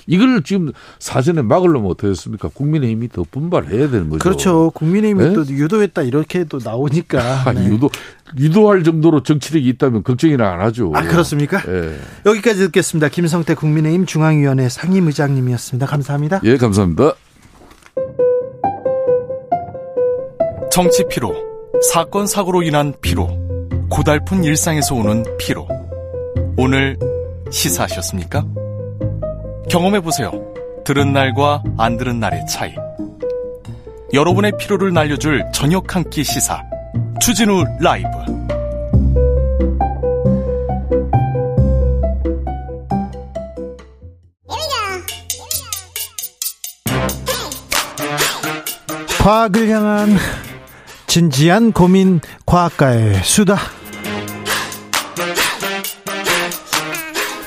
[0.08, 2.50] 이걸 지금 사전에 막으려면 어떻게 했습니까?
[2.50, 4.20] 국민의힘이 더 분발해야 되는 거죠.
[4.22, 4.72] 그렇죠.
[4.72, 5.34] 국민의힘이 네?
[5.34, 7.20] 또 유도했다 이렇게 또 나오니까.
[7.48, 7.66] 아, 네.
[7.68, 7.90] 유도
[8.38, 10.92] 유도할 정도로 정치력이 있다면 걱정이나 안 하죠.
[10.94, 11.62] 아 그렇습니까?
[11.62, 11.98] 네.
[12.26, 13.10] 여기까지 듣겠습니다.
[13.10, 15.86] 김성태 국민의힘 중앙위원회 상임의장님이었습니다.
[15.86, 16.42] 감사합니다.
[16.44, 17.14] 예, 감사합니다.
[20.72, 21.36] 정치 피로,
[21.92, 23.28] 사건 사고로 인한 피로,
[23.90, 25.68] 고달픈 일상에서 오는 피로.
[26.58, 26.98] 오늘
[27.52, 28.46] 시사하셨습니까?
[29.70, 30.32] 경험해 보세요.
[30.86, 32.74] 들은 날과 안 들은 날의 차이.
[34.14, 36.62] 여러분의 피로를 날려줄 저녁 한 끼 시사.
[37.20, 38.08] 추진우 라이브.
[49.22, 50.18] 과학을 향한
[51.08, 53.58] 진지한 고민 과학가의 수다.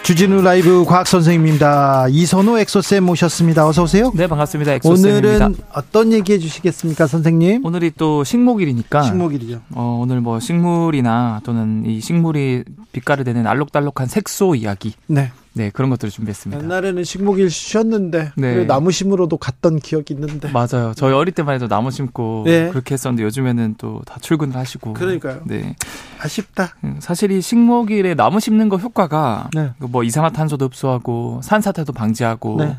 [0.06, 2.06] 주진우 라이브 과학 선생님입니다.
[2.10, 3.66] 이선호 엑소쌤 모셨습니다.
[3.66, 4.12] 어서 오세요.
[4.14, 4.74] 네, 반갑습니다.
[4.74, 5.46] 엑소쌤입니다.
[5.46, 7.66] 오늘은 어떤 얘기 해 주시겠습니까, 선생님?
[7.66, 9.02] 오늘이 또 식목일이니까.
[9.02, 9.62] 식목일이죠.
[9.74, 12.62] 어, 오늘 뭐 식물이나 또는 이 식물이
[12.92, 14.94] 빛깔을 내는 알록달록한 색소 이야기.
[15.08, 15.32] 네.
[15.56, 16.62] 네, 그런 것들을 준비했습니다.
[16.62, 18.66] 옛날에는 식목일 쉬었는데 네.
[18.66, 20.50] 나무 심으러도 갔던 기억이 있는데.
[20.52, 20.92] 맞아요.
[20.94, 22.68] 저희 어릴 때만 해도 나무 심고 네.
[22.68, 24.92] 그렇게 했었는데 요즘에는 또 다 출근을 하시고.
[24.92, 25.40] 그러니까요.
[25.46, 25.74] 네.
[26.20, 26.74] 아쉽다.
[26.84, 29.70] 음, 사실 이 식목일에 나무 심는 거 효과가 네.
[29.78, 32.76] 뭐 이산화탄소도 흡수하고 산사태도 방지하고 네.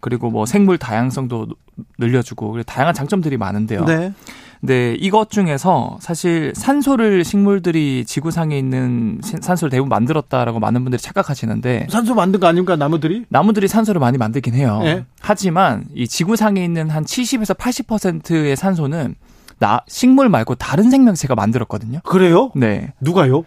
[0.00, 1.48] 그리고 뭐 생물 다양성도
[1.98, 3.84] 늘려주고 다양한 장점들이 많은데요.
[3.84, 4.14] 네.
[4.66, 12.14] 네, 이것 중에서 사실 산소를 식물들이 지구상에 있는 산소를 대부분 만들었다라고 많은 분들이 착각하시는데 산소
[12.14, 13.26] 만든 거 아닙니까 나무들이?
[13.28, 14.80] 나무들이 산소를 많이 만들긴 해요.
[14.82, 15.04] 네.
[15.20, 19.16] 하지만 이 지구상에 있는 한 70에서 80%의 산소는
[19.58, 22.00] 나 식물 말고 다른 생명체가 만들었거든요.
[22.02, 22.50] 그래요?
[22.54, 22.92] 네.
[23.00, 23.44] 누가요?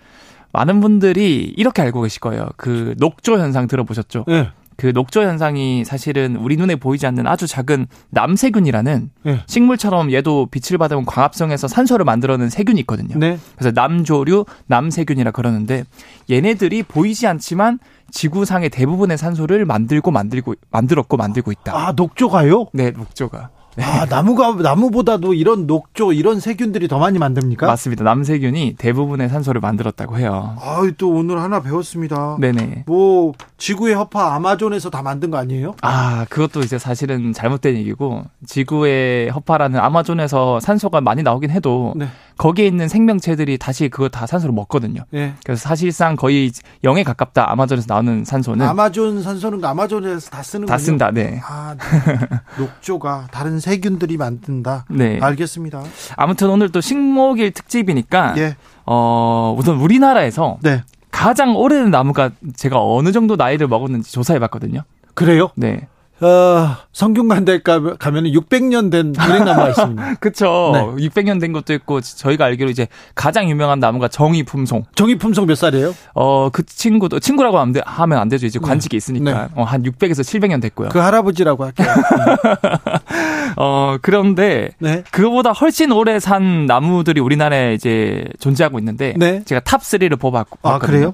[0.54, 2.48] 많은 분들이 이렇게 알고 계실 거예요.
[2.58, 4.26] 그 녹조 현상 들어보셨죠?
[4.28, 4.50] 네.
[4.78, 9.42] 그 녹조 현상이 사실은 우리 눈에 보이지 않는 아주 작은 남세균이라는 네.
[9.48, 13.18] 식물처럼 얘도 빛을 받으면 광합성해서 산소를 만들어내는 세균이 있거든요.
[13.18, 13.40] 네.
[13.56, 15.84] 그래서 남조류 남세균이라 그러는데
[16.30, 17.80] 얘네들이 보이지 않지만
[18.12, 21.76] 지구상의 대부분의 산소를 만들고 만들고 만들었고 만들고 있다.
[21.76, 22.68] 아 녹조가요?
[22.74, 23.50] 네, 녹조가.
[23.78, 23.84] 네.
[23.84, 27.68] 아, 나무가 나무보다도 이런 녹조 이런 세균들이 더 많이 만듭니까?
[27.68, 28.04] 맞습니다.
[28.04, 30.56] 남세균이 대부분의 산소를 만들었다고 해요.
[30.60, 32.38] 아, 또 오늘 하나 배웠습니다.
[32.40, 32.86] 네네.
[32.88, 35.76] 뭐 지구의 허파 아마존에서 다 만든 거 아니에요?
[35.82, 42.08] 아, 그것도 이제 사실은 잘못된 얘기고 지구의 허파라는 아마존에서 산소가 많이 나오긴 해도 네.
[42.38, 45.02] 거기에 있는 생명체들이 다시 그거 다 산소를 먹거든요.
[45.12, 45.34] 네.
[45.44, 46.52] 그래서 사실상 거의
[46.84, 47.52] 0에 가깝다.
[47.52, 51.12] 아마존에서 나오는 산소는 아마존 산소는 아마존에서 다 쓰는 다 쓴다.
[51.12, 51.42] 네.
[51.44, 51.84] 아, 네.
[52.60, 54.86] 녹조가 다른 세균들이 만든다.
[54.90, 55.20] 네.
[55.22, 55.84] 알겠습니다.
[56.16, 58.56] 아무튼 오늘 또 식목일 특집이니까 예.
[58.86, 60.84] 어, 우선 우리나라에서 네.
[61.12, 64.84] 가장 오래된 나무가 제가 어느 정도 나이를 먹었는지 조사해 봤거든요.
[65.14, 65.50] 그래요?
[65.56, 65.88] 네.
[66.20, 70.16] 어, 성균관대 가면 은 600년 된 은행나무가 있습니다.
[70.16, 70.72] 그쵸.
[70.74, 71.08] 네.
[71.08, 74.86] 600년 된 것도 있고, 저희가 알기로 이제 가장 유명한 나무가 정의품송.
[74.96, 75.94] 정의품송 몇 살이에요?
[76.16, 78.48] 어, 그 친구도, 친구라고 하면, 하면 안 되죠.
[78.48, 78.68] 이제 네.
[78.68, 79.32] 관직이 있으니까.
[79.44, 79.48] 네.
[79.54, 80.90] 어, 한 600에서 700년 됐고요.
[80.90, 81.88] 그 할아버지라고 할게요.
[83.56, 85.04] 어, 그런데, 네.
[85.12, 89.44] 그거보다 훨씬 오래 산 나무들이 우리나라에 이제 존재하고 있는데, 네.
[89.46, 90.60] 제가 top 3를 뽑았고.
[90.64, 91.14] 아, 그래요?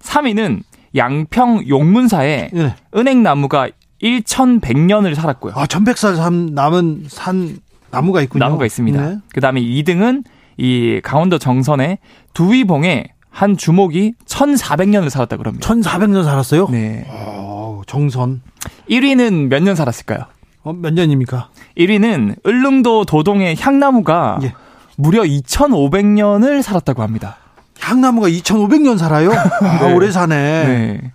[0.00, 0.62] 3위는
[0.94, 2.74] 양평 용문사에 네.
[2.96, 3.68] 은행나무가
[4.02, 5.54] 1100년을 살았고요.
[5.56, 7.58] 아, 1100살 산 남은 산
[7.90, 8.44] 나무가 있군요.
[8.44, 9.00] 나무가 있습니다.
[9.00, 9.16] 네.
[9.32, 10.24] 그다음에 2등은
[10.58, 11.98] 이 강원도 정선의
[12.34, 15.66] 두위봉에 한 주목이 1400년을 살았다 그럽니다.
[15.68, 16.68] 1400년 살았어요?
[16.70, 17.06] 네.
[17.10, 18.42] 오, 정선.
[18.90, 20.24] 1위는 몇 년 살았을까요?
[20.64, 21.48] 어, 몇 년입니까?
[21.76, 24.54] 1위는 을릉도 도동의 향나무가 예.
[24.96, 27.36] 무려 2500년을 살았다고 합니다.
[27.80, 29.30] 향나무가 2500년 살아요?
[29.34, 29.94] 아, 네.
[29.94, 30.34] 오래 사네.
[30.36, 31.12] 네.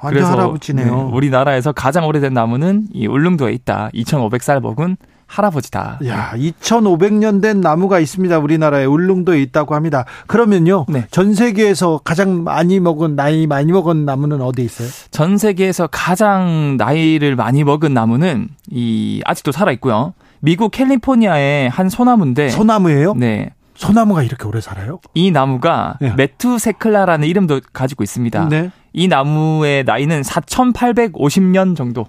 [0.00, 0.86] 완전 할아버지네요.
[0.86, 3.88] 네, 우리나라에서 가장 오래된 나무는 이 울릉도에 있다.
[3.94, 4.96] 2,500살 먹은
[5.34, 5.98] 할아버지다.
[6.06, 8.38] 야, 2,500년 된 나무가 있습니다.
[8.38, 10.04] 우리나라에 울릉도에 있다고 합니다.
[10.26, 10.86] 그러면요.
[10.88, 11.06] 네.
[11.10, 14.88] 전 세계에서 가장 많이 먹은 나이 많이 먹은 나무는 어디 있어요?
[15.10, 20.14] 전 세계에서 가장 나이를 많이 먹은 나무는 이 아직도 살아 있고요.
[20.40, 23.14] 미국 캘리포니아의 한 소나무인데 소나무예요?
[23.14, 23.50] 네.
[23.74, 25.00] 소나무가 이렇게 오래 살아요?
[25.14, 26.12] 이 나무가 네.
[26.16, 28.48] 메투세클라라는 이름도 가지고 있습니다.
[28.48, 28.70] 네.
[28.92, 32.06] 이 나무의 나이는 4,850년 정도.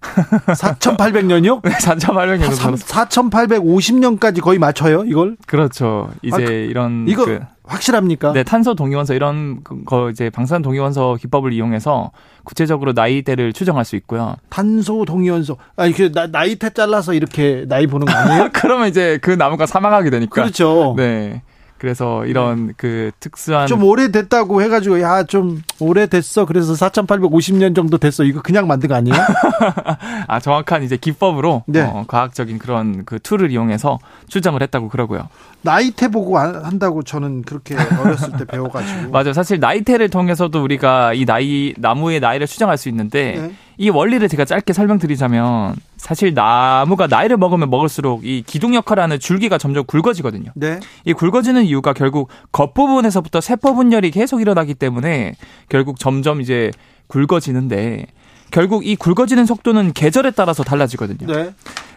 [0.00, 1.62] 4,800년이요?
[1.62, 2.48] 네, 4,800년.
[2.50, 5.36] 4,850년까지 거의 맞춰요, 이걸?
[5.46, 6.10] 그렇죠.
[6.22, 8.32] 이제 아, 이런 이거 그, 확실합니까?
[8.32, 12.12] 네, 탄소 동위원소 이런 거 이제 방사선 동위원소 기법을 이용해서
[12.44, 14.36] 구체적으로 나이대를 추정할 수 있고요.
[14.48, 15.56] 탄소 동위원소.
[15.76, 18.48] 아, 이렇게 나이테 잘라서 이렇게 나이 보는 거 아니에요?
[18.54, 20.32] 그러면 이제 그 나무가 사망하게 되니까.
[20.32, 20.94] 그렇죠.
[20.96, 21.42] 네.
[21.78, 22.72] 그래서 이런 네.
[22.76, 28.88] 그 특수한 좀 오래됐다고 해가지고 야 좀 오래됐어 그래서 4,850년 정도 됐어 이거 그냥 만든
[28.88, 29.16] 거 아니에요?
[30.26, 31.82] 아 정확한 이제 기법으로 네.
[31.82, 33.98] 어, 과학적인 그런 그 tool을 이용해서
[34.28, 35.28] 추정을 했다고 그러고요.
[35.62, 39.32] 나이테 보고 한다고 저는 그렇게 어렸을 때 배워가지고 맞아요.
[39.32, 43.32] 사실 나이테를 통해서도 우리가 이 나이 나무의 나이를 추정할 수 있는데.
[43.40, 43.52] 네.
[43.78, 49.84] 이 원리를 제가 짧게 설명드리자면 사실 나무가 나이를 먹으면 먹을수록 이 기둥 역할하는 줄기가 점점
[49.86, 50.50] 굵어지거든요.
[50.56, 50.80] 네.
[51.04, 55.34] 이 굵어지는 이유가 결국 겉부분에서부터 세포 분열이 계속 일어나기 때문에
[55.68, 56.72] 결국 점점 이제
[57.06, 58.06] 굵어지는데
[58.50, 61.32] 결국 이 굵어지는 속도는 계절에 따라서 달라지거든요.
[61.32, 61.50] 네.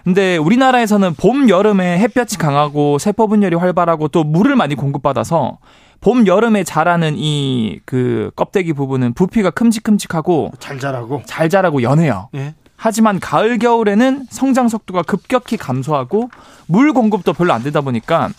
[0.04, 5.58] 근데 우리나라에서는 봄, 여름에 햇볕이 강하고 세포 분열이 활발하고 또 물을 많이 공급받아서
[6.02, 12.30] 봄 여름에 자라는 이 그 껍데기 부분은 부피가 큼직큼직하고 잘 자라고 잘 자라고 연해요.
[12.36, 12.54] 예.
[12.76, 16.30] 하지만 가을 겨울에는 성장 속도가 급격히 감소하고
[16.68, 18.30] 물 공급도 별로 안 되다 보니까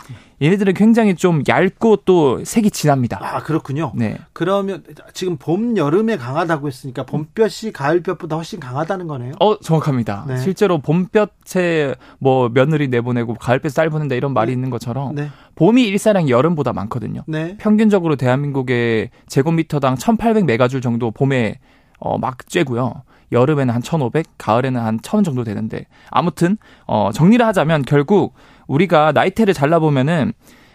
[0.42, 3.18] 얘네들은 굉장히 좀 얇고 또 색이 진합니다.
[3.22, 3.92] 아 그렇군요.
[3.94, 4.18] 네.
[4.32, 4.82] 그러면
[5.14, 9.34] 지금 봄 여름에 강하다고 했으니까 봄볕이 가을볕보다 훨씬 강하다는 거네요.
[9.38, 10.24] 어 정확합니다.
[10.26, 10.38] 네.
[10.38, 14.54] 실제로 봄볕에 뭐 며느리 내보내고 가을볕 쌀 보낸다 이런 말이 네.
[14.54, 15.28] 있는 것처럼 네.
[15.54, 17.22] 봄이 일사량 여름보다 많거든요.
[17.28, 17.56] 네.
[17.58, 21.60] 평균적으로 대한민국의 제곱미터당 1,800 메가줄 정도 봄에
[21.98, 23.02] 어, 막 쬐고요.
[23.30, 28.34] 여름에는 한 1,500, 가을에는 한 1,000 정도 되는데 아무튼 어 정리를 하자면 결국
[28.72, 30.32] 우리가 나이테를 잘라보면은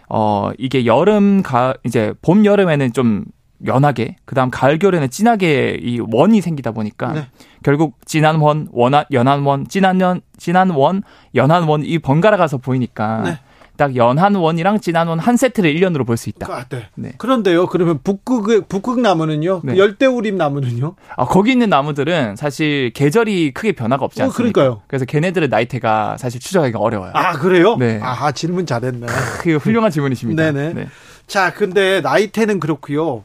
[0.08, 3.24] 어 이게 여름 가 이제 봄 여름에는 좀
[3.66, 7.26] 연하게 그다음 가을 겨울에는 진하게 이 원이 생기다 보니까 네.
[7.64, 11.02] 결국 진한 원, 원한 연한 원, 진한 연, 진한 원,
[11.34, 13.38] 연한 원 이 번갈아 가서 보이니까 네.
[13.78, 16.52] 딱 연한 원이랑 진한 원 한 세트를 1년으로 볼 수 있다.
[16.52, 16.88] 아, 네.
[16.96, 17.12] 네.
[17.16, 17.66] 그런데요.
[17.68, 19.60] 그러면 북극 북극 나무는요?
[19.64, 19.76] 네.
[19.78, 20.96] 열대우림 나무는요?
[21.16, 24.60] 아, 거기 있는 나무들은 사실 계절이 크게 변화가 없지 어, 않습니까?
[24.60, 24.82] 어, 그러니까요.
[24.88, 27.12] 그래서 걔네들의 나이테가 사실 추적하기가 어려워요.
[27.14, 27.76] 아, 그래요?
[27.76, 28.00] 네.
[28.02, 29.06] 아, 질문 잘했네.
[29.40, 30.50] 그 훌륭한 질문이십니다.
[30.50, 30.74] 네네.
[30.74, 30.88] 네.
[31.28, 33.22] 자, 근데 나이테는 그렇고요.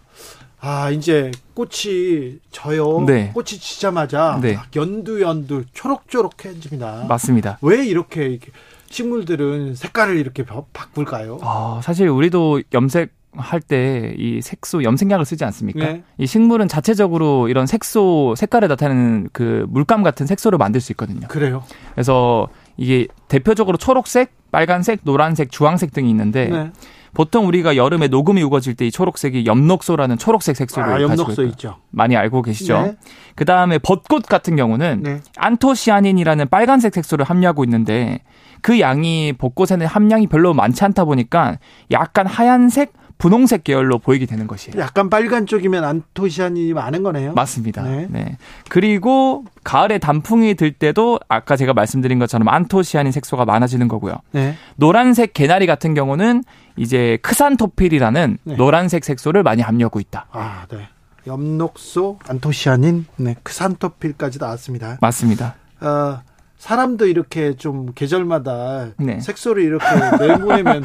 [0.59, 3.03] 아, 이제 꽃이 져요.
[3.07, 3.31] 네.
[3.33, 4.57] 꽃이 지자마자 네.
[4.75, 7.05] 연두 연두 초록초록해집니다.
[7.09, 7.57] 맞습니다.
[7.61, 8.51] 왜 이렇게, 이렇게
[8.93, 11.39] 식물들은 색깔을 이렇게 바꿀까요?
[11.41, 15.79] 아, 사실 우리도 염색 할때 이 색소 염색약을 쓰지 않습니까?
[15.85, 16.03] 네.
[16.19, 21.27] 이 식물은 자체적으로 이런 색소 색깔에 나타나는 그 물감 같은 색소를 만들 수 있거든요.
[21.27, 21.63] 그래요.
[21.95, 22.47] 그래서
[22.77, 26.71] 이게 대표적으로 초록색, 빨간색, 노란색, 주황색 등이 있는데 네.
[27.15, 31.77] 보통 우리가 여름에 녹음이 우거질 때 이 초록색이 엽록소라는 초록색 색소를 아, 엽록소 있죠.
[31.89, 32.81] 많이 알고 계시죠?
[32.83, 32.97] 네.
[33.35, 35.21] 그 다음에 벚꽃 같은 경우는 네.
[35.37, 38.21] 안토시아닌이라는 빨간색 색소를 함유하고 있는데
[38.63, 41.59] 그 양이 벚꽃에는 함량이 별로 많지 않다 보니까
[41.91, 44.79] 약간 하얀색 분홍색 계열로 보이게 되는 것이에요.
[44.81, 47.33] 약간 빨간 쪽이면 안토시아닌이 많은 거네요.
[47.33, 47.83] 맞습니다.
[47.83, 48.07] 네.
[48.09, 48.37] 네.
[48.69, 54.15] 그리고 가을에 단풍이 들 때도 아까 제가 말씀드린 것처럼 안토시아닌 색소가 많아지는 거고요.
[54.31, 54.55] 네.
[54.77, 56.43] 노란색 개나리 같은 경우는
[56.77, 58.55] 이제 크산토필이라는 네.
[58.55, 60.27] 노란색 색소를 많이 함유하고 있다.
[60.31, 60.87] 아, 네.
[61.27, 64.97] 엽록소, 안토시아닌, 네, 크산토필까지 나왔습니다.
[65.01, 65.55] 맞습니다.
[65.81, 66.19] 어,
[66.63, 69.19] 사람도 이렇게 좀 계절마다 네.
[69.19, 69.85] 색소를 이렇게
[70.25, 70.81] 내보내면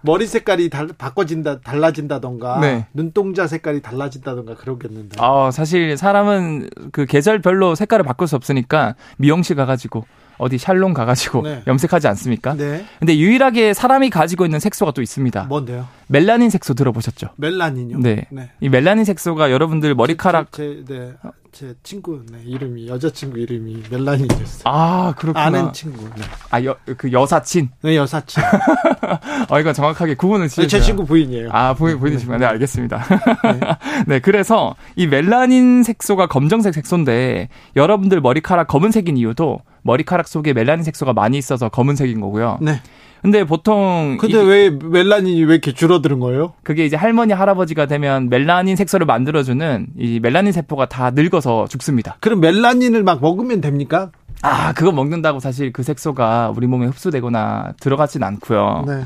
[0.00, 2.84] 머리 색깔이 달, 바꿔진다 달라진다던가 네.
[2.92, 5.16] 눈동자 색깔이 달라진다던가 그러겠는데.
[5.20, 10.06] 아 사실 사람은 그 계절별로 색깔을 바꿀 수 없으니까 미용실 가가지고
[10.38, 11.62] 어디 샬롬 가가지고 네.
[11.68, 12.54] 염색하지 않습니까?
[12.54, 12.84] 네.
[12.98, 15.44] 근데 유일하게 사람이 가지고 있는 색소가 또 있습니다.
[15.44, 15.86] 뭔데요?
[16.08, 17.28] 멜라닌 색소 들어보셨죠?
[17.36, 17.98] 멜라닌요?
[18.00, 18.26] 네.
[18.30, 18.50] 네.
[18.60, 21.12] 이 멜라닌 색소가 여러분들 머리카락 제, 제, 네.
[21.54, 24.62] 제 친구 네, 이름이 여자친구 이름이 멜라닌이었어요.
[24.64, 25.46] 아 그렇구나.
[25.46, 26.02] 아는 친구.
[26.16, 26.22] 네.
[26.50, 27.70] 아여 그 여사친.
[27.82, 28.42] 네 여사친.
[29.48, 30.66] 어 이거 정확하게 구분을 지으세요.
[30.66, 31.50] 제 친구 부인이에요.
[31.52, 32.38] 아 부인 부인이시구나.
[32.38, 33.04] 네, 네 알겠습니다.
[33.44, 33.60] 네.
[34.08, 41.12] 네 그래서 이 멜라닌 색소가 검정색 색소인데 여러분들 머리카락 검은색인 이유도 머리카락 속에 멜라닌 색소가
[41.12, 42.58] 많이 있어서 검은색인 거고요.
[42.62, 42.80] 네.
[43.24, 46.52] 근데 보통 근데 왜 멜라닌이 왜 이렇게 줄어드는 거예요?
[46.62, 52.18] 그게 이제 할머니 할아버지가 되면 멜라닌 색소를 만들어주는 이 멜라닌 세포가 다 늙어서 죽습니다.
[52.20, 54.10] 그럼 멜라닌을 막 먹으면 됩니까?
[54.42, 58.84] 아 그거 먹는다고 사실 그 색소가 우리 몸에 흡수되거나 들어가진 않고요.
[58.86, 59.04] 네.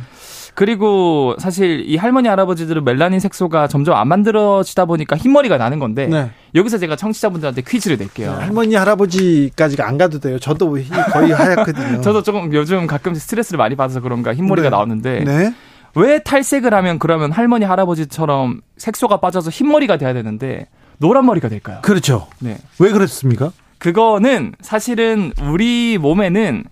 [0.59, 6.32] 그리고 사실 이 할머니 할아버지들은 멜라닌 색소가 점점 안 만들어지다 보니까 흰머리가 나는 건데 네.
[6.56, 8.32] 여기서 제가 청취자분들한테 퀴즈를 낼게요.
[8.32, 10.40] 네, 할머니 할아버지까지가 안 가도 돼요.
[10.40, 10.76] 저도
[11.12, 12.01] 거의 하얗거든요.
[12.02, 14.70] 저도 조금 요즘 가끔씩 스트레스를 많이 받아서 그런가 흰머리가 네.
[14.70, 15.55] 나오는데 네.
[15.94, 20.66] 왜 탈색을 하면 그러면 할머니 할아버지처럼 색소가 빠져서 흰머리가 돼야 되는데
[20.97, 21.78] 노란 머리가 될까요?
[21.82, 22.26] 그렇죠.
[22.40, 22.59] 네.
[22.80, 23.52] 왜 그렇습니까?
[23.78, 26.64] 그거는 사실은 우리 몸에는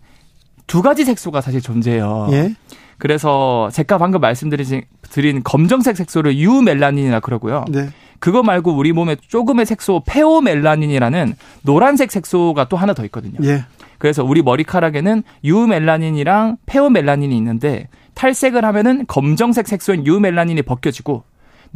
[0.67, 2.31] 두 가지 색소가 사실 존재해요.
[2.33, 2.57] 예?
[2.99, 7.65] 그래서 제가 방금 말씀드린 드린 검정색 색소를 유멜라닌이라 그러고요.
[7.69, 7.89] 네.
[8.19, 13.39] 그거 말고 우리 몸에 조금의 색소 페오멜라닌이라는 노란색 색소가 또 하나 더 있거든요.
[13.45, 13.65] 예.
[13.99, 21.25] 그래서 우리 머리카락에는 유멜라닌이랑 페오멜라닌이 있는데 탈색을 하면은 검정색 색소인 유멜라닌이 벗겨지고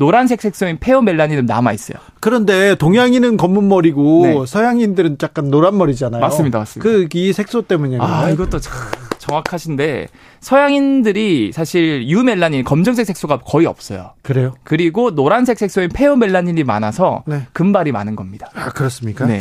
[0.00, 1.98] 노란색 색소인 페오멜라닌은 남아 있어요.
[2.20, 4.46] 그런데 동양인은 검은 머리고 네.
[4.46, 6.22] 서양인들은 약간 노란 머리잖아요.
[6.22, 6.90] 맞습니다, 맞습니다.
[6.90, 8.02] 그 이 색소 때문이에요.
[8.02, 8.72] 아, 이것도 참
[9.18, 10.08] 정확하신데
[10.40, 14.14] 서양인들이 사실 유멜라닌 검정색 색소가 거의 없어요.
[14.22, 14.54] 그래요?
[14.64, 17.46] 그리고 노란색 색소인 페오멜라닌이 많아서 네.
[17.52, 18.48] 금발이 많은 겁니다.
[18.54, 19.26] 아 그렇습니까?
[19.26, 19.38] 네.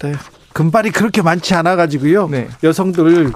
[0.00, 0.12] 네.
[0.56, 2.28] 금발이 그렇게 많지 않아 가지고요.
[2.28, 2.48] 네.
[2.62, 3.30] 여성들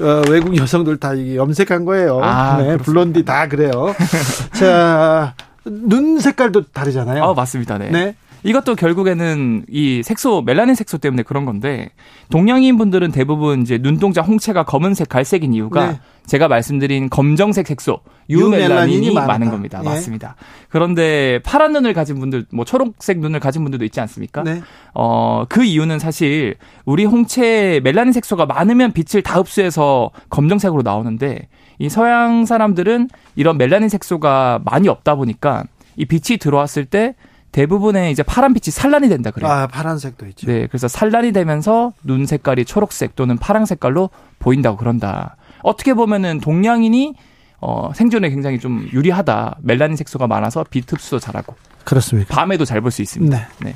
[0.00, 2.20] 어, 외국 여성들 다 염색한 거예요.
[2.22, 3.94] 아, 네, 블론디 다 그래요.
[4.52, 5.32] 자,
[5.64, 7.24] 눈 색깔도 다르잖아요.
[7.24, 7.78] 아, 맞습니다.
[7.78, 7.88] 네.
[7.90, 8.14] 네.
[8.44, 11.90] 이것도 결국에는 이 색소 멜라닌 색소 때문에 그런 건데
[12.30, 16.00] 동양인 분들은 대부분 이제 눈동자 홍채가 검은색 갈색인 이유가 네.
[16.26, 18.00] 제가 말씀드린 검정색 색소
[18.30, 19.80] 유멜라닌이 많은 겁니다.
[19.80, 19.88] 네.
[19.88, 20.36] 맞습니다.
[20.68, 24.42] 그런데 파란 눈을 가진 분들 뭐 초록색 눈을 가진 분들도 있지 않습니까?
[24.42, 24.62] 네.
[24.92, 26.54] 어그 이유는 사실
[26.84, 31.48] 우리 홍채 멜라닌 색소가 많으면 빛을 다 흡수해서 검정색으로 나오는데
[31.78, 35.64] 이 서양 사람들은 이런 멜라닌 색소가 많이 없다 보니까
[35.96, 37.14] 이 빛이 들어왔을 때
[37.52, 39.50] 대부분의 이제 파란 빛이 산란이 된다 그래요.
[39.50, 40.46] 아, 파란색도 있죠.
[40.46, 45.36] 네, 그래서 산란이 되면서 눈 색깔이 초록색 또는 파란 색깔로 보인다고 그런다.
[45.62, 47.14] 어떻게 보면은 동양인이
[47.60, 49.58] 어, 생존에 굉장히 좀 유리하다.
[49.62, 51.54] 멜라닌 색소가 많아서 빛 흡수도 잘하고.
[51.88, 52.34] 그렇습니까?
[52.34, 53.36] 밤에도 잘 볼 수 있습니다.
[53.36, 53.46] 네.
[53.60, 53.74] 네.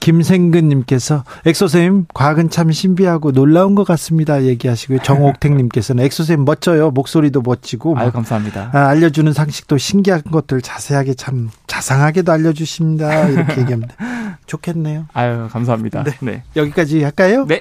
[0.00, 4.42] 김생근님께서 엑소쌤 과학은 참 신비하고 놀라운 것 같습니다.
[4.44, 5.00] 얘기하시고요.
[5.02, 6.90] 정옥택님께서는 엑소쌤 멋져요.
[6.90, 7.96] 목소리도 멋지고.
[7.98, 8.70] 아유 감사합니다.
[8.72, 13.28] 아, 알려주는 상식도 신기한 것들 자세하게 참 자상하게도 알려주십니다.
[13.28, 13.94] 이렇게 얘기합니다.
[14.46, 15.06] 좋겠네요.
[15.12, 16.04] 아유 감사합니다.
[16.04, 16.12] 네.
[16.20, 16.42] 네.
[16.56, 17.44] 여기까지 할까요?
[17.46, 17.60] 네.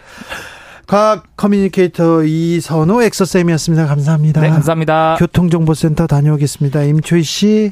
[0.88, 3.88] 과학 커뮤니케이터 이선호 엑소쌤이었습니다.
[3.88, 4.42] 감사합니다.
[4.42, 5.16] 네, 감사합니다.
[5.20, 6.84] 교통정보센터 다녀오겠습니다.
[6.84, 7.72] 임초희 씨.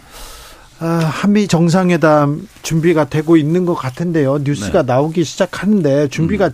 [0.83, 4.39] 아, 한미 정상회담 준비가 되고 있는 것 같은데요.
[4.39, 4.87] 뉴스가 네.
[4.93, 6.53] 나오기 시작하는데 준비가 음.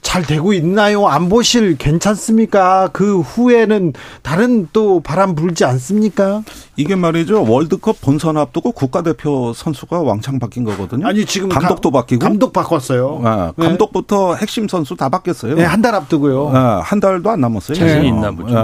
[0.00, 1.08] 잘 되고 있나요?
[1.08, 2.90] 안보실 괜찮습니까?
[2.92, 3.92] 그 후에는
[4.22, 6.44] 다른 또 바람 불지 않습니까?
[6.76, 7.44] 이게 말이죠.
[7.48, 11.06] 월드컵 본선 앞두고 국가대표 선수가 왕창 바뀐 거거든요.
[11.06, 13.20] 아니 지금 감독도 가, 바뀌고 감독 바꿨어요.
[13.56, 15.54] 네, 감독부터 핵심 선수 다 바뀌었어요.
[15.54, 16.50] 네, 한 달 앞두고요.
[16.50, 17.76] 네, 한 달도 안 남았어요.
[17.78, 18.08] 자신이 네.
[18.08, 18.54] 있나 보죠.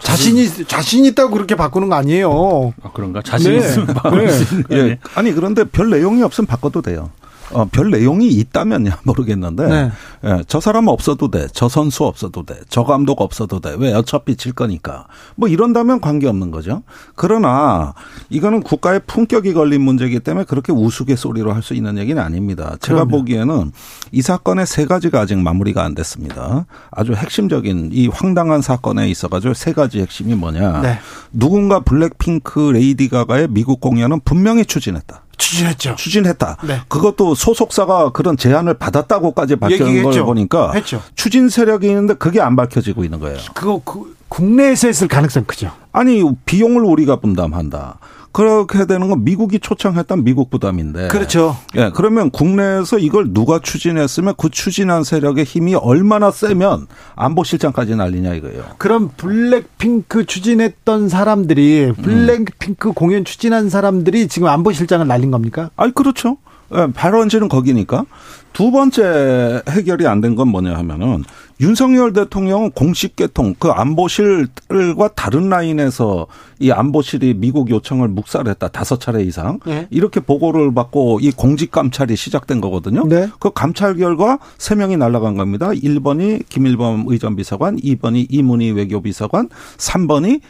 [0.00, 2.72] 자신이 자신 있다고 그렇게 바꾸는 거 아니에요.
[2.82, 3.20] 아, 그런가?
[3.22, 3.58] 자신 네.
[3.58, 4.98] 있으면 바꿀 수 있는 거 예.
[5.14, 7.10] 아니 그런데 별 내용이 없으면 바꿔도 돼요.
[7.52, 9.90] 어, 별 내용이 있다면야 모르겠는데 네.
[10.24, 13.74] 예, 저 사람 없어도 돼, 저 선수 없어도 돼, 저 감독 없어도 돼.
[13.78, 15.06] 왜 어차피 질 거니까.
[15.36, 16.82] 뭐 이런다면 관계 없는 거죠.
[17.14, 17.94] 그러나
[18.28, 22.76] 이거는 국가의 품격이 걸린 문제이기 때문에 그렇게 우스갯소리로 할 수 있는 얘기는 아닙니다.
[22.80, 23.10] 제가 그럼요.
[23.18, 23.72] 보기에는
[24.12, 26.64] 이 사건의 세 가지가 아직 마무리가 안 됐습니다.
[26.90, 30.80] 아주 핵심적인 이 황당한 사건에 있어가지고 세 가지 핵심이 뭐냐.
[30.80, 30.98] 네.
[31.32, 35.22] 누군가 블랙핑크 레이디 가가의 미국 공연은 분명히 추진했다.
[35.40, 35.96] 추진했죠.
[35.96, 36.58] 추진했다.
[36.64, 36.80] 네.
[36.88, 41.02] 그것도 소속사가 그런 제안을 받았다고까지 밝힌 걸 보니까 했죠.
[41.14, 43.38] 추진 세력이 있는데 그게 안 밝혀지고 있는 거예요.
[43.54, 45.72] 그거 그, 국내에서 했을 가능성 크죠.
[45.92, 47.98] 아니 비용을 우리가 분담한다.
[48.32, 51.08] 그렇게 되는 건 미국이 초청했던 미국 부담인데.
[51.08, 51.56] 그렇죠.
[51.76, 56.86] 예, 그러면 국내에서 이걸 누가 추진했으면 그 추진한 세력의 힘이 얼마나 세면
[57.16, 58.64] 안보실장까지 날리냐 이거예요.
[58.78, 62.94] 그럼 블랙핑크 추진했던 사람들이 블랙핑크 음.
[62.94, 65.70] 공연 추진한 사람들이 지금 안보실장을 날린 겁니까?
[65.76, 66.36] 아니 그렇죠.
[66.74, 68.04] 예, 발원지는 거기니까.
[68.52, 71.22] 두 번째 해결이 안 된 건 뭐냐 하면은
[71.60, 76.26] 윤석열 대통령은 공식 개통 그 안보실과 다른 라인에서
[76.58, 79.86] 이 안보실이 미국 요청을 묵살했다 다섯 차례 이상 네.
[79.90, 83.06] 이렇게 보고를 받고 이 공직 감찰이 시작된 거거든요.
[83.06, 83.28] 네.
[83.38, 85.68] 그 감찰 결과 세 명이 날라간 겁니다.
[85.70, 90.40] 1번이 김일범 의전 비서관, 2번이 이문희 외교 비서관, 3번이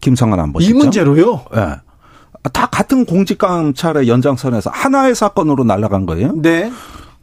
[0.00, 0.76] 김성한 안보실장.
[0.76, 1.44] 이 문제로요?
[1.54, 1.60] 예.
[1.60, 1.66] 네.
[2.52, 6.32] 다 같은 공직 감찰의 연장선에서 하나의 사건으로 날아간 거예요.
[6.36, 6.70] 네.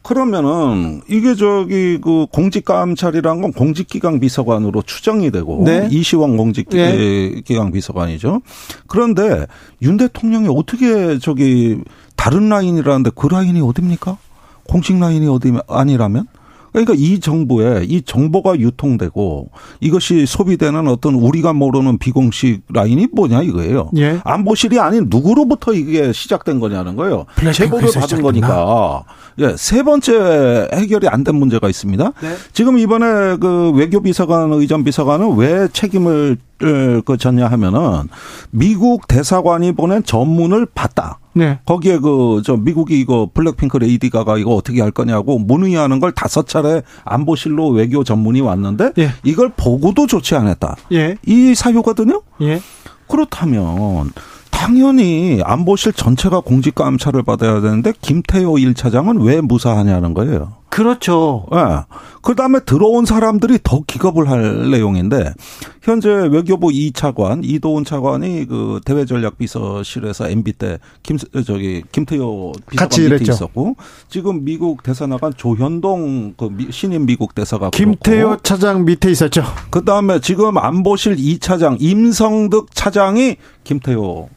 [0.02, 5.88] 그러면은 이게 저기 그 공직감찰이란 건 공직기강 비서관으로 추정이 되고 네.
[5.90, 7.70] 이시원 공직기강 네.
[7.72, 8.42] 비서관이죠.
[8.86, 9.46] 그런데
[9.80, 11.78] 윤 대통령이 어떻게 저기
[12.16, 14.18] 다른 라인이라는데 그 라인이 어딥니까?
[14.68, 16.26] 공식 라인이 어디 아니라면?
[16.74, 19.48] 그러니까 이 정부에 이 정보가 유통되고
[19.80, 23.90] 이것이 소비되는 어떤 우리가 모르는 비공식 라인이 뭐냐 이거예요.
[23.96, 24.18] 예.
[24.24, 27.26] 안보실이 아닌 누구로부터 이게 시작된 거냐는 거예요.
[27.52, 29.04] 제보를 받은 거니까.
[29.38, 32.12] 예, 세 번째 해결이 안 된 문제가 있습니다.
[32.20, 32.34] 네.
[32.52, 36.36] 지금 이번에 그 외교비서관 의전 비서관은 왜 책임을
[37.04, 38.08] 그 졌냐 하면은
[38.50, 41.18] 미국 대사관이 보낸 전문을 봤다.
[41.34, 41.58] 네.
[41.66, 46.46] 거기에 그 저 미국이 이거 블랙핑크 레이디 가가 이거 어떻게 할 거냐고 문의하는 걸 다섯
[46.46, 49.10] 차례 안보실로 외교 전문이 왔는데 예.
[49.24, 50.76] 이걸 보고도 좋지 않았다.
[50.92, 51.16] 예.
[51.26, 52.22] 이 사유거든요.
[52.42, 52.60] 예.
[53.08, 54.12] 그렇다면
[54.50, 60.54] 당연히 안보실 전체가 공직 감찰을 받아야 되는데 김태호 1차장은 왜 무사하냐는 거예요.
[60.74, 61.46] 그렇죠.
[61.52, 61.56] 예.
[61.56, 61.62] 네.
[62.20, 65.32] 그 다음에 들어온 사람들이 더 기겁을 할 내용인데,
[65.82, 73.76] 현재 외교부 2차관, 이도훈 차관이 그 대외전략비서실에서 MB 때 김, 저기, 김태효 비서관 밑에 있었고,
[74.08, 77.70] 지금 미국 대사 나간 조현동 그 신임 미국 대사가.
[77.70, 79.44] 김태효 그렇고, 차장 밑에 있었죠.
[79.70, 84.28] 그 다음에 지금 안보실 2차장 임성득 차장이 김태효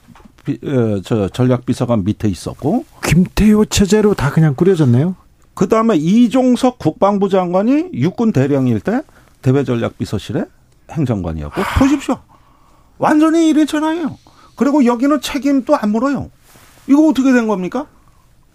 [1.04, 5.16] 저 전략비서관 밑에 있었고 김태효 체제로 다 그냥 꾸려졌네요.
[5.58, 9.02] 그 다음에 이종석 국방부 장관이 육군 대령일 때
[9.42, 10.46] 대외전략비서실의
[10.92, 12.20] 행정관이었고 보십시오.
[13.00, 14.20] 완전히 이랬잖아요.
[14.56, 16.30] 그리고 여기는 책임도 안 물어요.
[16.86, 17.88] 이거 어떻게 된 겁니까?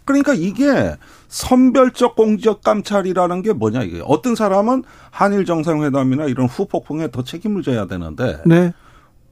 [0.05, 0.95] 그러니까 이게
[1.27, 7.87] 선별적 공적 감찰이라는 게 뭐냐 이게 어떤 사람은 한일 정상회담이나 이런 후폭풍에 더 책임을 져야
[7.89, 8.73] 되는데 네.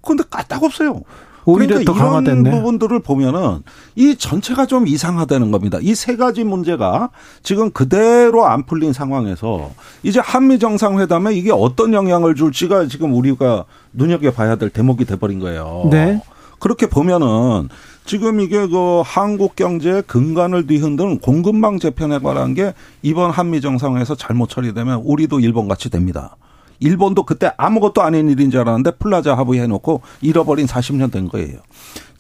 [0.03, 1.03] 근데 까딱 없어요.
[1.45, 2.49] 오히려 그러니까 더 강화됐네.
[2.49, 3.63] 이런 부분들을 보면은
[3.97, 5.79] 이 전체가 좀 이상하다는 겁니다.
[5.81, 7.11] 이 세 가지 문제가
[7.43, 9.71] 지금 그대로 안 풀린 상황에서
[10.03, 15.39] 이제 한미 정상회담에 이게 어떤 영향을 줄지가 지금 우리가 눈여겨 봐야 될 대목이 돼 버린
[15.41, 15.89] 거예요.
[15.91, 16.23] 네.
[16.59, 17.69] 그렇게 보면은
[18.05, 24.49] 지금 이게 그 한국 경제의 근간을 뒤흔드는 공급망 재편에 관한 게 이번 한미 정상회에서 잘못
[24.49, 26.37] 처리되면 우리도 일본 같이 됩니다.
[26.81, 31.61] 일본도 그때 아무것도 아닌 일인 줄 알았는데 플라자 합의 해놓고 잃어버린 40년 된 거예요.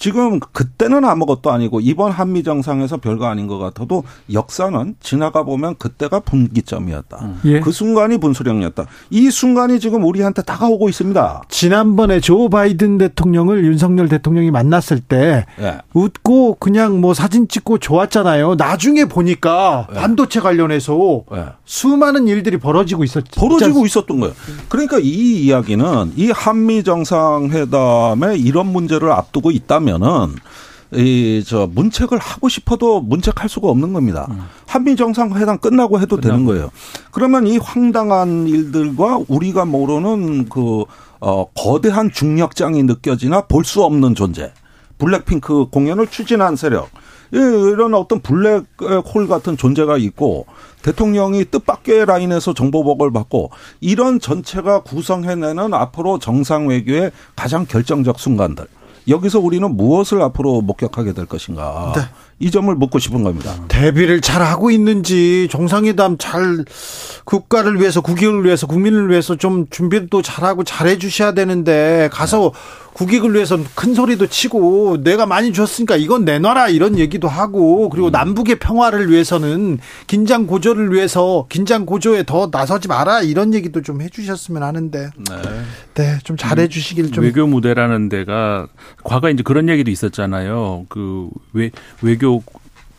[0.01, 4.03] 지금 그때는 아무것도 아니고 이번 한미 정상에서 별거 아닌 것 같아도
[4.33, 7.19] 역사는 지나가 보면 그때가 분기점이었다.
[7.21, 7.41] 음.
[7.45, 7.61] 예.
[7.61, 8.87] 그 순간이 분수령이었다.
[9.11, 11.43] 이 순간이 지금 우리한테 다가오고 있습니다.
[11.51, 15.81] 지난번에 조 바이든 대통령을 윤석열 대통령이 만났을 때 예.
[15.93, 18.55] 웃고 그냥 뭐 사진 찍고 좋았잖아요.
[18.55, 19.97] 나중에 보니까 예.
[19.97, 21.45] 반도체 관련해서 예.
[21.67, 23.39] 수많은 일들이 벌어지고 있었죠.
[23.39, 24.35] 벌어지고 있었던 거예요.
[24.71, 30.37] 그러니까 이 이야기는 이 한미 정상회담에 이런 문제를 앞두고 있다면 하면은
[30.93, 34.27] 이 저 문책을 하고 싶어도 문책할 수가 없는 겁니다.
[34.31, 34.41] 음.
[34.67, 36.21] 한미 정상회담 끝나고 해도 끝나고.
[36.21, 36.71] 되는 거예요.
[37.13, 40.85] 그러면 이 황당한 일들과 우리가 모르는 그
[41.21, 44.53] 어, 거대한 중력장이 느껴지나 볼 수 없는 존재.
[44.99, 46.89] 블랙핑크 공연을 추진한 세력.
[47.33, 50.47] 이런 어떤 블랙홀 같은 존재가 있고
[50.83, 53.51] 대통령이 뜻밖의 라인에서 정보복을 받고
[53.81, 58.67] 이런 전체가 구성해내는 앞으로 정상 외교의 가장 결정적 순간들.
[59.09, 61.93] 여기서 우리는 무엇을 앞으로 목격하게 될 것인가.
[61.97, 62.03] 네.
[62.43, 63.55] 이 점을 묻고 싶은 겁니다.
[63.69, 66.65] 대비를 잘 하고 있는지 정상회담 잘
[67.25, 72.53] 국가를 위해서 국익을 위해서 국민을 위해서 좀 준비도 잘하고 잘해 주셔야 되는데 가서
[72.93, 78.13] 국익을 위해서 큰 소리도 치고 내가 많이 줬으니까 이건 내놔라 이런 얘기도 하고 그리고 음.
[78.13, 84.63] 남북의 평화를 위해서는 긴장 고조를 위해서 긴장 고조에 더 나서지 마라 이런 얘기도 좀 해주셨으면
[84.63, 88.67] 하는데 네, 네좀 잘해 주시길 좀 외교 무대라는 데가
[89.05, 91.71] 과거 이제 그런 얘기도 있었잖아요 그 외,
[92.03, 92.30] 외교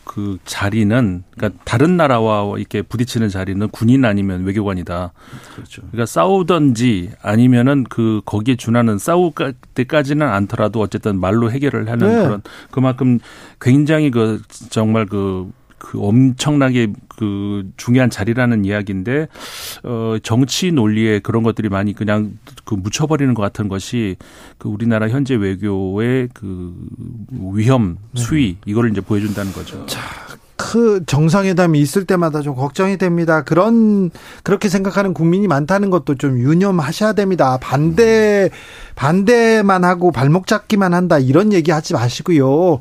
[0.04, 5.12] 그 자리는 그러니까 다른 나라와 이렇게 부딪히는 자리는 군인 아니면 외교관이다.
[5.54, 5.82] 그렇죠.
[5.90, 9.32] 그러니까 싸우던지 아니면은 그 거기에 준하는 싸울
[9.74, 12.22] 때까지는 않더라도 어쨌든 말로 해결을 하는 네.
[12.24, 13.20] 그런 그만큼
[13.60, 15.50] 굉장히 그 정말 그
[15.82, 19.26] 그 엄청나게 그 중요한 자리라는 이야기인데
[19.82, 24.14] 어 정치 논리에 그런 것들이 많이 그냥 그 묻혀버리는 것 같은 것이
[24.58, 26.72] 그 우리나라 현재 외교의 그
[27.32, 29.84] 위험 수위 이거를 이제 보여준다는 거죠.
[29.86, 30.00] 자,
[30.62, 33.42] 그 정상회담이 있을 때마다 좀 걱정이 됩니다.
[33.42, 34.12] 그런
[34.44, 37.58] 그렇게 생각하는 국민이 많다는 것도 좀 유념하셔야 됩니다.
[37.60, 38.48] 반대
[38.94, 42.78] 반대만 하고 발목 잡기만 한다 이런 얘기 하지 마시고요.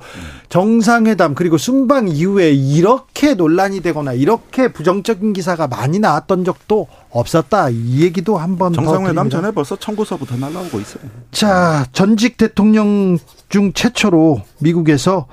[0.50, 7.70] 정상회담 그리고 순방 이후에 이렇게 논란이 되거나 이렇게 부정적인 기사가 많이 나왔던 적도 없었다.
[7.70, 11.04] 이 얘기도 한번 정상회담 전에 벌써 청구서부터 날라오고 있어요.
[11.32, 13.18] 자, 전직 대통령
[13.50, 15.26] 중 최초로 미국에서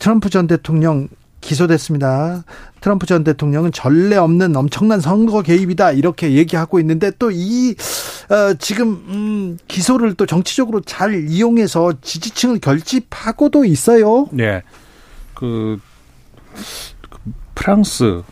[0.00, 1.08] 트럼프 전 대통령
[1.42, 2.44] 기소됐습니다.
[2.80, 7.74] 트럼프 전 대통령은 전례 없는 엄청난 선거 개입이다 이렇게 얘기하고 있는데 또이
[8.30, 14.28] 어, 지금 음, 기소를 또 정치적으로 잘 이용해서 지지층을 결집하고도 있어요.
[14.30, 14.62] 네,
[15.34, 15.78] 그,
[17.10, 17.18] 그
[17.54, 18.22] 프랑스,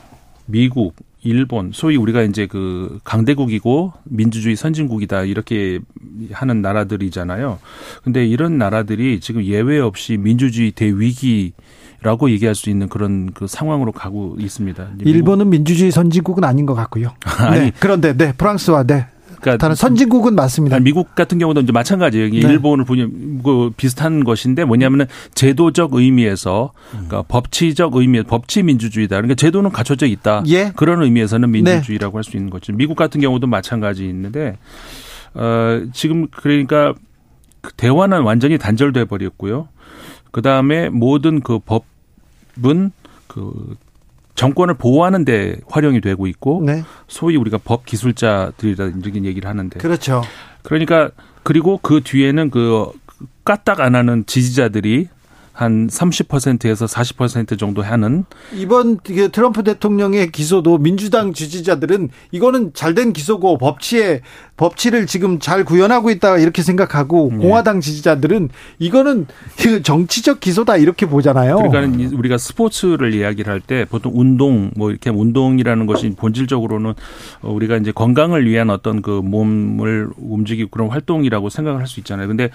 [0.47, 5.81] 미국, 일본, 소위 우리가 이제 그 강대국이고 민주주의 선진국이다 이렇게
[6.33, 7.59] 하는 나라들이잖아요.
[8.03, 11.53] 근데 이런 나라들이 지금 예외 없이 민주주의 대위기
[12.03, 14.89] 라고 얘기할 수 있는 그런 그 상황으로 가고 있습니다.
[15.01, 17.13] 일본은 민주주의 선진국은 아닌 것 같고요.
[17.39, 17.73] 아니 네.
[17.79, 19.07] 그런데 네 프랑스와 네
[19.41, 20.79] 그러니까 다른 선진국은 맞습니다.
[20.81, 22.31] 미국 같은 경우도 이제 마찬가지예요.
[22.31, 22.37] 네.
[22.37, 29.17] 일본을 보면 그 비슷한 것인데 뭐냐면은 제도적 의미에서 그러니까 법치적 의미, 법치 민주주의다.
[29.17, 30.43] 그러니까 제도는 갖춰져 있다.
[30.49, 30.73] 예.
[30.77, 31.61] 그런 의미에서는 네.
[31.63, 32.17] 민주주의라고 네.
[32.17, 32.73] 할수 있는 거죠.
[32.73, 34.57] 미국 같은 경우도 마찬가지 있는데
[35.35, 36.95] 어 지금 그러니까
[37.61, 39.69] 그 대화는 완전히 단절돼 버렸고요.
[40.33, 41.85] 그 다음에 모든 그 법
[42.65, 42.93] 은
[43.31, 43.77] 그
[44.35, 46.83] 정권을 보호하는 데 활용이 되고 있고 네.
[47.07, 50.23] 소위 우리가 법 기술자들이라 이런 얘기를 하는데 그렇죠.
[50.63, 51.11] 그러니까
[51.45, 52.91] 그리고 그 뒤에는 그
[53.45, 55.09] 까딱 안 하는 지지자들이
[55.61, 58.25] 한 30%에서 40% 정도 하는
[58.55, 58.99] 이번
[59.31, 64.23] 트럼프 대통령의 기소도 민주당 지지자들은 이거는 잘된 기소고 법치에
[64.57, 67.39] 법치를 지금 잘 구현하고 있다 이렇게 생각하고 네.
[67.39, 69.27] 공화당 지지자들은 이거는
[69.59, 71.57] 그 정치적 기소다 이렇게 보잖아요.
[71.57, 76.95] 그러니까 우리가 스포츠를 이야기를 할 때 보통 운동 뭐 이렇게 운동이라는 것이 본질적으로는
[77.43, 82.29] 우리가 이제 건강을 위한 어떤 그 몸을 움직이고 그런 활동이라고 생각을 할 수 있잖아요.
[82.29, 82.49] 근데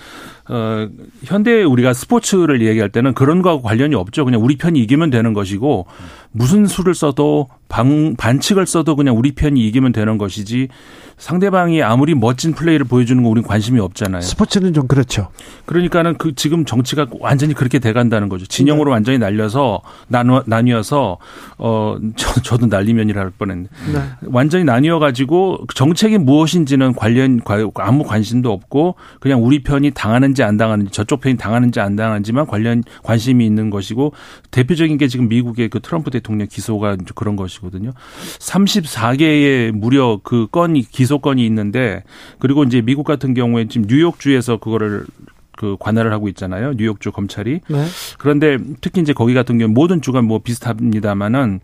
[0.48, 0.88] 어
[1.24, 4.24] 현대 우리가 스포츠를 이야기할 때는 그런 거하고 관련이 없죠.
[4.24, 5.86] 그냥 우리 편이 이기면 되는 것이고
[6.32, 10.70] 무슨 수를 써도 방, 반칙을 써도 그냥 우리 편이 이기면 되는 것이지
[11.18, 14.22] 상대방이 아무리 멋진 플레이를 보여주는 거 우리는 관심이 없잖아요.
[14.22, 15.30] 스포츠는 좀 그렇죠.
[15.66, 18.46] 그러니까는 그 지금 정치가 완전히 그렇게 돼간다는 거죠.
[18.46, 18.96] 진영으로 네.
[18.96, 21.18] 완전히 날려서 나누, 나뉘어서
[21.58, 24.00] 어 저, 저도 날리면이라 할 뻔했는데 네.
[24.26, 27.40] 완전히 나뉘어 가지고 정책이 무엇인지는 관련
[27.76, 32.84] 아무 관심도 없고 그냥 우리 편이 당하는지 안 당하는지 저쪽 편이 당하는지 안 당하는지만 관련
[33.04, 34.14] 관심이 있는 것이고
[34.52, 37.92] 대표적인 게 지금 미국의 그 트럼프 대통령 기소가 그런 것이 거든요.
[38.40, 42.04] 34개의 무려 그 건이 기 기소건이 있는데
[42.40, 45.06] 그리고 이제 미국 같은 경우에 지금 뉴욕주에서 그거를
[45.56, 46.74] 그 관할을 하고 있잖아요.
[46.74, 47.62] 뉴욕주 검찰이.
[47.68, 47.86] 네.
[48.18, 51.60] 그런데 특히 이제 거기 같은 경우 모든 주가 뭐 비슷합니다만은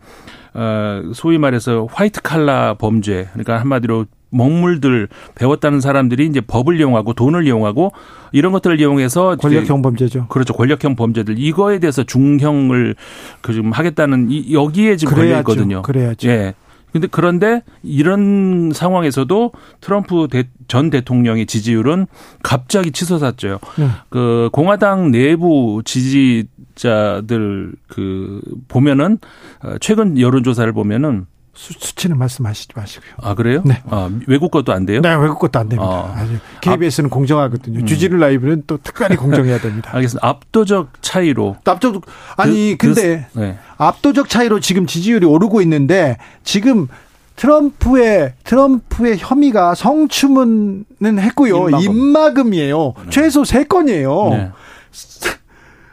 [0.53, 7.45] 어 소위 말해서 화이트 칼라 범죄 그러니까 한마디로 먹물들 배웠다는 사람들이 이제 법을 이용하고 돈을
[7.45, 7.91] 이용하고
[8.31, 10.27] 이런 것들을 이용해서 권력형 범죄죠.
[10.27, 10.53] 그렇죠.
[10.53, 12.95] 권력형 범죄들 이거에 대해서 중형을
[13.41, 15.81] 그 좀 하겠다는 이 여기에 지금 걸려 있거든요.
[15.81, 16.27] 그래야죠.
[16.29, 16.53] 예.
[16.91, 22.07] 근데 그런데 이런 상황에서도 트럼프 대, 전 대통령의 지지율은
[22.43, 23.59] 갑자기 치솟았죠.
[23.77, 23.87] 네.
[24.09, 29.19] 그 공화당 내부 지지자들 그 보면은
[29.63, 33.11] 어, 최근 여론조사를 보면은 수, 치는 말씀하시지 마시고요.
[33.21, 33.61] 아 그래요?
[33.65, 33.81] 네.
[33.89, 35.01] 아, 외국 것도 안 돼요?
[35.01, 35.91] 네, 외국 것도 안 됩니다.
[35.91, 36.25] 아.
[36.61, 37.79] KBS는 아, 공정하거든요.
[37.79, 37.85] 음.
[37.85, 39.91] 주진우 라이브는 또 특별히 공정해야 됩니다.
[39.95, 40.25] 알겠습니다.
[40.25, 41.57] 압도적 차이로.
[41.65, 42.05] 압도적
[42.37, 43.59] 아니 그, 근데 그, 네.
[43.77, 46.87] 압도적 차이로 지금 지지율이 오르고 있는데 지금
[47.35, 50.85] 트럼프의 트럼프의 혐의가 성추문은
[51.19, 51.69] 했고요.
[51.79, 52.53] 입막음.
[52.53, 53.09] 이에요 네.
[53.09, 54.29] 최소 세 건이에요.
[54.29, 54.51] 네.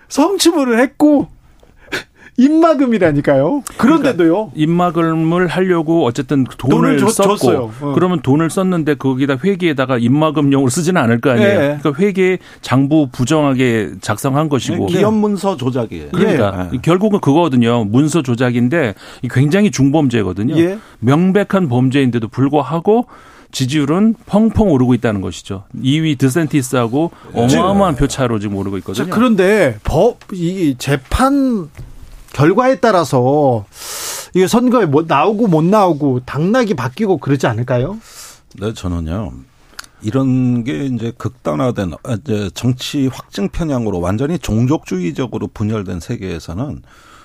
[0.09, 1.29] 성추문을 했고
[2.39, 3.65] 입막음이라니까요.
[3.77, 4.33] 그런데도요.
[4.33, 7.51] 그러니까 입막음을 하려고 어쨌든 돈을, 돈을 썼고
[7.81, 7.93] 어.
[7.95, 11.59] 그러면 돈을 썼는데 거기다 회계에다가 입막음용으로 쓰지는 않을 거 아니에요.
[11.59, 11.79] 네.
[11.81, 16.11] 그러니까 회계 장부 부정하게 작성한 것이고 네, 기업 문서 조작이에요.
[16.15, 16.79] 그러니까 네.
[16.81, 17.85] 결국은 그거거든요.
[17.85, 18.95] 문서 조작인데
[19.31, 20.57] 굉장히 중범죄거든요.
[20.59, 20.79] 예.
[21.01, 23.07] 명백한 범죄인데도 불구하고
[23.51, 25.65] 지지율은 펑펑 오르고 있다는 것이죠.
[25.83, 29.07] 2위 드센티스하고 어마어마한 표차로 지금 오르고 있거든요.
[29.07, 31.69] 자, 그런데 법, 이 재판
[32.39, 33.65] 결과에 따라서
[34.33, 37.99] 이게 선거에 뭐 나오고 못 나오고 당락이 바뀌고 그러지 않을까요?
[38.61, 39.33] 네, 저는요.
[40.03, 46.83] 이런 게 이제 극단화된 이제 정치 확증 편향으로 완전히 종족주의적으로 분열된 세계에서는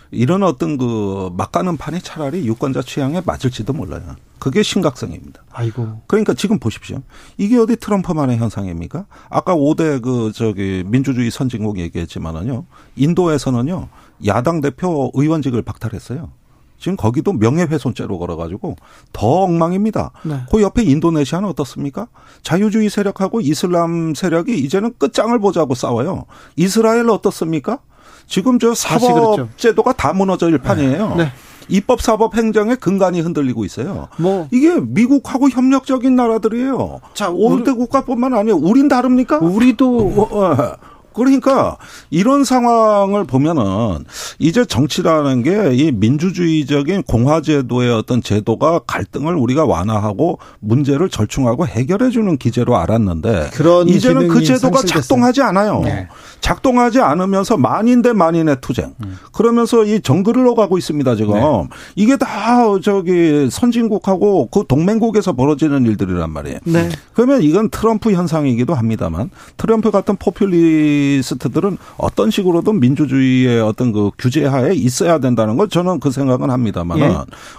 [0.10, 4.16] 이런 어떤 그 막가는 판이 차라리 유권자 취향에 맞을지도 몰라요.
[4.40, 5.44] 그게 심각성입니다.
[5.52, 6.02] 아이고.
[6.08, 7.02] 그러니까 지금 보십시오.
[7.38, 9.06] 이게 어디 트럼프만의 현상입니까?
[9.30, 12.66] 아까 5대 그 저기 민주주의 선진국 얘기했지만은요.
[12.96, 13.90] 인도에서는요.
[14.26, 16.30] 야당 대표 의원직을 박탈했어요.
[16.78, 18.76] 지금 거기도 명예훼손죄로 걸어가지고
[19.14, 20.12] 더 엉망입니다.
[20.24, 20.42] 네.
[20.52, 22.08] 그 옆에 인도네시아는 어떻습니까?
[22.42, 26.26] 자유주의 세력하고 이슬람 세력이 이제는 끝장을 보자고 싸워요.
[26.58, 27.80] 이스라엘 어떻습니까?
[28.28, 31.16] 지금 저 사법 제도가 다 무너질 판이에요.
[31.16, 31.24] 네.
[31.24, 31.32] 네.
[31.70, 34.10] 입법 사법 행정의 근간이 흔들리고 있어요.
[34.18, 37.00] 뭐 이게 미국하고 협력적인 나라들이에요.
[37.14, 38.58] 자, 5대 국가뿐만 아니에요.
[38.58, 39.40] 우린 다릅니까?
[39.40, 40.76] 우리도 어, 어.
[41.14, 41.78] 그러니까
[42.10, 44.06] 이런 상황을 보면은
[44.40, 52.38] 이제 정치라는 게 이 민주주의적인 공화제도의 어떤 제도가 갈등을 우리가 완화하고 문제를 절충하고 해결해 주는
[52.38, 53.50] 기제로 알았는데
[53.98, 55.02] 이제는 그 제도가 상실됐어요.
[55.02, 55.82] 작동하지 않아요.
[55.84, 56.08] 네.
[56.42, 58.94] 작동하지 않으면서 만인 대 만인의 투쟁.
[59.04, 59.18] 음.
[59.32, 61.34] 그러면서 이 정글을 오가고 있습니다, 지금.
[61.36, 61.68] 네.
[61.96, 66.60] 이게 다 저기 선진국하고 그 동맹국에서 벌어지는 일들이란 말이에요.
[66.66, 66.90] 네.
[67.14, 74.74] 그러면 이건 트럼프 현상이기도 합니다만 트럼프 같은 포퓰리 포퓰리스트들은 어떤 식으로든 민주주의의 어떤 그 규제하에
[74.74, 77.16] 있어야 된다는 걸 저는 그 생각은 합니다만 예.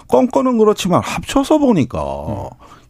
[0.07, 2.01] 껌껌은 그렇지만 합쳐서 보니까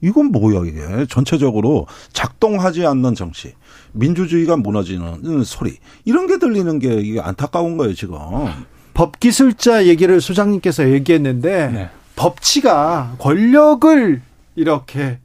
[0.01, 3.53] 이건 뭐야 이게 전체적으로 작동하지 않는 정치
[3.93, 8.17] 민주주의가 무너지는 소리 이런 게 들리는 게 이게 안타까운 거예요 지금
[8.93, 11.89] 법기술자 얘기를 소장님께서 얘기했는데 네.
[12.15, 14.21] 법치가 권력을
[14.55, 15.19] 이렇게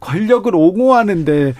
[0.00, 1.54] 권력을 옹호하는데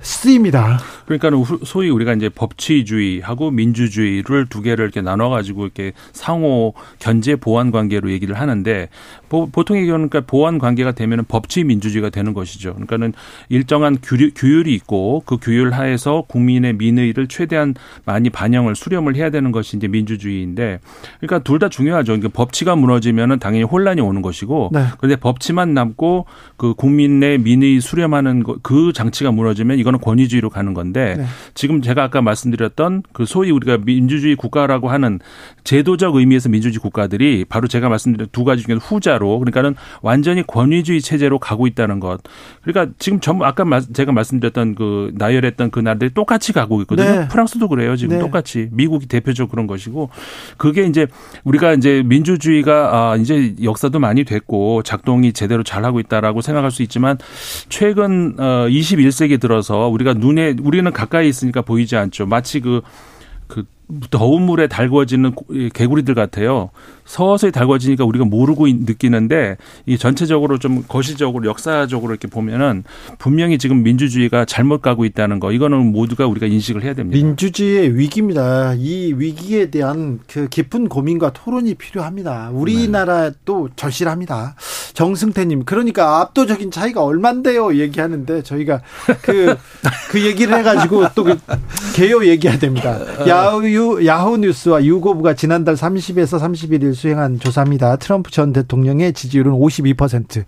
[0.00, 0.78] 쓰입니다.
[1.06, 1.30] 그러니까
[1.64, 8.10] 소위 우리가 이제 법치주의하고 민주주의를 두 개를 이렇게 나눠 가지고 이렇게 상호 견제 보완 관계로
[8.10, 8.88] 얘기를 하는데
[9.28, 12.74] 보통 얘기하는 그러니까 보완 관계가 되면은 법치 민주주의가 되는 것이죠.
[12.74, 13.12] 그러니까는
[13.48, 17.74] 일정한 규율, 규율이 있고 그 규율 하에서 국민의 민의를 최대한
[18.04, 20.78] 많이 반영을 수렴을 해야 되는 것이 이제 민주주의인데
[21.20, 22.12] 그러니까 둘 다 중요하죠.
[22.12, 24.84] 그러니까 법치가 무너지면은 당연히 혼란이 오는 것이고 네.
[24.98, 26.26] 그런데 법치만 남고
[26.58, 31.24] 그 국민의 민의 수렴하는 그 장치가 무너지면 이거는 권위주의로 가는 건데 네.
[31.54, 35.20] 지금 제가 아까 말씀드렸던 그 소위 우리가 민주주의 국가라고 하는
[35.62, 41.38] 제도적 의미에서 민주주의 국가들이 바로 제가 말씀드린 두 가지 중에 후자로 그러니까는 완전히 권위주의 체제로
[41.38, 42.20] 가고 있다는 것.
[42.62, 47.20] 그러니까 지금 전부 아까 제가 말씀드렸던 그 나열했던 그 나라들이 똑같이 가고 있거든요.
[47.20, 47.28] 네.
[47.28, 47.96] 프랑스도 그래요.
[47.96, 48.20] 지금 네.
[48.20, 50.10] 똑같이 미국이 대표적 그런 것이고
[50.56, 51.06] 그게 이제
[51.44, 56.82] 우리가 이제 민주주의가 아 이제 역사도 많이 됐고 작동이 제대로 잘 하고 있다라고 생각할 수
[56.82, 57.18] 있지만
[57.68, 62.26] 최근 어 21세기 들어서 우리가 눈에 우리는 가까이 있으니까 보이지 않죠.
[62.26, 62.82] 마치 그
[63.46, 63.64] 그
[64.10, 65.34] 더운 물에 달궈지는
[65.72, 66.70] 개구리들 같아요.
[67.04, 69.56] 서서히 달궈지니까 우리가 모르고 느끼는데
[69.86, 72.82] 이 전체적으로 좀 거시적으로 역사적으로 이렇게 보면은
[73.18, 77.16] 분명히 지금 민주주의가 잘못 가고 있다는 거 이거는 모두가 우리가 인식을 해야 됩니다.
[77.16, 78.74] 민주주의의 위기입니다.
[78.76, 82.50] 이 위기에 대한 그 깊은 고민과 토론이 필요합니다.
[82.52, 84.56] 우리나라도 절실합니다.
[84.94, 88.80] 정승태님 그러니까 압도적인 차이가 얼만데요 얘기하는데 저희가
[89.22, 89.56] 그그
[90.10, 91.36] 그 얘기를 해가지고 또 그
[91.94, 93.00] 개요 얘기해야 됩니다.
[93.26, 97.96] 야후 야후 뉴스와 유고브가 지난달 30에서 31일 수행한 조사입니다.
[97.96, 100.44] 트럼프 전 대통령의 지지율은 52%,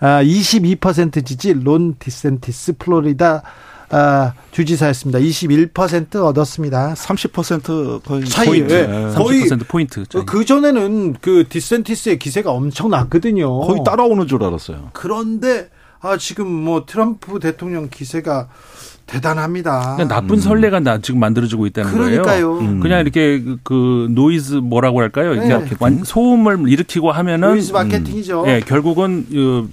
[0.00, 3.42] 아, 22% 지지 론 디샌티스 플로리다
[3.90, 5.18] 아, 주지사였습니다.
[5.18, 6.94] 21% 얻었습니다.
[6.94, 8.46] 30% 거의 차이.
[8.46, 8.72] 포인트.
[8.72, 9.14] 네.
[9.14, 10.04] 거의 30% 포인트.
[10.26, 13.60] 그 전에는 그 디샌티스의 기세가 엄청 났거든요.
[13.60, 14.90] 거의 따라오는 줄 알았어요.
[14.92, 18.48] 그런데 아 지금 뭐 트럼프 대통령 기세가
[19.08, 19.96] 대단합니다.
[20.06, 20.40] 나쁜 음.
[20.40, 22.22] 선례가 나 지금 만들어지고 있다는 그러니까요.
[22.22, 22.58] 거예요.
[22.58, 22.80] 음.
[22.80, 25.34] 그냥 이렇게 그, 그 노이즈 뭐라고 할까요?
[25.34, 25.58] 네.
[26.04, 28.42] 소음을 일으키고 하면은 노이즈 마케팅이죠.
[28.44, 29.26] 음, 예, 결국은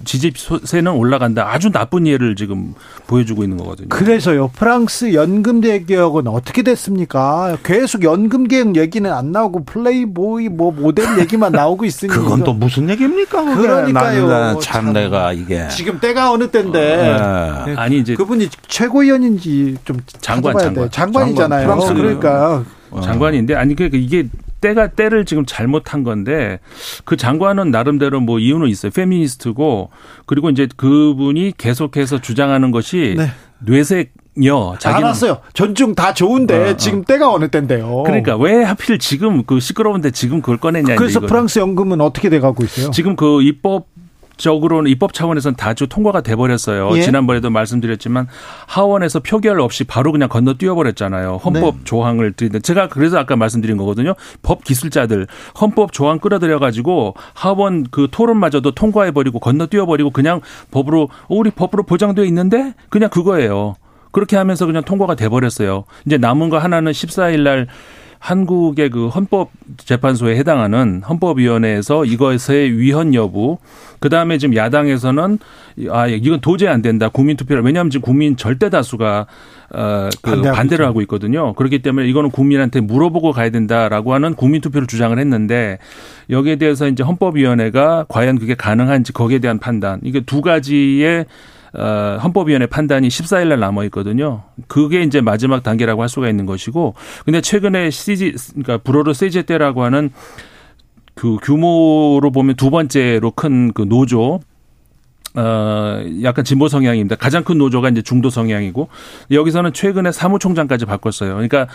[0.04, 1.46] 지지세는 올라간다.
[1.52, 2.74] 아주 나쁜 예를 지금
[3.06, 3.88] 보여주고 있는 거거든요.
[3.90, 4.48] 그래서요.
[4.48, 7.58] 프랑스 연금 대개혁은 어떻게 됐습니까?
[7.62, 12.88] 계속 연금 개혁 얘기는 안 나오고 플레이보이 뭐 모델 얘기만 나오고 있으니 그건 또 무슨
[12.88, 13.54] 얘기입니까?
[13.54, 14.58] 그러니까요.
[14.60, 17.74] 참, 참 내가 이게 지금 때가 어느 때인데 어, 네.
[17.76, 21.68] 아니 이제 그분이 최고위원이 장관인지 좀 장관 장관 장관이잖아요.
[21.68, 23.00] 장관, 그러니까 어.
[23.00, 24.28] 장관인데 아니 그러니까 이게
[24.60, 26.60] 때가 때를 지금 잘못한 건데
[27.04, 28.92] 그 장관은 나름대로 뭐 이유는 있어요.
[28.92, 29.90] 페미니스트고
[30.24, 33.30] 그리고 이제 그분이 계속해서 주장하는 것이 네.
[33.58, 34.12] 뇌색
[34.44, 35.38] 여 자기는 알았어요.
[35.54, 36.76] 전중 다 좋은데 어, 어.
[36.76, 38.02] 지금 때가 어느 때인데요.
[38.04, 40.96] 그러니까 왜 하필 지금 그 시끄러운데 지금 그걸 꺼내냐.
[40.96, 42.90] 그래서 프랑스 연금은 어떻게 돼가고 있어요?
[42.90, 43.86] 지금 그 입법
[44.36, 46.90] 적으로는 입법 차원에서는 다주 통과가 돼 버렸어요.
[46.96, 47.02] 예.
[47.02, 48.28] 지난번에도 말씀드렸지만
[48.66, 51.40] 하원에서 표결 없이 바로 그냥 건너뛰어 버렸잖아요.
[51.44, 51.84] 헌법 네.
[51.84, 54.14] 조항을 들이는 제가 그래서 아까 말씀드린 거거든요.
[54.42, 55.26] 법 기술자들
[55.60, 60.40] 헌법 조항 끌어들여 가지고 하원 그 토론마저도 통과해 버리고 건너뛰어 버리고 그냥
[60.70, 63.76] 법으로 어, 우리 법으로 보장되어 있는데 그냥 그거예요.
[64.12, 65.84] 그렇게 하면서 그냥 통과가 돼 버렸어요.
[66.06, 67.66] 이제 남은 거 하나는 14일 날
[68.18, 73.58] 한국의 그 헌법재판소에 해당하는 헌법위원회에서 이것의 위헌 여부,
[73.98, 75.38] 그 다음에 지금 야당에서는
[75.90, 77.08] 아 이건 도저히 안 된다.
[77.08, 79.26] 국민투표를 왜냐하면 지금 국민 절대 다수가
[79.70, 81.52] 어그 반대를 하고 있거든요.
[81.54, 85.78] 그렇기 때문에 이거는 국민한테 물어보고 가야 된다라고 하는 국민투표를 주장을 했는데
[86.30, 90.00] 여기에 대해서 이제 헌법위원회가 과연 그게 가능한지 거기에 대한 판단.
[90.02, 91.26] 이게 두 가지의
[91.76, 94.42] 어, 헌법위원회 판단이 14일 날 남아 있거든요.
[94.66, 96.94] 그게 이제 마지막 단계라고 할 수가 있는 것이고,
[97.24, 100.10] 근데 최근에 CG 그러니까 불어로 세제 때라고 하는
[101.14, 104.40] 그 규모로 보면 두 번째로 큰 그 노조
[105.34, 107.16] 어, 약간 진보 성향입니다.
[107.16, 108.88] 가장 큰 노조가 이제 중도 성향이고
[109.30, 111.34] 여기서는 최근에 사무총장까지 바꿨어요.
[111.34, 111.66] 그러니까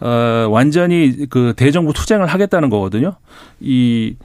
[0.00, 3.16] 어, 완전히 그 대정부 투쟁을 하겠다는 거거든요.
[3.60, 4.16] 이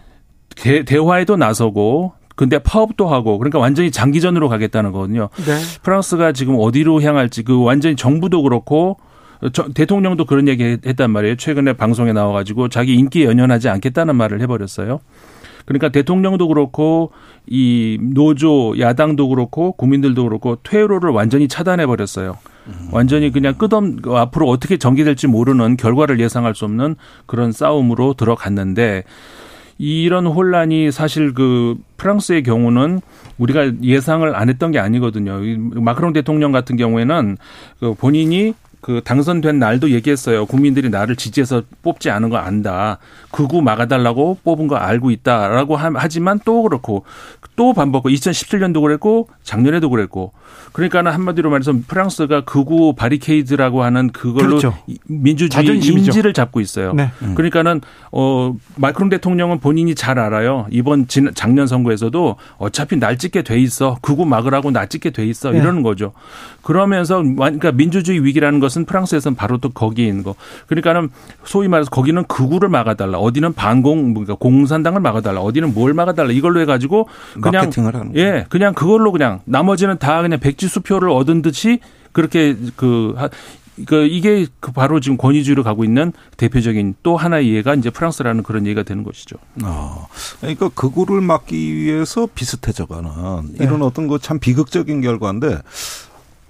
[0.55, 5.29] 대, 대화에도 나서고 근데 파업도 하고 그러니까 완전히 장기전으로 가겠다는 거거든요.
[5.37, 5.57] 네.
[5.83, 8.97] 프랑스가 지금 어디로 향할지 그 완전히 정부도 그렇고
[9.53, 11.35] 저, 대통령도 그런 얘기 했단 말이에요.
[11.35, 14.99] 최근에 방송에 나와가지고 자기 인기 연연하지 않겠다는 말을 해버렸어요.
[15.65, 17.11] 그러니까 대통령도 그렇고
[17.47, 22.37] 이 노조 야당도 그렇고 국민들도 그렇고 퇴로를 완전히 차단해 버렸어요.
[22.91, 26.95] 완전히 그냥 끝없 앞으로 어떻게 전개될지 모르는 결과를 예상할 수 없는
[27.25, 29.03] 그런 싸움으로 들어갔는데
[29.77, 33.01] 이런 혼란이 사실 그 프랑스의 경우는
[33.37, 35.39] 우리가 예상을 안 했던 게 아니거든요.
[35.81, 37.37] 마크롱 대통령 같은 경우에는
[37.79, 38.53] 그 본인이
[38.85, 40.45] 그 당선된 날도 얘기했어요.
[40.45, 42.99] 국민들이 나를 지지해서 뽑지 않은 거 안다.
[43.31, 47.03] 극우 막아달라고 뽑은 거 알고 있다라고 하지만 또 그렇고
[47.55, 50.33] 또 반복고 2017년도 그랬고 작년에도 그랬고
[50.73, 54.77] 그러니까는 한마디로 말해서 프랑스가 극우 바리케이드라고 하는 그걸로 그렇죠.
[55.07, 56.11] 민주주의 자존심이죠.
[56.11, 56.93] 인지를 잡고 있어요.
[56.93, 57.09] 네.
[57.33, 57.81] 그러니까는
[58.11, 60.67] 어 마크롱 대통령은 본인이 잘 알아요.
[60.69, 63.97] 이번 작년 선거에서도 어차피 날 찍게 돼 있어.
[64.01, 65.49] 극우 막으라고 나 찍게 돼 있어.
[65.49, 65.57] 네.
[65.57, 66.11] 이러는 거죠.
[66.61, 70.35] 그러면서 그러니까 민주주의 위기라는 것은 것은 프랑스에서는 바로 또 거기에 있는 거.
[70.67, 71.09] 그러니까는
[71.45, 73.17] 소위 말해서 거기는 극우를 막아달라.
[73.17, 75.41] 어디는 반공 그러니까 공산당을 막아달라.
[75.41, 76.31] 어디는 뭘 막아달라.
[76.31, 77.07] 이걸로 해가지고
[77.41, 77.71] 그냥
[78.15, 81.79] 예 그냥 그걸로 그냥 나머지는 다 그냥 백지 수표를 얻은 듯이
[82.11, 83.15] 그렇게 그,
[83.85, 88.65] 그 이게 그 바로 지금 권위주의로 가고 있는 대표적인 또 하나의 예가 이제 프랑스라는 그런
[88.67, 89.37] 예가 되는 것이죠.
[89.63, 90.07] 아,
[90.39, 93.09] 그러니까 그거를 막기 위해서 비슷해져가는
[93.57, 93.65] 네.
[93.65, 95.59] 이런 어떤 그참 비극적인 결과인데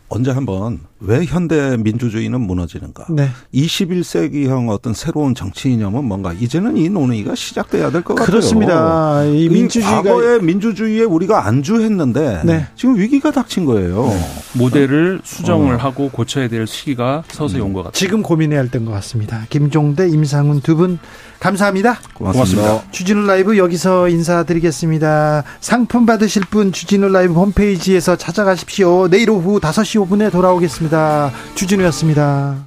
[0.08, 3.08] 언제 한번 왜 현대 민주주의는 무너지는가?
[3.10, 3.30] 네.
[3.54, 8.26] 21세기형 어떤 새로운 정치 이념은 뭔가 이제는 이 논의가 시작돼야 될 것 같아요.
[8.28, 9.24] 그렇습니다.
[9.26, 12.68] 이 민주주의가 과거의 민주주의에 우리가 안주했는데 네.
[12.76, 14.06] 지금 위기가 닥친 거예요.
[14.08, 14.20] 네.
[14.60, 15.78] 모델을 수정을 어.
[15.78, 17.98] 하고 고쳐야 될 시기가 서서히 온것 같아요.
[18.00, 19.46] 지금 고민해야 할 때인 것 같습니다.
[19.50, 21.00] 김종대, 임상훈 두 분
[21.46, 22.00] 감사합니다.
[22.14, 22.62] 고맙습니다.
[22.62, 22.92] 고맙습니다.
[22.92, 25.44] 주진우 라이브 여기서 인사드리겠습니다.
[25.60, 29.08] 상품 받으실 분 주진우 라이브 홈페이지에서 찾아가십시오.
[29.10, 31.32] 내일 오후 5시 5분에 돌아오겠습니다.
[31.54, 32.66] 주진우였습니다.